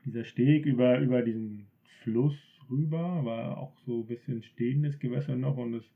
dieser 0.05 0.25
Steg 0.25 0.67
über, 0.67 0.99
über 0.99 1.23
diesen 1.23 1.67
Fluss 2.03 2.37
rüber, 2.71 3.25
war 3.25 3.57
auch 3.57 3.79
so 3.87 4.01
ein 4.01 4.07
bisschen 4.07 4.43
stehendes 4.43 4.99
Gewässer 4.99 5.37
noch 5.37 5.57
und 5.57 5.73
es 5.75 5.91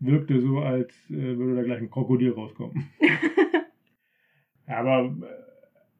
wirkte 0.00 0.38
so, 0.42 0.58
als 0.58 0.92
äh, 1.08 1.38
würde 1.38 1.56
da 1.56 1.62
gleich 1.62 1.80
ein 1.80 1.90
Krokodil 1.90 2.32
rauskommen. 2.32 2.90
Aber 4.66 5.14
äh, 5.22 5.45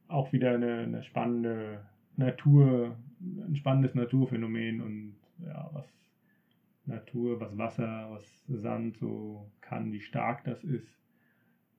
auch 0.08 0.32
wieder 0.32 0.54
eine, 0.54 0.78
eine 0.78 1.02
spannende 1.02 1.84
Natur, 2.16 2.96
ein 3.20 3.56
spannendes 3.56 3.94
Naturphänomen 3.94 4.80
und 4.80 5.16
ja, 5.44 5.68
was 5.72 5.86
Natur, 6.86 7.40
was 7.40 7.56
Wasser, 7.58 8.08
was 8.10 8.44
Sand 8.46 8.96
so 8.98 9.50
kann, 9.60 9.92
wie 9.92 10.00
stark 10.00 10.44
das 10.44 10.62
ist. 10.64 10.88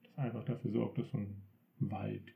Das 0.04 0.18
einfach 0.18 0.44
dafür 0.44 0.70
sorgt, 0.70 0.98
dass 0.98 1.10
so 1.10 1.18
ein 1.18 1.42
Wald, 1.80 2.34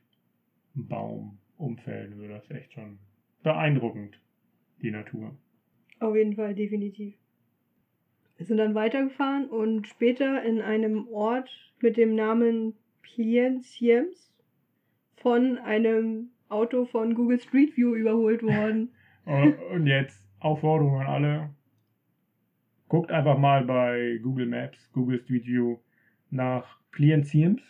ein 0.75 0.87
Baum 0.87 1.37
umfällt. 1.57 2.11
Also 2.11 2.27
das 2.27 2.43
ist 2.43 2.51
echt 2.51 2.73
schon 2.73 2.97
beeindruckend, 3.43 4.19
die 4.81 4.91
Natur. 4.91 5.35
Auf 5.99 6.15
jeden 6.15 6.35
Fall, 6.35 6.55
definitiv. 6.55 7.15
Wir 8.37 8.45
sind 8.47 8.57
dann 8.57 8.73
weitergefahren 8.73 9.47
und 9.47 9.87
später 9.87 10.43
in 10.43 10.59
einem 10.59 11.07
Ort 11.09 11.49
mit 11.81 11.97
dem 11.97 12.15
Namen 12.15 12.73
Plien 13.03 13.61
Siems 13.61 14.32
von 15.23 15.57
einem 15.57 16.29
Auto 16.49 16.85
von 16.85 17.15
Google 17.15 17.39
Street 17.39 17.75
View 17.75 17.95
überholt 17.95 18.43
worden. 18.43 18.91
Und 19.73 19.87
jetzt 19.87 20.27
Aufforderung 20.39 20.99
an 20.99 21.07
alle. 21.07 21.49
Guckt 22.89 23.09
einfach 23.09 23.39
mal 23.39 23.63
bei 23.63 24.19
Google 24.21 24.45
Maps, 24.45 24.91
Google 24.91 25.19
Street 25.19 25.47
View 25.47 25.77
nach 26.29 26.77
Client 26.91 27.25
Siems. 27.25 27.63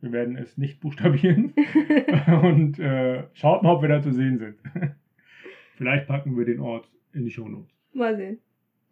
Wir 0.00 0.10
werden 0.10 0.36
es 0.36 0.58
nicht 0.58 0.80
buchstabieren. 0.80 1.54
und 2.42 2.80
äh, 2.80 3.22
schaut 3.34 3.62
mal, 3.62 3.76
ob 3.76 3.82
wir 3.82 3.88
da 3.88 4.02
zu 4.02 4.12
sehen 4.12 4.38
sind. 4.38 4.56
Vielleicht 5.76 6.08
packen 6.08 6.36
wir 6.36 6.44
den 6.44 6.58
Ort 6.58 6.90
in 7.12 7.24
die 7.24 7.30
Shownotes. 7.30 7.72
Mal 7.92 8.16
sehen. 8.16 8.38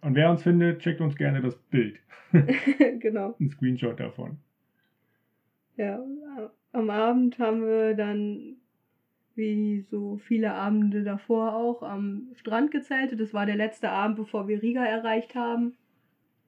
Und 0.03 0.14
wer 0.14 0.30
uns 0.30 0.45
findet, 0.45 0.80
checkt 0.80 1.01
uns 1.01 1.16
gerne 1.16 1.43
das 1.43 1.57
Bild. 1.57 1.99
genau. 3.01 3.34
Ein 3.41 3.51
Screenshot 3.51 3.99
davon. 3.99 4.38
Ja, 5.76 5.99
am 6.73 6.91
Abend 6.91 7.39
haben 7.39 7.62
wir 7.62 7.95
dann, 7.95 8.57
wie 9.35 9.81
so 9.91 10.16
viele 10.18 10.53
Abende 10.53 11.03
davor 11.03 11.55
auch, 11.55 11.83
am 11.83 12.29
Strand 12.35 12.71
gezeltet. 12.71 13.21
Das 13.21 13.33
war 13.35 13.47
der 13.47 13.57
letzte 13.57 13.91
Abend, 13.91 14.16
bevor 14.16 14.49
wir 14.49 14.62
Riga 14.62 14.85
erreicht 14.85 15.35
haben. 15.35 15.75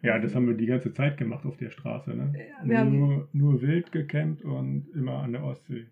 Ja, 0.02 0.18
das 0.18 0.34
haben 0.34 0.48
wir 0.48 0.54
die 0.54 0.66
ganze 0.66 0.92
Zeit 0.92 1.16
gemacht 1.16 1.46
auf 1.46 1.56
der 1.56 1.70
Straße. 1.70 2.10
Ne? 2.14 2.32
Ja, 2.36 2.68
wir 2.68 2.78
haben- 2.78 2.98
nur, 2.98 3.28
nur 3.32 3.62
wild 3.62 3.92
gecampt 3.92 4.42
und 4.44 4.88
immer 4.94 5.18
an 5.22 5.32
der 5.32 5.44
Ostsee. 5.44 5.86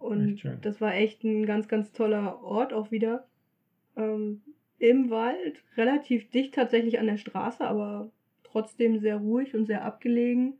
Und 0.00 0.44
das 0.62 0.80
war 0.80 0.94
echt 0.94 1.22
ein 1.22 1.46
ganz, 1.46 1.68
ganz 1.68 1.92
toller 1.92 2.42
Ort 2.42 2.72
auch 2.72 2.90
wieder. 2.90 3.26
Ähm, 3.96 4.40
Im 4.78 5.10
Wald, 5.10 5.62
relativ 5.76 6.28
dicht 6.30 6.54
tatsächlich 6.54 6.98
an 6.98 7.06
der 7.06 7.18
Straße, 7.18 7.64
aber 7.64 8.10
trotzdem 8.42 8.98
sehr 8.98 9.16
ruhig 9.18 9.54
und 9.54 9.66
sehr 9.66 9.84
abgelegen. 9.84 10.54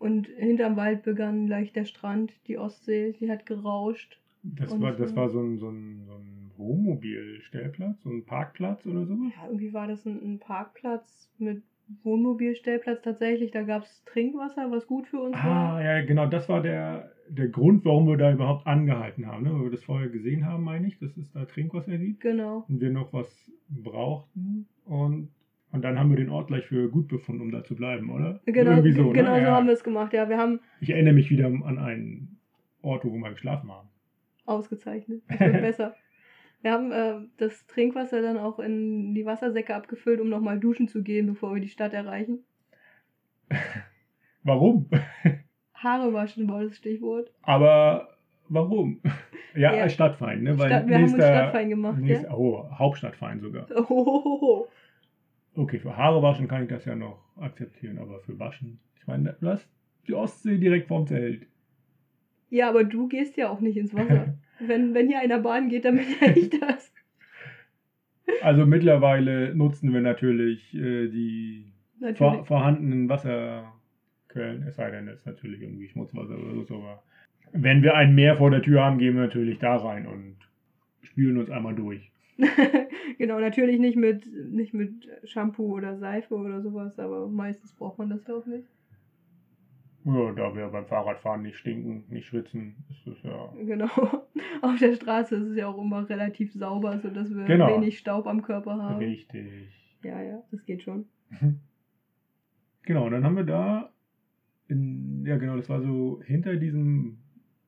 Und 0.00 0.26
hinterm 0.26 0.76
Wald 0.76 1.02
begann 1.04 1.46
gleich 1.46 1.72
der 1.72 1.84
Strand, 1.84 2.32
die 2.48 2.58
Ostsee, 2.58 3.12
die 3.20 3.30
hat 3.30 3.46
gerauscht. 3.46 4.18
Das 4.42 4.72
Und 4.72 4.80
war, 4.80 4.92
das 4.92 5.10
so- 5.10 5.16
war 5.16 5.28
so 5.28 5.40
ein, 5.40 5.58
so 5.58 5.68
ein, 5.68 6.02
so 6.06 6.14
ein 6.14 6.50
Wohnmobilstellplatz, 6.56 8.02
so 8.02 8.10
ein 8.10 8.24
Parkplatz 8.24 8.86
oder 8.86 9.04
sowas. 9.04 9.32
Ja, 9.36 9.46
irgendwie 9.46 9.72
war 9.72 9.86
das 9.86 10.04
ein, 10.06 10.18
ein 10.22 10.38
Parkplatz 10.38 11.30
mit 11.38 11.62
Wohnmobilstellplatz 12.02 13.02
tatsächlich. 13.02 13.50
Da 13.50 13.62
gab 13.62 13.82
es 13.84 14.02
Trinkwasser, 14.06 14.70
was 14.70 14.86
gut 14.86 15.06
für 15.06 15.20
uns 15.20 15.34
war. 15.36 15.76
Ah, 15.76 15.82
ja, 15.84 16.02
genau, 16.04 16.26
das 16.26 16.48
war 16.48 16.62
der, 16.62 17.12
der 17.28 17.48
Grund, 17.48 17.84
warum 17.84 18.06
wir 18.08 18.16
da 18.16 18.32
überhaupt 18.32 18.66
angehalten 18.66 19.26
haben. 19.26 19.44
Ne? 19.44 19.52
Weil 19.52 19.64
wir 19.64 19.70
das 19.70 19.84
vorher 19.84 20.08
gesehen 20.08 20.46
haben, 20.46 20.64
meine 20.64 20.86
ich, 20.86 20.98
dass 20.98 21.16
es 21.16 21.30
da 21.32 21.44
Trinkwasser 21.44 21.98
gibt 21.98 22.20
Genau. 22.20 22.64
und 22.68 22.80
wir 22.80 22.90
noch 22.90 23.12
was 23.12 23.28
brauchten. 23.68 24.66
Und, 24.86 25.28
und 25.72 25.82
dann 25.82 25.98
haben 25.98 26.10
wir 26.10 26.16
den 26.16 26.30
Ort 26.30 26.48
gleich 26.48 26.64
für 26.66 26.88
gut 26.90 27.08
befunden, 27.08 27.42
um 27.42 27.50
da 27.52 27.62
zu 27.64 27.74
bleiben, 27.76 28.10
oder? 28.10 28.40
Genau, 28.46 28.76
so, 28.76 29.10
genau 29.10 29.34
ne? 29.34 29.40
so 29.40 29.46
ja. 29.46 29.50
haben 29.54 29.66
wir 29.66 29.74
es 29.74 29.84
gemacht. 29.84 30.12
Ja, 30.12 30.28
wir 30.28 30.36
haben 30.38 30.60
Ich 30.80 30.90
erinnere 30.90 31.14
mich 31.14 31.30
wieder 31.30 31.46
an 31.46 31.78
einen 31.78 32.38
Ort, 32.82 33.04
wo 33.04 33.12
wir 33.12 33.18
mal 33.18 33.32
geschlafen 33.32 33.70
haben. 33.70 33.88
ausgezeichnet. 34.46 35.22
Das 35.28 35.40
wird 35.40 35.60
besser. 35.60 35.94
Wir 36.62 36.72
haben 36.72 36.92
äh, 36.92 37.14
das 37.38 37.66
Trinkwasser 37.68 38.20
dann 38.20 38.36
auch 38.36 38.58
in 38.58 39.14
die 39.14 39.24
Wassersäcke 39.24 39.74
abgefüllt, 39.74 40.20
um 40.20 40.28
nochmal 40.28 40.58
duschen 40.60 40.88
zu 40.88 41.02
gehen, 41.02 41.26
bevor 41.26 41.54
wir 41.54 41.60
die 41.62 41.68
Stadt 41.68 41.92
erreichen. 41.94 42.40
Warum? 44.42 44.86
Haare 45.74 46.12
waschen 46.12 46.48
war 46.48 46.62
das 46.64 46.76
Stichwort. 46.76 47.32
Aber 47.42 48.16
warum? 48.48 49.00
Ja, 49.54 49.74
Ja. 49.74 49.88
Stadtfeind, 49.88 50.42
ne? 50.42 50.58
Weil 50.58 50.68
Stadt, 50.68 50.86
wir 50.88 50.94
haben 50.96 51.02
uns 51.04 51.12
nächster- 51.12 51.28
Stadtfein 51.34 51.68
gemacht, 51.70 51.98
nächster- 51.98 52.28
ja. 52.28 52.34
Oh, 52.36 52.70
Hauptstadtfeind 52.70 53.40
sogar. 53.42 53.66
Ohohoho. 53.70 54.68
Okay, 55.60 55.78
für 55.78 55.94
Haare 55.94 56.22
waschen 56.22 56.48
kann 56.48 56.62
ich 56.62 56.70
das 56.70 56.86
ja 56.86 56.94
noch 56.94 57.22
akzeptieren, 57.36 57.98
aber 57.98 58.20
für 58.20 58.38
Waschen, 58.38 58.80
ich 58.96 59.06
meine, 59.06 59.36
du 59.40 59.48
hast 59.48 59.68
die 60.06 60.14
Ostsee 60.14 60.56
direkt 60.56 60.88
vorm 60.88 61.06
Zelt. 61.06 61.46
Ja, 62.48 62.70
aber 62.70 62.82
du 62.84 63.08
gehst 63.08 63.36
ja 63.36 63.50
auch 63.50 63.60
nicht 63.60 63.76
ins 63.76 63.92
Wasser. 63.92 64.38
wenn, 64.58 64.94
wenn 64.94 65.08
hier 65.08 65.20
einer 65.20 65.38
baden 65.38 65.68
geht, 65.68 65.84
dann 65.84 65.96
bin 65.96 66.06
ja 66.18 66.28
ich 66.34 66.48
das. 66.48 66.90
Also 68.40 68.64
mittlerweile 68.64 69.54
nutzen 69.54 69.92
wir 69.92 70.00
natürlich 70.00 70.72
äh, 70.74 71.08
die 71.08 71.72
vor, 72.16 72.30
Natürlich. 72.30 72.46
vorhandenen 72.46 73.08
Wasserquellen, 73.10 74.62
es 74.66 74.76
sei 74.76 74.90
denn, 74.90 75.08
es 75.08 75.18
ist 75.18 75.26
natürlich 75.26 75.60
irgendwie 75.60 75.88
Schmutzwasser 75.88 76.38
oder 76.38 76.64
so, 76.64 76.76
aber 76.76 77.02
wenn 77.52 77.82
wir 77.82 77.96
ein 77.96 78.14
Meer 78.14 78.36
vor 78.36 78.50
der 78.50 78.62
Tür 78.62 78.82
haben, 78.82 78.98
gehen 78.98 79.14
wir 79.14 79.24
natürlich 79.24 79.58
da 79.58 79.76
rein 79.76 80.06
und 80.06 80.36
spülen 81.02 81.36
uns 81.36 81.50
einmal 81.50 81.74
durch. 81.74 82.09
genau, 83.18 83.38
natürlich 83.40 83.78
nicht 83.78 83.96
mit, 83.96 84.26
nicht 84.50 84.74
mit 84.74 85.08
Shampoo 85.24 85.76
oder 85.76 85.96
Seife 85.96 86.34
oder 86.34 86.62
sowas, 86.62 86.98
aber 86.98 87.28
meistens 87.28 87.72
braucht 87.72 87.98
man 87.98 88.10
das 88.10 88.26
ja 88.26 88.34
auch 88.34 88.46
nicht. 88.46 88.68
Ja, 90.04 90.32
da 90.32 90.54
wir 90.54 90.68
beim 90.68 90.86
Fahrradfahren 90.86 91.42
nicht 91.42 91.58
stinken, 91.58 92.04
nicht 92.08 92.26
schwitzen, 92.26 92.76
ist 92.88 93.06
das 93.06 93.22
ja. 93.22 93.52
Genau. 93.64 93.86
Auf 94.62 94.78
der 94.80 94.94
Straße 94.94 95.36
ist 95.36 95.48
es 95.50 95.56
ja 95.56 95.68
auch 95.68 95.80
immer 95.80 96.08
relativ 96.08 96.52
sauber, 96.54 96.98
sodass 96.98 97.34
wir 97.34 97.44
Genau. 97.44 97.68
wenig 97.68 97.98
Staub 97.98 98.26
am 98.26 98.40
Körper 98.40 98.82
haben. 98.82 98.96
Richtig. 98.96 99.68
Ja, 100.02 100.22
ja, 100.22 100.42
das 100.50 100.64
geht 100.64 100.82
schon. 100.82 101.04
Genau, 102.82 103.06
und 103.06 103.12
dann 103.12 103.24
haben 103.24 103.36
wir 103.36 103.44
da, 103.44 103.92
in, 104.68 105.24
ja 105.26 105.36
genau, 105.36 105.56
das 105.56 105.68
war 105.68 105.82
so 105.82 106.22
hinter 106.24 106.56
diesem 106.56 107.18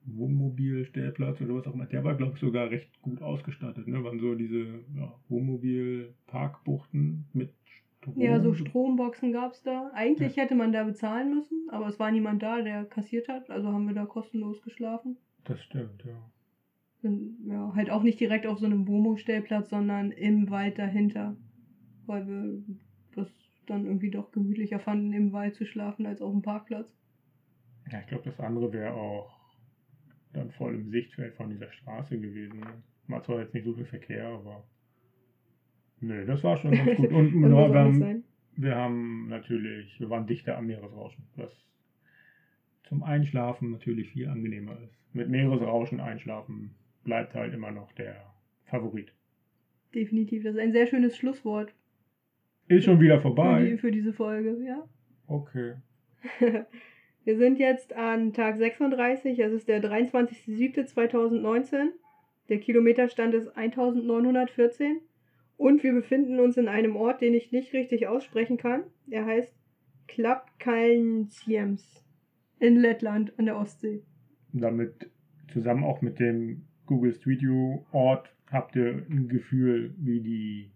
Wohnmobilstellplatz 0.04 1.40
oder 1.40 1.54
was 1.54 1.66
auch 1.66 1.74
immer, 1.74 1.86
der 1.86 2.04
war 2.04 2.14
glaube 2.14 2.32
ich 2.34 2.40
sogar 2.40 2.70
recht 2.70 3.00
gut 3.02 3.22
ausgestattet, 3.22 3.86
ne? 3.86 4.02
Waren 4.02 4.18
so 4.18 4.34
diese 4.34 4.80
ja, 4.96 5.14
Wohnmobil-Parkbuchten 5.28 7.26
mit 7.32 7.52
Strom. 7.98 8.20
Ja, 8.20 8.40
so 8.40 8.52
Stromboxen 8.52 9.32
gab 9.32 9.52
es 9.52 9.62
da. 9.62 9.90
Eigentlich 9.94 10.36
hätte 10.36 10.54
man 10.54 10.72
da 10.72 10.84
bezahlen 10.84 11.34
müssen, 11.34 11.68
aber 11.70 11.86
es 11.86 12.00
war 12.00 12.10
niemand 12.10 12.42
da, 12.42 12.62
der 12.62 12.84
kassiert 12.84 13.28
hat, 13.28 13.48
also 13.50 13.68
haben 13.68 13.86
wir 13.86 13.94
da 13.94 14.06
kostenlos 14.06 14.60
geschlafen. 14.62 15.16
Das 15.44 15.62
stimmt, 15.62 16.04
ja. 16.04 16.30
Und, 17.02 17.38
ja, 17.48 17.72
halt 17.74 17.90
auch 17.90 18.02
nicht 18.02 18.20
direkt 18.20 18.46
auf 18.46 18.58
so 18.58 18.66
einem 18.66 18.86
Womo-Stellplatz, 18.86 19.70
sondern 19.70 20.12
im 20.12 20.50
Wald 20.50 20.78
dahinter. 20.78 21.36
Weil 22.06 22.26
wir 22.26 22.62
das 23.14 23.28
dann 23.66 23.86
irgendwie 23.86 24.10
doch 24.10 24.30
gemütlicher 24.32 24.78
fanden, 24.78 25.12
im 25.12 25.32
Wald 25.32 25.56
zu 25.56 25.64
schlafen, 25.64 26.06
als 26.06 26.20
auf 26.20 26.32
dem 26.32 26.42
Parkplatz. 26.42 26.92
Ja, 27.90 28.00
ich 28.00 28.06
glaube, 28.06 28.24
das 28.24 28.38
andere 28.38 28.72
wäre 28.72 28.94
auch 28.94 29.41
dann 30.32 30.50
voll 30.52 30.74
im 30.74 30.90
Sichtfeld 30.90 31.34
von 31.34 31.50
dieser 31.50 31.70
Straße 31.72 32.18
gewesen. 32.18 32.64
War 33.08 33.22
zwar 33.22 33.40
jetzt 33.40 33.54
nicht 33.54 33.64
so 33.64 33.74
viel 33.74 33.84
Verkehr, 33.84 34.26
aber. 34.26 34.64
Nö, 36.00 36.24
das 36.26 36.42
war 36.42 36.56
schon 36.56 36.72
ganz 36.72 36.96
gut. 36.96 37.12
Und 37.12 37.34
muss 37.34 37.50
wir, 37.50 37.78
haben, 37.78 38.24
wir 38.56 38.74
haben 38.74 39.28
natürlich, 39.28 39.98
wir 40.00 40.10
waren 40.10 40.26
dichter 40.26 40.56
am 40.56 40.66
Meeresrauschen, 40.66 41.24
was 41.36 41.50
zum 42.84 43.02
Einschlafen 43.02 43.70
natürlich 43.70 44.10
viel 44.10 44.28
angenehmer 44.28 44.78
ist. 44.82 44.98
Mit 45.14 45.28
Meeresrauschen 45.28 46.00
einschlafen 46.00 46.74
bleibt 47.04 47.34
halt 47.34 47.54
immer 47.54 47.70
noch 47.70 47.92
der 47.92 48.32
Favorit. 48.64 49.12
Definitiv. 49.94 50.44
Das 50.44 50.54
ist 50.54 50.60
ein 50.60 50.72
sehr 50.72 50.86
schönes 50.86 51.16
Schlusswort 51.16 51.74
Ist 52.68 52.84
schon 52.84 53.00
wieder 53.00 53.20
für, 53.20 53.28
die, 53.28 53.34
vorbei. 53.34 53.78
für 53.78 53.90
diese 53.90 54.12
Folge, 54.12 54.58
ja. 54.66 54.88
Okay. 55.26 55.74
Wir 57.24 57.36
sind 57.36 57.60
jetzt 57.60 57.92
an 57.92 58.32
Tag 58.32 58.58
36, 58.58 59.38
es 59.38 59.52
ist 59.52 59.68
der 59.68 59.80
23.07.2019. 59.80 61.90
Der 62.48 62.58
Kilometerstand 62.58 63.32
ist 63.34 63.56
1914 63.56 65.00
und 65.56 65.84
wir 65.84 65.92
befinden 65.92 66.40
uns 66.40 66.56
in 66.56 66.66
einem 66.66 66.96
Ort, 66.96 67.20
den 67.20 67.34
ich 67.34 67.52
nicht 67.52 67.72
richtig 67.72 68.08
aussprechen 68.08 68.56
kann. 68.56 68.82
Er 69.08 69.24
heißt 69.24 69.54
Klapkalnsiems 70.08 72.04
in 72.58 72.74
Lettland 72.76 73.38
an 73.38 73.46
der 73.46 73.56
Ostsee. 73.56 74.02
damit 74.52 75.08
zusammen 75.52 75.84
auch 75.84 76.02
mit 76.02 76.18
dem 76.18 76.62
Google 76.86 77.14
Street 77.14 77.42
View 77.42 77.84
Ort 77.92 78.34
habt 78.50 78.74
ihr 78.74 79.06
ein 79.08 79.28
Gefühl, 79.28 79.94
wie 79.98 80.20
die 80.20 80.72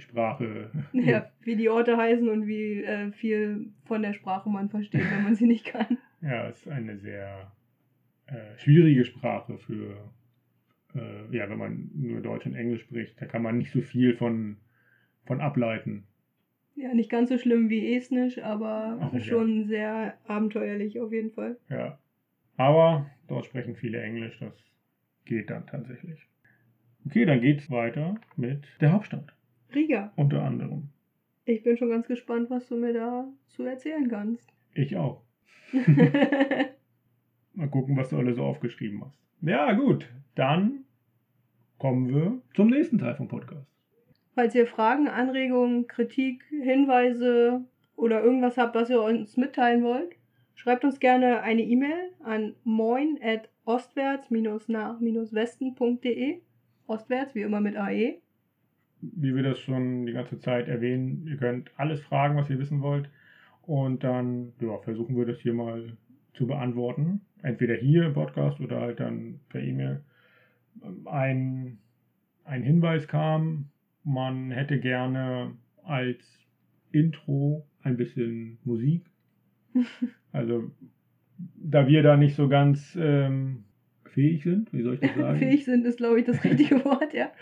Sprache. 0.00 0.70
Ja, 0.92 1.30
wie 1.42 1.56
die 1.56 1.68
Orte 1.68 1.96
heißen 1.96 2.28
und 2.28 2.46
wie 2.46 2.82
äh, 2.82 3.12
viel 3.12 3.70
von 3.84 4.02
der 4.02 4.12
Sprache 4.12 4.48
man 4.48 4.68
versteht, 4.68 5.10
wenn 5.10 5.24
man 5.24 5.34
sie 5.34 5.46
nicht 5.46 5.66
kann. 5.66 5.98
Ja, 6.22 6.48
es 6.48 6.58
ist 6.58 6.68
eine 6.68 6.98
sehr 6.98 7.50
äh, 8.26 8.58
schwierige 8.58 9.06
Sprache 9.06 9.56
für, 9.56 9.96
äh, 10.94 11.34
ja, 11.34 11.48
wenn 11.48 11.56
man 11.56 11.90
nur 11.94 12.20
Deutsch 12.20 12.44
und 12.44 12.54
Englisch 12.54 12.82
spricht. 12.82 13.18
Da 13.22 13.24
kann 13.24 13.40
man 13.40 13.56
nicht 13.56 13.72
so 13.72 13.80
viel 13.80 14.14
von, 14.14 14.58
von 15.24 15.40
ableiten. 15.40 16.04
Ja, 16.74 16.92
nicht 16.92 17.10
ganz 17.10 17.30
so 17.30 17.38
schlimm 17.38 17.70
wie 17.70 17.94
Estnisch, 17.94 18.38
aber 18.42 18.98
Ach, 19.00 19.12
ja. 19.14 19.20
schon 19.20 19.66
sehr 19.66 20.18
abenteuerlich 20.26 21.00
auf 21.00 21.10
jeden 21.10 21.30
Fall. 21.30 21.56
Ja. 21.70 21.98
Aber 22.56 23.10
dort 23.26 23.46
sprechen 23.46 23.74
viele 23.74 24.02
Englisch, 24.02 24.38
das 24.40 24.52
geht 25.24 25.48
dann 25.48 25.66
tatsächlich. 25.66 26.20
Okay, 27.06 27.24
dann 27.24 27.40
geht's 27.40 27.70
weiter 27.70 28.20
mit 28.36 28.66
der 28.80 28.92
Hauptstadt, 28.92 29.32
Riga. 29.74 30.12
unter 30.16 30.42
anderem. 30.42 30.88
Ich 31.44 31.62
bin 31.62 31.76
schon 31.76 31.90
ganz 31.90 32.06
gespannt, 32.06 32.50
was 32.50 32.68
du 32.68 32.76
mir 32.76 32.92
da 32.92 33.26
zu 33.48 33.64
erzählen 33.64 34.08
kannst. 34.08 34.48
Ich 34.74 34.96
auch. 34.96 35.22
Mal 37.54 37.68
gucken, 37.70 37.96
was 37.96 38.10
du 38.10 38.18
alles 38.18 38.36
so 38.36 38.44
aufgeschrieben 38.44 39.02
hast. 39.04 39.16
Ja, 39.42 39.72
gut. 39.72 40.08
Dann 40.34 40.84
kommen 41.78 42.08
wir 42.08 42.40
zum 42.54 42.68
nächsten 42.68 42.98
Teil 42.98 43.14
vom 43.16 43.28
Podcast. 43.28 43.66
Falls 44.34 44.54
ihr 44.54 44.66
Fragen, 44.66 45.08
Anregungen, 45.08 45.86
Kritik, 45.88 46.44
Hinweise 46.50 47.64
oder 47.96 48.22
irgendwas 48.22 48.56
habt, 48.56 48.74
was 48.76 48.88
ihr 48.90 49.02
uns 49.02 49.36
mitteilen 49.36 49.82
wollt, 49.82 50.14
schreibt 50.54 50.84
uns 50.84 51.00
gerne 51.00 51.42
eine 51.42 51.62
E-Mail 51.62 52.12
an 52.22 52.54
moin 52.64 53.18
at 53.22 53.48
ostwärts-nach-westen.de. 53.64 56.40
Ostwärts, 56.86 57.34
wie 57.34 57.42
immer 57.42 57.60
mit 57.60 57.76
AE. 57.76 58.20
Wie 59.02 59.34
wir 59.34 59.42
das 59.42 59.58
schon 59.58 60.06
die 60.06 60.12
ganze 60.12 60.38
Zeit 60.38 60.68
erwähnen, 60.68 61.26
ihr 61.26 61.36
könnt 61.36 61.70
alles 61.76 62.00
fragen, 62.00 62.36
was 62.36 62.50
ihr 62.50 62.58
wissen 62.58 62.82
wollt. 62.82 63.08
Und 63.62 64.04
dann 64.04 64.52
ja, 64.60 64.78
versuchen 64.78 65.16
wir 65.16 65.26
das 65.26 65.40
hier 65.40 65.54
mal 65.54 65.96
zu 66.34 66.46
beantworten. 66.46 67.20
Entweder 67.42 67.74
hier 67.74 68.06
im 68.06 68.14
Podcast 68.14 68.60
oder 68.60 68.80
halt 68.80 69.00
dann 69.00 69.40
per 69.48 69.62
E-Mail. 69.62 70.02
Ein, 71.06 71.78
ein 72.44 72.62
Hinweis 72.62 73.08
kam, 73.08 73.70
man 74.04 74.50
hätte 74.50 74.80
gerne 74.80 75.52
als 75.82 76.18
Intro 76.92 77.66
ein 77.82 77.96
bisschen 77.96 78.58
Musik. 78.64 79.04
Also, 80.32 80.70
da 81.56 81.88
wir 81.88 82.04
da 82.04 82.16
nicht 82.16 82.36
so 82.36 82.48
ganz 82.48 82.96
ähm, 83.00 83.64
fähig 84.04 84.44
sind, 84.44 84.72
wie 84.72 84.82
soll 84.82 84.94
ich 84.94 85.00
das 85.00 85.16
sagen? 85.16 85.38
Fähig 85.40 85.64
sind 85.64 85.84
ist, 85.84 85.96
glaube 85.96 86.20
ich, 86.20 86.26
das 86.26 86.44
richtige 86.44 86.84
Wort, 86.84 87.12
ja. 87.12 87.32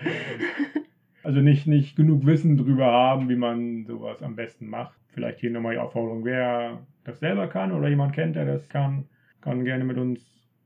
Also 1.29 1.43
nicht, 1.43 1.67
nicht 1.67 1.95
genug 1.95 2.25
Wissen 2.25 2.57
drüber 2.57 2.87
haben, 2.87 3.29
wie 3.29 3.37
man 3.37 3.85
sowas 3.85 4.23
am 4.23 4.35
besten 4.35 4.67
macht. 4.67 4.99
Vielleicht 5.09 5.41
hier 5.41 5.51
nochmal 5.51 5.75
die 5.75 5.79
Aufforderung, 5.79 6.25
wer 6.25 6.87
das 7.05 7.21
selber 7.21 7.49
kann 7.49 7.71
oder 7.73 7.87
jemand 7.91 8.15
kennt, 8.15 8.35
der 8.35 8.47
das 8.47 8.67
kann, 8.71 9.05
kann 9.43 9.63
gerne 9.63 9.85
mit 9.85 9.99
uns 9.99 10.23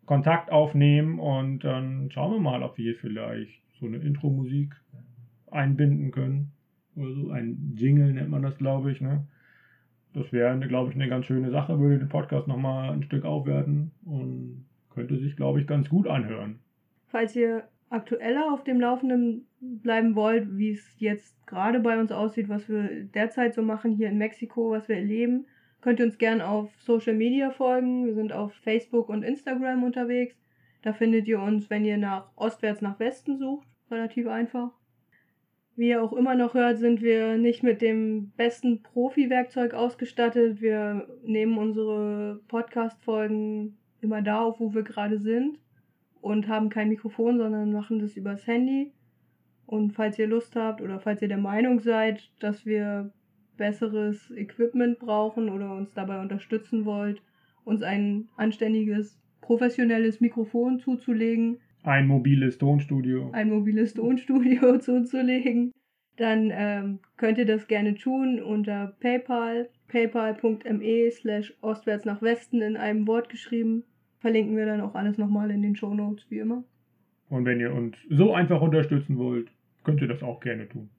Kontakt 0.07 0.53
aufnehmen 0.53 1.19
und 1.19 1.65
dann 1.65 2.13
schauen 2.13 2.35
wir 2.35 2.39
mal, 2.39 2.63
ob 2.63 2.79
wir 2.79 2.85
hier 2.85 2.95
vielleicht 2.95 3.61
so 3.81 3.87
eine 3.87 3.97
Intro-Musik 3.97 4.77
einbinden 5.51 6.13
können. 6.13 6.53
Oder 6.95 7.13
so 7.13 7.31
ein 7.31 7.75
Jingle 7.75 8.13
nennt 8.13 8.31
man 8.31 8.43
das, 8.43 8.57
glaube 8.57 8.93
ich. 8.93 9.01
Ne? 9.01 9.27
Das 10.15 10.33
wäre, 10.33 10.57
glaube 10.61 10.91
ich, 10.91 10.95
eine 10.95 11.09
ganz 11.09 11.27
schöne 11.27 11.51
Sache, 11.51 11.81
würde 11.81 11.99
den 11.99 12.09
Podcast 12.09 12.47
nochmal 12.47 12.93
ein 12.93 13.03
Stück 13.03 13.25
aufwerten 13.25 13.91
und 14.05 14.65
könnte 14.91 15.19
sich, 15.19 15.35
glaube 15.35 15.61
ich, 15.61 15.67
ganz 15.67 15.89
gut 15.89 16.07
anhören. 16.07 16.61
Falls 17.09 17.35
ihr 17.35 17.65
aktueller 17.91 18.53
auf 18.53 18.63
dem 18.63 18.81
Laufenden 18.81 19.49
bleiben 19.63 20.17
wollt, 20.17 20.59
wie 20.59 20.73
es 20.73 20.85
jetzt 20.99 21.47
gerade 21.47 21.81
bei 21.81 21.99
uns 21.99 22.11
aussieht, 22.11 22.49
was 22.49 22.69
wir 22.69 23.05
derzeit 23.05 23.55
so 23.55 23.63
machen 23.63 23.93
hier 23.93 24.09
in 24.09 24.19
Mexiko, 24.19 24.71
was 24.71 24.89
wir 24.89 24.97
erleben, 24.97 25.47
könnt 25.81 26.01
ihr 26.01 26.07
uns 26.07 26.19
gerne 26.19 26.47
auf 26.47 26.71
Social 26.81 27.15
Media 27.15 27.51
folgen. 27.51 28.07
Wir 28.07 28.15
sind 28.15 28.33
auf 28.33 28.53
Facebook 28.55 29.09
und 29.09 29.23
Instagram 29.23 29.85
unterwegs. 29.85 30.37
Da 30.83 30.93
findet 30.93 31.29
ihr 31.29 31.41
uns, 31.41 31.71
wenn 31.71 31.85
ihr 31.85 31.97
nach 31.97 32.31
ostwärts 32.37 32.83
nach 32.83 32.99
Westen 32.99 33.39
sucht, 33.39 33.67
relativ 33.91 34.27
einfach. 34.27 34.71
Wie 35.77 35.89
ihr 35.89 36.03
auch 36.03 36.13
immer 36.13 36.35
noch 36.35 36.55
hört, 36.55 36.79
sind 36.79 37.01
wir 37.01 37.39
nicht 37.39 37.63
mit 37.63 37.81
dem 37.81 38.33
besten 38.37 38.83
Profi-Werkzeug 38.83 39.75
ausgestattet. 39.75 40.61
Wir 40.61 41.09
nehmen 41.25 41.57
unsere 41.57 42.41
Podcast-Folgen 42.49 43.79
immer 44.01 44.23
da 44.23 44.43
auf, 44.43 44.61
wo 44.61 44.75
wir 44.75 44.83
gerade 44.83 45.19
sind 45.19 45.59
und 46.21 46.49
haben 46.49 46.69
kein 46.69 46.89
Mikrofon, 46.89 47.39
sondern 47.39 47.73
machen 47.73 48.01
das 48.01 48.17
übers 48.17 48.47
Handy. 48.47 48.93
Und 49.73 49.95
falls 49.95 50.19
ihr 50.19 50.27
Lust 50.27 50.55
habt 50.55 50.83
oder 50.83 51.01
falls 51.01 51.23
ihr 51.23 51.29
der 51.29 51.39
Meinung 51.39 51.81
seid, 51.81 52.31
dass 52.41 52.67
wir 52.67 53.11
besseres 53.57 54.31
Equipment 54.37 54.99
brauchen 54.99 55.49
oder 55.49 55.75
uns 55.75 55.95
dabei 55.95 56.21
unterstützen 56.21 56.85
wollt, 56.85 57.23
uns 57.65 57.83
ein 57.83 58.29
anständiges, 58.37 59.19
professionelles 59.41 60.21
Mikrofon 60.21 60.79
zuzulegen, 60.79 61.57
ein 61.85 62.07
mobiles 62.07 62.59
Tonstudio, 62.59 63.31
ein 63.33 63.49
mobiles 63.49 63.95
Tonstudio 63.95 64.77
zuzulegen, 64.79 65.73
dann 66.19 66.51
ähm, 66.53 66.99
könnt 67.17 67.39
ihr 67.39 67.47
das 67.47 67.67
gerne 67.67 67.95
tun 67.95 68.43
unter 68.43 68.95
PayPal, 69.01 69.71
paypal.me 69.89 71.11
slash 71.13 71.55
ostwärts 71.63 72.05
nach 72.05 72.21
Westen 72.21 72.61
in 72.61 72.77
einem 72.77 73.07
Wort 73.07 73.31
geschrieben. 73.31 73.85
Verlinken 74.21 74.55
wir 74.55 74.67
dann 74.67 74.83
auch 74.83 74.95
alles 74.95 75.17
nochmal 75.17 75.51
in 75.51 75.63
den 75.63 75.77
Show 75.77 75.95
Notes, 75.95 76.27
wie 76.29 76.41
immer. 76.41 76.63
Und 77.31 77.47
wenn 77.47 77.59
ihr 77.59 77.73
uns 77.73 77.97
so 78.11 78.35
einfach 78.35 78.61
unterstützen 78.61 79.17
wollt, 79.17 79.51
könnt 79.85 80.01
ihr 80.01 80.09
das 80.09 80.23
auch 80.23 80.41
gerne 80.41 80.69
tun. 80.69 80.91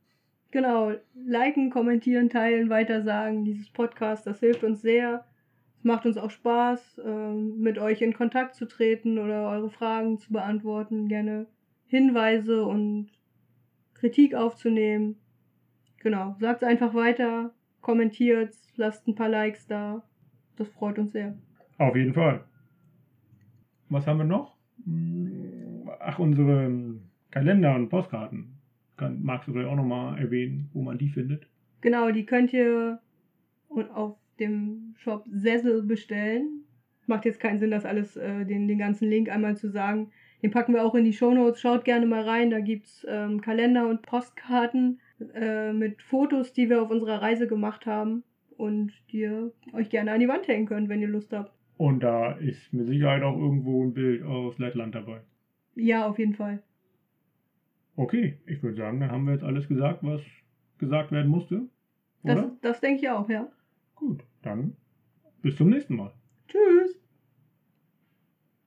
Genau, 0.51 0.91
liken, 1.15 1.69
kommentieren, 1.69 2.29
teilen, 2.29 2.69
weitersagen. 2.69 3.43
Dieses 3.43 3.69
Podcast, 3.69 4.27
das 4.27 4.39
hilft 4.39 4.63
uns 4.63 4.81
sehr. 4.81 5.25
Es 5.77 5.83
macht 5.83 6.05
uns 6.05 6.17
auch 6.17 6.29
Spaß, 6.29 7.01
ähm, 7.05 7.59
mit 7.59 7.79
euch 7.79 8.01
in 8.01 8.13
Kontakt 8.13 8.55
zu 8.55 8.67
treten 8.67 9.17
oder 9.17 9.49
eure 9.49 9.69
Fragen 9.69 10.19
zu 10.19 10.31
beantworten, 10.31 11.07
gerne 11.07 11.47
Hinweise 11.87 12.63
und 12.63 13.09
Kritik 13.95 14.35
aufzunehmen. 14.35 15.15
Genau, 15.99 16.35
sagt 16.39 16.63
einfach 16.63 16.93
weiter, 16.93 17.53
kommentiert, 17.81 18.55
lasst 18.75 19.07
ein 19.07 19.15
paar 19.15 19.29
Likes 19.29 19.65
da. 19.67 20.03
Das 20.55 20.69
freut 20.69 20.99
uns 20.99 21.13
sehr. 21.13 21.35
Auf 21.79 21.95
jeden 21.95 22.13
Fall 22.13 22.43
was 23.93 24.07
haben 24.07 24.17
wir 24.17 24.25
noch? 24.25 24.57
Ach, 25.99 26.19
unsere 26.19 26.99
Kalender 27.31 27.75
und 27.75 27.89
Postkarten. 27.89 28.52
Kann, 29.03 29.21
magst 29.21 29.49
du 29.49 29.51
vielleicht 29.51 29.69
auch 29.69 29.75
nochmal 29.75 30.17
erwähnen, 30.17 30.69
wo 30.71 30.81
man 30.81 30.97
die 30.97 31.09
findet? 31.09 31.45
Genau, 31.81 32.09
die 32.11 32.25
könnt 32.25 32.53
ihr 32.53 33.01
auf 33.93 34.15
dem 34.39 34.95
Shop 34.97 35.25
Sessel 35.29 35.83
bestellen. 35.83 36.63
Macht 37.05 37.25
jetzt 37.25 37.41
keinen 37.41 37.59
Sinn, 37.59 37.71
das 37.71 37.83
alles, 37.83 38.15
äh, 38.15 38.45
den, 38.45 38.69
den 38.69 38.77
ganzen 38.77 39.09
Link 39.09 39.29
einmal 39.29 39.57
zu 39.57 39.69
sagen. 39.69 40.11
Den 40.41 40.51
packen 40.51 40.73
wir 40.73 40.85
auch 40.85 40.95
in 40.95 41.03
die 41.03 41.11
Shownotes. 41.11 41.59
Schaut 41.59 41.83
gerne 41.83 42.05
mal 42.05 42.23
rein. 42.23 42.49
Da 42.49 42.61
gibt 42.61 42.85
es 42.85 43.05
ähm, 43.09 43.41
Kalender 43.41 43.89
und 43.89 44.03
Postkarten 44.03 45.01
äh, 45.35 45.73
mit 45.73 46.01
Fotos, 46.01 46.53
die 46.53 46.69
wir 46.69 46.81
auf 46.81 46.89
unserer 46.89 47.21
Reise 47.21 47.45
gemacht 47.45 47.85
haben 47.85 48.23
und 48.55 48.93
die 49.11 49.19
ihr 49.19 49.51
euch 49.73 49.89
gerne 49.89 50.13
an 50.13 50.21
die 50.21 50.29
Wand 50.29 50.47
hängen 50.47 50.65
könnt, 50.65 50.87
wenn 50.87 51.01
ihr 51.01 51.09
Lust 51.09 51.33
habt. 51.33 51.51
Und 51.75 52.03
da 52.03 52.31
ist 52.33 52.71
mit 52.71 52.87
Sicherheit 52.87 53.23
auch 53.23 53.37
irgendwo 53.37 53.83
ein 53.83 53.93
Bild 53.93 54.23
aus 54.23 54.57
Lettland 54.59 54.95
dabei. 54.95 55.19
Ja, 55.75 56.07
auf 56.07 56.19
jeden 56.19 56.35
Fall. 56.35 56.63
Okay, 57.95 58.39
ich 58.45 58.63
würde 58.63 58.77
sagen, 58.77 58.99
dann 58.99 59.11
haben 59.11 59.25
wir 59.25 59.33
jetzt 59.33 59.43
alles 59.43 59.67
gesagt, 59.67 59.99
was 60.01 60.21
gesagt 60.79 61.11
werden 61.11 61.29
musste. 61.29 61.67
Oder? 62.23 62.35
Das, 62.35 62.59
das 62.61 62.81
denke 62.81 63.03
ich 63.03 63.09
auch, 63.09 63.29
ja. 63.29 63.51
Gut, 63.95 64.23
dann 64.41 64.75
bis 65.41 65.57
zum 65.57 65.69
nächsten 65.69 65.95
Mal. 65.95 66.13
Tschüss. 66.47 67.02